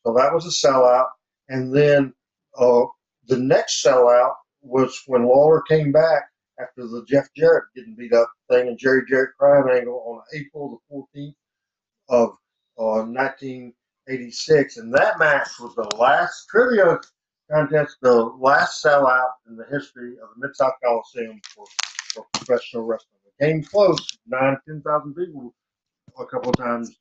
So 0.07 0.15
that 0.15 0.33
was 0.33 0.47
a 0.47 0.67
sellout. 0.67 1.09
And 1.49 1.75
then 1.75 2.15
uh, 2.59 2.85
the 3.27 3.39
next 3.39 3.85
sellout 3.85 4.35
was 4.63 5.03
when 5.07 5.25
Lawler 5.25 5.63
came 5.63 5.93
back 5.93 6.25
after 6.61 6.87
the 6.87 7.05
Jeff 7.09 7.29
Jarrett 7.37 7.65
getting 7.75 7.95
beat 7.95 8.13
up 8.13 8.31
thing 8.51 8.69
and 8.69 8.79
Jerry 8.79 9.03
Jarrett 9.09 9.31
crime 9.39 9.69
angle 9.69 10.03
on 10.07 10.23
April 10.39 10.81
the 10.89 10.95
14th 10.95 11.35
of 12.09 12.31
uh, 12.79 13.05
1986. 13.07 14.77
And 14.77 14.93
that 14.95 15.19
match 15.19 15.49
was 15.61 15.75
the 15.75 15.97
last 15.97 16.47
trivia 16.49 16.99
contest, 17.51 17.97
the 18.03 18.25
last 18.39 18.85
sellout 18.85 19.31
in 19.49 19.57
the 19.57 19.67
history 19.71 20.13
of 20.23 20.29
the 20.35 20.47
Mid 20.47 20.57
South 20.57 20.75
Coliseum 20.83 21.41
for, 21.55 21.65
for 22.15 22.27
professional 22.35 22.85
wrestling. 22.85 23.21
It 23.27 23.45
came 23.45 23.63
close, 23.63 24.07
nine, 24.27 24.57
ten 24.67 24.83
thousand 24.83 25.15
people 25.15 25.55
a 26.19 26.27
couple 26.27 26.51
of 26.51 26.57
times 26.57 26.97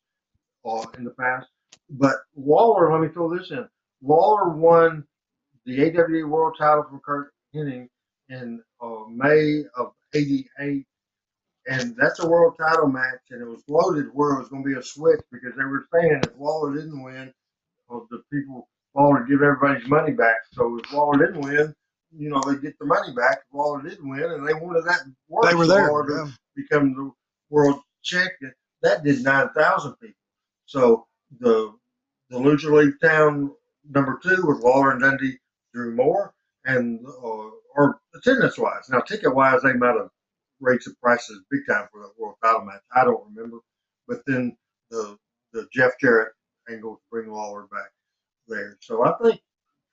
uh, 0.66 0.86
in 0.97 1.04
the 1.04 1.12
past. 1.12 1.47
But 1.89 2.16
Lawler, 2.36 2.91
let 2.91 3.02
me 3.02 3.14
throw 3.14 3.36
this 3.36 3.52
in. 3.52 3.68
Lawler 4.02 4.49
won 4.49 5.06
the 5.66 5.84
AWA 5.84 6.28
World 6.28 6.56
Title 6.58 6.84
from 6.89 7.02
Curt 7.06 7.34
Hennig 7.54 7.88
in 8.30 8.62
uh, 8.82 9.05
May 9.09 9.63
of 9.77 9.93
'88, 10.13 10.86
and 11.67 11.95
that's 11.97 12.19
a 12.19 12.27
world 12.27 12.55
title 12.59 12.88
match, 12.88 13.21
and 13.32 13.41
it 13.41 13.47
was 13.47 13.63
loaded 13.67 14.07
where 14.13 14.34
it 14.34 14.39
was 14.39 14.49
going 14.49 14.63
to 14.63 14.69
be 14.69 14.77
a 14.79 14.84
switch 14.84 15.21
because 15.32 15.53
they 15.57 15.65
were 15.65 15.88
saying 15.93 16.21
if 16.23 16.32
Lawler 16.39 16.75
didn't 16.75 17.03
win, 17.03 17.34
well, 17.89 18.07
the 18.11 18.23
people 18.32 18.69
Lawler 18.95 19.19
would 19.21 19.29
give 19.29 19.41
everybody's 19.41 19.88
money 19.88 20.13
back. 20.13 20.38
So 20.53 20.79
if 20.84 20.91
Lawler 20.93 21.25
didn't 21.25 21.41
win, 21.41 21.73
you 22.17 22.29
know 22.29 22.41
they 22.45 22.59
get 22.59 22.77
the 22.79 22.86
money 22.86 23.13
back. 23.15 23.39
If 23.47 23.53
Lawler 23.55 23.84
didn't 23.84 24.09
win, 24.09 24.23
and 24.23 24.47
they 24.47 24.53
wanted 24.53 24.86
that 24.86 25.01
They 25.49 25.55
were 25.55 25.67
there. 25.67 25.88
Lawler 25.89 26.07
to 26.07 26.25
yeah. 26.25 26.32
become 26.55 26.93
the 26.93 27.11
world 27.49 27.82
champion. 28.03 28.53
That 28.82 29.03
did 29.03 29.23
nine 29.23 29.49
thousand 29.55 29.95
people. 30.01 30.15
So 30.65 31.07
the 31.39 31.73
the 32.29 32.39
Lucha 32.39 32.71
League 32.71 32.95
town 33.01 33.51
number 33.89 34.19
two 34.23 34.45
was 34.45 34.61
Lawler 34.61 34.91
and 34.91 35.01
Dundee 35.01 35.38
drew 35.73 35.95
more, 35.95 36.34
and 36.65 36.99
uh, 37.05 37.49
or 37.76 37.99
attendance 38.15 38.57
wise. 38.57 38.89
Now 38.89 38.99
ticket 39.01 39.34
wise, 39.36 39.61
they 39.63 39.74
might 39.74 39.95
have 39.97 40.09
raised 40.59 40.88
the 40.88 40.95
prices 41.01 41.41
big 41.51 41.61
time 41.69 41.88
for 41.91 42.01
that 42.01 42.13
world 42.17 42.36
title 42.43 42.65
match. 42.65 42.82
I 42.95 43.03
don't 43.03 43.26
remember, 43.34 43.57
but 44.07 44.22
then 44.28 44.55
the 44.89 45.17
the 45.53 45.67
Jeff 45.74 45.93
Jarrett 45.99 46.34
angle 46.69 46.95
to 46.95 47.01
bring 47.11 47.32
Lawler 47.32 47.67
back 47.72 47.91
there. 48.47 48.78
So 48.82 49.03
I 49.05 49.13
think 49.24 49.41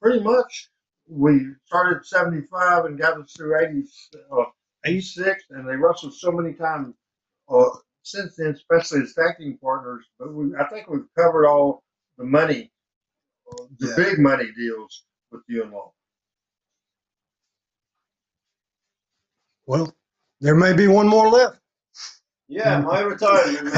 pretty 0.03 0.21
much 0.23 0.71
we 1.09 1.47
started 1.67 2.05
seventy 2.07 2.43
five 2.51 2.85
and 2.85 2.99
got 2.99 3.21
us 3.21 3.33
through 3.37 3.59
80, 3.61 3.85
uh, 4.33 4.45
86, 4.85 5.45
and 5.51 5.69
they 5.69 5.77
wrestled 5.77 6.15
so 6.15 6.31
many 6.33 6.55
times 6.55 6.95
uh, 7.49 7.65
since 8.03 8.37
then, 8.37 8.49
especially 8.49 9.01
as 9.03 9.15
tag 9.15 9.39
team 9.39 9.59
partners. 9.63 10.05
But 10.19 10.33
we, 10.35 10.55
I 10.57 10.69
think 10.69 10.89
we've 10.89 11.09
covered 11.17 11.47
all 11.47 11.83
the 12.19 12.25
money, 12.25 12.71
uh, 13.53 13.65
the 13.79 13.89
Yeah. 13.89 13.97
big 13.97 14.19
money 14.19 14.51
deals 14.57 15.05
with 15.33 15.43
you 15.49 15.63
and 15.63 15.73
Law. 15.73 15.93
Well, 19.69 19.95
there 20.41 20.55
may 20.55 20.73
be 20.73 20.89
one 20.89 21.07
more 21.07 21.29
left. 21.29 21.61
Yeah, 22.49 22.81
my 22.81 23.01
retirement. 23.01 23.75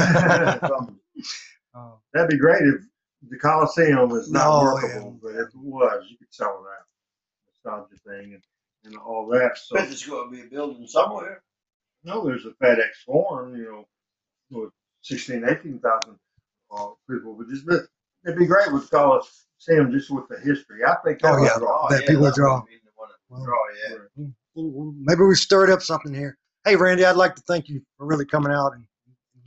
Uh, 1.73 1.91
That'd 2.13 2.29
be 2.29 2.37
great 2.37 2.61
if 2.63 2.81
the 3.29 3.37
Coliseum 3.37 4.09
was 4.09 4.29
not 4.31 4.45
No, 4.45 4.63
workable, 4.73 5.11
yeah. 5.13 5.19
but 5.21 5.35
if 5.41 5.47
it 5.49 5.55
was, 5.55 6.05
you 6.09 6.17
could 6.17 6.33
sell 6.33 6.63
that 6.65 7.71
out. 7.71 7.87
Nostalgia 7.87 8.01
thing 8.05 8.33
and, 8.33 8.43
and 8.85 8.97
all 8.97 9.27
that. 9.27 9.57
So 9.57 9.75
But 9.75 9.85
there's 9.85 10.05
going 10.05 10.29
to 10.29 10.35
be 10.35 10.41
a 10.47 10.49
building 10.49 10.85
somewhere. 10.87 11.41
no, 12.03 12.25
there's 12.25 12.45
a 12.45 12.49
FedEx 12.61 12.89
Forum, 13.05 13.55
you 13.55 13.63
know, 13.63 13.85
with 14.49 14.71
16, 15.03 15.45
18,000 15.47 16.19
uh, 16.75 16.87
people. 17.09 17.35
But 17.37 17.47
just 17.49 17.65
but 17.65 17.83
it'd 18.25 18.37
be 18.39 18.45
great 18.47 18.71
with 18.73 18.89
Coliseum 18.89 19.91
just 19.91 20.09
with 20.11 20.27
the 20.29 20.39
history. 20.39 20.83
I 20.85 20.95
think 21.05 21.19
that 21.21 21.33
Oh, 21.35 21.39
would 21.39 21.45
yeah. 21.47 21.57
draw. 21.57 21.87
That 21.89 22.05
people 22.07 22.23
that's 22.23 22.35
draw. 22.37 22.59
gonna 22.59 22.65
be 22.65 22.79
the 22.83 22.91
one 22.95 23.09
that 23.09 23.15
Well, 23.29 23.45
draw, 23.45 23.57
yeah. 23.89 23.97
Well, 24.17 24.31
Maybe 24.55 25.23
we 25.23 25.35
stirred 25.35 25.69
up 25.69 25.81
something 25.81 26.13
here. 26.13 26.37
Hey, 26.65 26.75
Randy, 26.75 27.05
I'd 27.05 27.15
like 27.15 27.35
to 27.35 27.41
thank 27.47 27.69
you 27.69 27.81
for 27.97 28.05
really 28.05 28.25
coming 28.25 28.51
out 28.51 28.73
and 28.73 28.85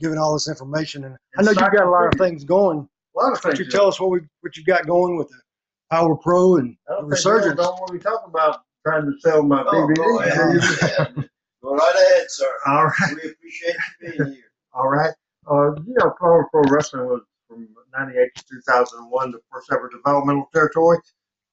giving 0.01 0.17
all 0.17 0.33
this 0.33 0.47
information. 0.49 1.05
And 1.05 1.15
I 1.37 1.41
know 1.43 1.51
you've 1.51 1.59
got 1.59 1.85
a 1.85 1.89
lot 1.89 2.07
of 2.07 2.13
things 2.19 2.43
going. 2.43 2.87
A 3.15 3.19
lot 3.19 3.31
of 3.33 3.39
things. 3.41 3.57
don't 3.57 3.65
you 3.65 3.71
tell 3.71 3.87
us 3.87 3.99
what 3.99 4.09
we 4.11 4.19
what 4.41 4.57
you 4.57 4.63
got 4.65 4.85
going 4.85 5.15
with 5.17 5.29
the 5.29 5.39
Power 5.91 6.15
Pro 6.17 6.57
and 6.57 6.75
I 6.89 6.95
the 6.95 6.95
don't 6.95 7.01
think 7.03 7.11
resurgence? 7.11 7.55
don't 7.55 7.79
want 7.79 7.93
me 7.93 7.99
to 7.99 8.03
talk 8.03 8.23
about 8.27 8.61
trying 8.85 9.05
to 9.05 9.13
sell 9.21 9.43
my 9.43 9.63
Oh, 9.63 9.87
DVD. 9.87 9.95
go 9.95 10.19
ahead. 10.19 11.29
Go 11.63 11.75
right 11.75 11.95
ahead, 11.95 12.25
sir. 12.29 12.51
All 12.67 12.85
right. 12.85 12.93
We 13.23 13.29
appreciate 13.31 13.75
you 14.01 14.11
being 14.17 14.33
here. 14.33 14.43
All 14.73 14.89
right. 14.89 15.13
Uh, 15.49 15.71
you 15.87 15.95
know, 15.99 16.13
Power 16.19 16.47
Pro 16.51 16.63
Wrestling 16.69 17.05
was 17.05 17.21
from 17.47 17.67
98 17.97 18.29
to 18.35 18.43
2001, 18.65 19.31
the 19.31 19.39
first 19.51 19.71
ever 19.71 19.89
developmental 19.89 20.49
territory, 20.53 20.97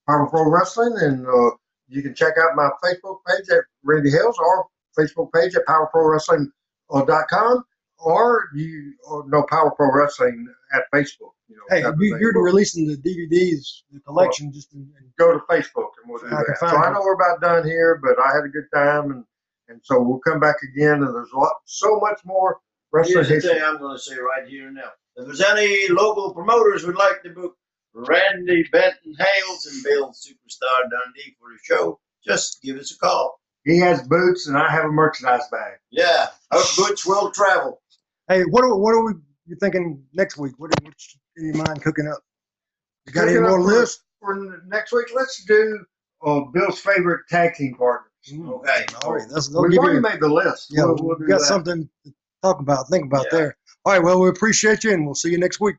Power 0.09 0.29
Pro 0.29 0.51
Wrestling. 0.51 0.95
And 1.01 1.27
uh, 1.27 1.51
you 1.93 2.03
can 2.03 2.15
check 2.15 2.35
out 2.39 2.57
my 2.57 2.71
Facebook 2.83 3.19
page 3.29 3.49
at 3.51 3.65
Randy 3.85 4.11
Hales 4.11 4.37
or 4.39 4.67
Facebook 4.99 5.33
page 5.33 5.55
at 5.55 5.65
powerprowrestling.com 5.67 6.51
uh, 7.59 7.61
or 7.99 8.49
you 8.55 8.95
or 9.09 9.25
no 9.29 9.45
Power 9.49 9.71
Pro 9.71 9.93
Wrestling 9.93 10.47
at 10.75 10.83
Facebook. 10.95 11.33
You 11.49 11.57
know, 11.57 11.63
Hey, 11.71 11.83
type 11.83 11.95
of 11.95 12.01
you, 12.01 12.13
thing. 12.13 12.21
you're 12.21 12.43
releasing 12.43 12.87
the 12.87 12.97
DVDs, 12.97 13.83
the 13.93 14.01
collection, 14.01 14.53
just 14.53 14.73
in, 14.75 14.81
in 14.81 15.13
go 15.19 15.33
to 15.33 15.39
Facebook 15.41 15.91
and 16.03 16.09
we'll 16.11 16.19
do 16.21 16.27
I 16.27 16.43
that. 16.49 16.57
So 16.59 16.67
find 16.69 16.85
I 16.85 16.93
know 16.93 17.01
we're 17.03 17.15
about 17.15 17.41
done 17.41 17.65
here, 17.67 18.01
but 18.03 18.19
I 18.19 18.35
had 18.35 18.45
a 18.45 18.49
good 18.49 18.67
time 18.75 19.11
and, 19.13 19.25
and 19.69 19.81
so 19.85 20.01
we'll 20.01 20.19
come 20.21 20.41
back 20.41 20.57
again 20.63 21.03
and 21.03 21.15
there's 21.15 21.31
a 21.33 21.39
lot, 21.39 21.53
so 21.67 21.99
much 22.01 22.21
more 22.25 22.59
wrestling 22.93 23.17
Here's 23.17 23.29
the 23.29 23.35
history. 23.35 23.55
thing 23.55 23.63
I'm 23.63 23.79
going 23.79 23.97
to 23.97 24.03
say 24.03 24.17
right 24.17 24.49
here 24.49 24.67
and 24.67 24.77
now. 24.77 24.91
If 25.17 25.27
there's 25.27 25.43
any 25.43 25.89
local 25.89 26.33
promoters 26.33 26.85
would 26.87 26.97
like 26.97 27.23
to 27.23 27.31
book 27.31 27.55
Randy 27.95 28.65
Benton 28.73 29.15
Hales 29.19 29.67
and 29.67 29.83
Bill 29.85 30.11
Superstar 30.11 30.83
Dundee 30.91 31.37
for 31.39 31.53
a 31.53 31.59
show, 31.63 32.01
just 32.27 32.61
give 32.63 32.77
us 32.79 32.93
a 32.93 32.99
call. 32.99 33.39
He 33.65 33.79
has 33.79 34.07
boots 34.09 34.49
and 34.49 34.57
I 34.59 34.71
have 34.71 34.85
a 34.87 34.89
merchandise 34.93 35.43
bag. 35.51 35.75
Yeah, 35.91 36.27
our 36.51 36.63
boots 36.77 37.07
will 37.07 37.31
travel. 37.31 37.81
Hey, 38.29 38.43
what 38.43 38.65
are, 38.65 38.75
what 38.77 38.93
are 38.95 39.05
we 39.05 39.13
you 39.47 39.57
thinking 39.61 40.03
next 40.15 40.37
week? 40.39 40.53
What 40.59 40.71
what's 40.83 41.17
in 41.37 41.47
your 41.55 41.57
mind 41.57 41.83
cooking 41.83 42.09
up? 42.09 42.21
You 43.07 43.13
got 43.13 43.29
any 43.29 43.39
more 43.41 43.51
up 43.51 43.55
for- 43.57 43.63
lists? 43.63 44.05
For 44.21 44.63
next 44.69 44.93
week, 44.93 45.07
let's 45.15 45.45
do 45.45 45.85
uh, 46.25 46.41
Bill's 46.53 46.79
favorite 46.81 47.23
tag 47.29 47.55
team 47.55 47.75
partners. 47.75 48.09
Okay. 48.33 48.87
All 49.05 49.15
right, 49.15 49.27
that's, 49.29 49.49
they'll 49.49 49.63
We've 49.63 49.77
already 49.79 49.97
you, 49.97 50.01
made 50.01 50.21
the 50.21 50.29
list. 50.29 50.69
yeah, 50.71 50.85
We'll, 50.85 50.97
we'll 51.01 51.17
we 51.19 51.27
got 51.27 51.41
that. 51.41 51.47
something 51.47 51.89
to 52.05 52.13
talk 52.41 52.61
about, 52.61 52.89
think 52.89 53.07
about 53.07 53.27
Yeah. 53.33 53.39
there. 53.39 53.57
All 53.85 53.93
right, 53.95 54.03
well, 54.03 54.21
we 54.21 54.29
appreciate 54.29 54.85
you, 54.85 54.93
and 54.93 55.05
we'll 55.05 55.17
see 55.17 55.31
you 55.33 55.39
next 55.39 55.59
week. 55.61 55.75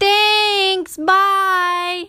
Thanks. 0.00 0.96
Bye. 0.96 2.08